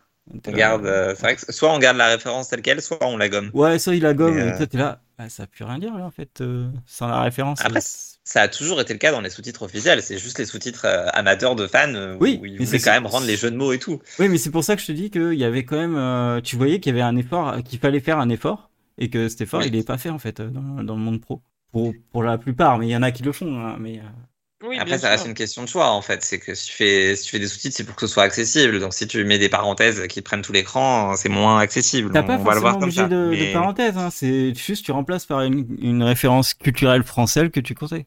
[0.47, 3.29] On garde, c'est vrai que soit on garde la référence telle quelle, soit on la
[3.29, 3.51] gomme.
[3.53, 4.35] Ouais, ça, il la gomme.
[4.35, 5.03] Mais, et euh, toi, t'es là.
[5.19, 7.61] Bah, ça a plus rien dire, là, en fait, euh, sans la référence.
[7.63, 7.81] Après,
[8.27, 10.03] Ça a toujours été le cas dans les sous-titres officiels.
[10.03, 12.85] C'est juste les sous-titres euh, amateurs de fans euh, Oui, où ils mais voulaient c'est-
[12.85, 14.01] quand même rendre les jeux de mots et tout.
[14.19, 15.97] Oui, mais c'est pour ça que je te dis qu'il y avait quand même.
[15.97, 19.29] euh, tu voyais qu'il y avait un effort, qu'il fallait faire un effort, et que
[19.29, 19.67] cet effort, Oui.
[19.69, 21.43] il est pas fait, en fait, dans, dans le monde pro.
[21.71, 23.59] Pour, pour la plupart, mais il y en a qui le font.
[23.63, 26.23] hein, mais, euh, Oui, Après, ça reste une question de choix en fait.
[26.23, 28.23] C'est que si tu fais, si tu fais des sous-titres, c'est pour que ce soit
[28.23, 28.81] accessible.
[28.81, 32.11] Donc si tu mets des parenthèses qui prennent tout l'écran, c'est moins accessible.
[32.13, 33.09] T'as On pas va le voir forcément comme obligé ça.
[33.09, 34.09] de, de Mais- parenthèse, hein.
[34.11, 38.07] c'est juste tu remplaces par une, une référence culturelle française que tu conseilles.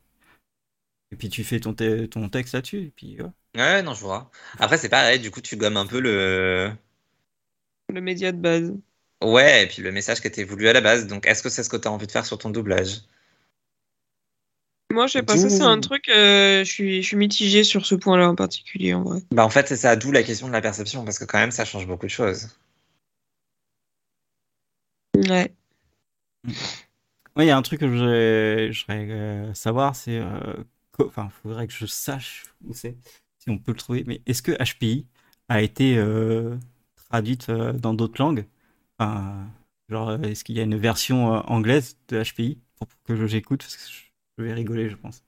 [1.12, 3.30] Et puis tu fais ton, te- ton texte là-dessus, et puis ouais.
[3.56, 4.30] Ouais, non, je vois.
[4.60, 5.20] Après, c'est pareil.
[5.20, 6.72] Du coup, tu gommes un peu le.
[7.94, 8.74] Le média de base.
[9.22, 11.06] Ouais, et puis le message qui était voulu à la base.
[11.06, 13.02] Donc, est-ce que c'est ce que tu as envie de faire sur ton doublage?
[14.92, 17.86] Moi, je sais pas, ça, c'est un truc, euh, je suis, je suis mitigée sur
[17.86, 19.20] ce point-là en particulier, en vrai.
[19.32, 21.52] Bah, en fait, c'est ça, d'où la question de la perception, parce que quand même,
[21.52, 22.50] ça change beaucoup de choses.
[25.16, 25.54] Ouais.
[27.36, 30.18] Ouais, il y a un truc que je voudrais, je voudrais, euh, savoir, c'est.
[30.18, 30.64] euh,
[31.00, 32.98] Enfin, il faudrait que je sache où c'est,
[33.40, 35.08] si on peut le trouver, mais est-ce que HPI
[35.50, 36.58] a été euh,
[37.10, 38.46] traduite euh, dans d'autres langues?
[39.00, 39.48] Enfin,
[39.90, 43.62] genre, est-ce qu'il y a une version euh, anglaise de HPI pour que j'écoute?
[43.62, 43.84] Parce que
[44.40, 45.24] je vais rigoler, je pense.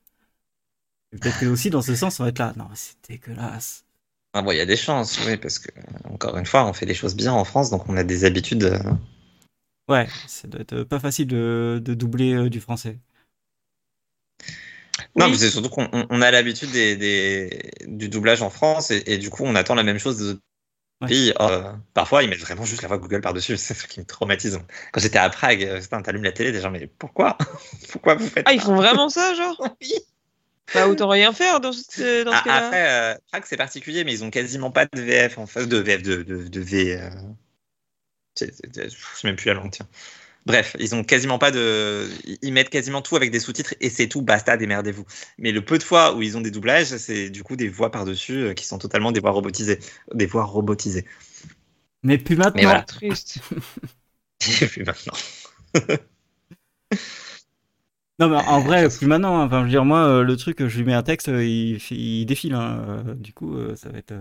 [1.11, 2.53] Peut-être que aussi, dans ce sens, on va être là.
[2.55, 3.85] Non, c'est dégueulasse.
[4.33, 5.69] Ah, bon, il y a des chances, oui, parce que,
[6.05, 8.79] encore une fois, on fait les choses bien en France, donc on a des habitudes.
[9.89, 12.99] Ouais, ça doit être pas facile de, de doubler euh, du français.
[15.15, 15.31] Non, Oui.
[15.31, 19.03] mais c'est surtout qu'on on- on a l'habitude des, des- du doublage en France et,
[19.07, 20.41] et du coup, on attend la même chose des autres
[21.01, 21.07] Ouais.
[21.07, 21.33] pays.
[21.39, 23.57] Euh, parfois, ils mettent vraiment juste la voix Google par-dessus.
[23.57, 24.59] C'est ce qui me traumatise.
[24.91, 27.37] Quand j'étais à Prague, euh, t'allumes la télé, gens, mais pourquoi?
[27.91, 28.65] Pourquoi vous faites Ah, ils ça?
[28.67, 29.75] font vraiment ça, genre?
[29.81, 29.93] Oui.
[30.73, 32.65] Bah, autant rien faire dans ce, dans ce Ah, cas-là.
[32.67, 35.77] Après, euh, Prague, c'est particulier, mais ils ont quasiment pas de VF en face de
[35.77, 36.95] VF, de, de, de V.
[36.95, 37.09] euh,
[38.39, 39.87] Je sais même plus la langue, tiens.
[40.49, 42.09] Bref, ils ont quasiment pas de.
[42.41, 45.05] Ils mettent quasiment tout avec des sous-titres et c'est tout, basta, démerdez-vous.
[45.37, 47.91] Mais le peu de fois où ils ont des doublages, c'est du coup des voix
[47.91, 49.79] par-dessus euh, qui sont totalement des voix robotisées.
[50.13, 51.05] Des voix robotisées.
[52.03, 52.53] Mais plus maintenant.
[52.55, 52.81] Mais voilà.
[52.81, 53.39] Triste.
[54.39, 55.13] Puis maintenant.
[58.19, 59.39] Non, mais en vrai, plus maintenant.
[59.39, 59.45] hein.
[59.45, 62.25] Enfin, je veux dire, moi, euh, le truc, je lui mets un texte, euh, il,
[62.25, 62.53] défile.
[62.53, 63.03] hein.
[63.15, 64.13] Du coup, ça va être.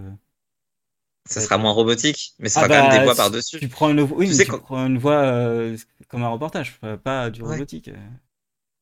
[1.29, 3.59] Ça sera moins robotique, mais ça Ah sera quand bah, même des voix si par-dessus.
[3.59, 5.77] Tu prends une, oui, Tu sais tu quand- prends une voix euh,
[6.09, 7.49] comme un reportage, pas- du Ouais.
[7.55, 7.91] robotique.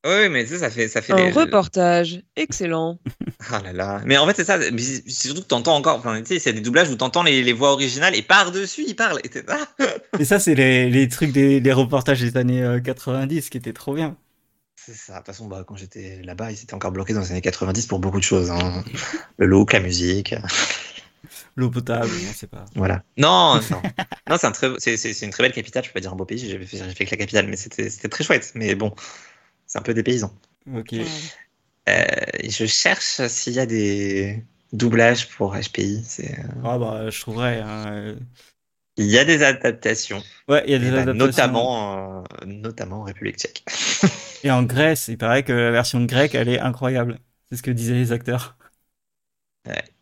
[0.07, 2.23] Oui, mais tu sais, ça fait, ça fait Un les- reportage.
[2.37, 2.99] Excellent.
[3.51, 4.03] Ah là là.
[4.05, 4.57] Mais en fait, c'est ça.
[4.59, 5.97] mais C'est surtout que t'entends encore.
[5.99, 8.95] Enfin, tu sais, c'est des doublages où t'entends les, les voix originales et par-dessus, ils
[8.97, 9.21] parlent.
[9.25, 9.67] Et ah
[10.21, 13.73] Et ça, c'est les, les trucs des les reportages des années euh, 90 qui étaient
[13.73, 14.17] trop bien.
[14.77, 15.13] c'est ça.
[15.15, 17.87] De toute façon, bah, quand j'étais là-bas, ils étaient encore bloqués dans les années 90
[17.87, 18.51] pour beaucoup de choses.
[18.51, 18.85] hein.
[19.39, 20.35] Le look, la musique.
[21.57, 22.67] L'eau potable, on sait pas.
[22.75, 23.05] Voilà.
[23.17, 23.83] Non, non.
[24.29, 25.83] non c'est un très, c'est, c'est, c'est une très belle capitale.
[25.85, 26.39] Je peux pas dire un beau pays.
[26.39, 28.53] J'ai fait, j'ai fait que la capitale, mais c'était, c'était très chouette.
[28.55, 28.95] Mais bon,
[29.67, 30.35] c'est un peu dépaysant.
[30.67, 30.93] Ok.
[31.89, 32.05] Euh,
[32.49, 36.03] je cherche s'il y a des doublages pour HPI.
[36.05, 37.61] C'est, euh, Ah bah, je trouverais.
[37.61, 38.21] hein, euh,
[38.99, 41.47] Il y a des adaptations, Ouais, il y a des et bah, adaptations.
[41.47, 43.65] notamment, euh, notamment en République tchèque.
[44.43, 47.19] Et en Grèce, il paraît que la version grecque, elle est incroyable.
[47.51, 48.57] C'est ce que disaient les acteurs.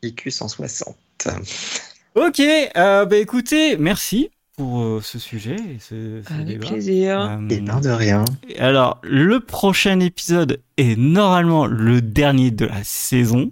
[0.03, 0.97] IQ 160.
[2.15, 6.67] Ok, euh, bah écoutez, merci pour euh, ce sujet et ce, ce Avec débat.
[6.69, 7.21] plaisir.
[7.21, 8.25] Euh, Et ben de rien.
[8.59, 13.51] alors, le prochain épisode est normalement le dernier de la saison.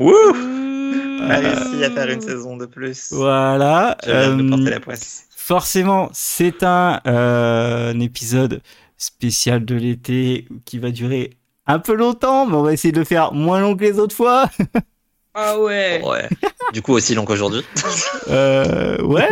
[0.00, 0.12] Wouh.
[0.32, 3.08] On a réussi à faire une saison de plus.
[3.12, 3.96] Voilà.
[4.06, 5.24] De me Euh, porter la poisse.
[5.36, 8.62] Forcément, c'est un, euh, un épisode
[8.98, 11.30] spécial de l'été qui va durer
[11.66, 14.14] un peu longtemps, mais on va essayer de le faire moins long que les autres
[14.14, 14.48] fois.
[15.34, 16.00] Ah ouais.
[16.04, 16.28] Ouais.
[16.72, 17.62] du coup, aussi long qu'aujourd'hui.
[18.30, 19.28] Euh, ouais.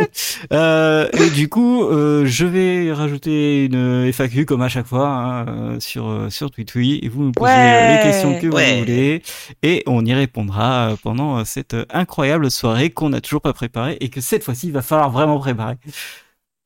[0.51, 5.45] Euh, et du coup, euh, je vais rajouter une FAQ comme à chaque fois hein,
[5.47, 7.57] euh, sur euh, sur Tweetui et vous me posez Ouais.
[7.57, 8.73] euh, les questions que Ouais.
[8.73, 9.23] vous voulez
[9.63, 14.21] et on y répondra pendant cette incroyable soirée qu'on n'a toujours pas préparée et que
[14.21, 15.75] cette fois-ci il va falloir vraiment préparer.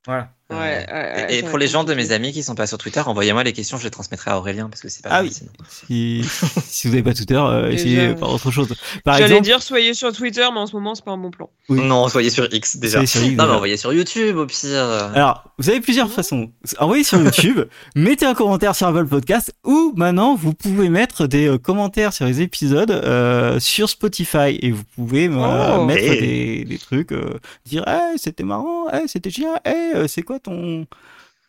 [0.05, 0.29] Voilà.
[0.49, 3.01] Ouais, ouais, ouais, et pour les gens de mes amis qui sont pas sur Twitter,
[3.05, 5.31] envoyez-moi les questions, je les transmettrai à Aurélien parce que c'est pas Ah oui.
[5.33, 5.51] sinon.
[5.67, 6.23] Si,
[6.65, 8.73] si vous n'avez pas Twitter, euh, essayez par autre chose.
[9.03, 11.31] Par J'allais exemple, dire soyez sur Twitter, mais en ce moment c'est pas un bon
[11.31, 11.49] plan.
[11.67, 11.81] Oui.
[11.81, 12.93] Non, soyez sur X déjà.
[13.05, 14.83] Soyez sur X, non, mais envoyez sur YouTube au pire.
[15.13, 16.49] Alors, vous avez plusieurs façons.
[16.79, 17.59] Envoyez sur YouTube,
[17.95, 22.25] mettez un commentaire sur Apple Podcast, ou maintenant vous pouvez mettre des euh, commentaires sur
[22.25, 25.83] les épisodes euh, sur Spotify et vous pouvez euh, Oh.
[25.85, 26.19] mettre Hey.
[26.19, 30.36] des, des trucs, euh, dire hey, c'était marrant, hey, c'était génial, hey, euh, c'est quoi
[30.39, 30.85] ton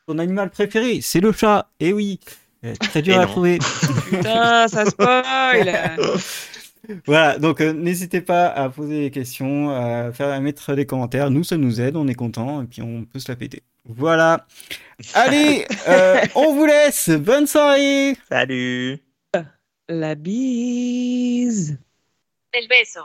[0.07, 1.69] ton animal préféré C'est le chat.
[1.81, 2.19] Eh oui,
[2.65, 3.27] Euh, très dur Et à non.
[3.27, 3.59] trouver.
[4.11, 5.97] Putain, ça spoil.
[7.07, 11.29] Voilà, donc euh, n'hésitez pas à poser des questions, à faire à mettre des commentaires.
[11.31, 13.63] Nous, ça nous aide, on est content et puis on peut se la péter.
[13.85, 14.47] Voilà.
[15.15, 17.11] Allez, euh, on vous laisse.
[17.11, 18.17] Bonne soirée.
[18.31, 18.99] Salut.
[19.91, 21.79] La bise.
[22.53, 23.01] El beso.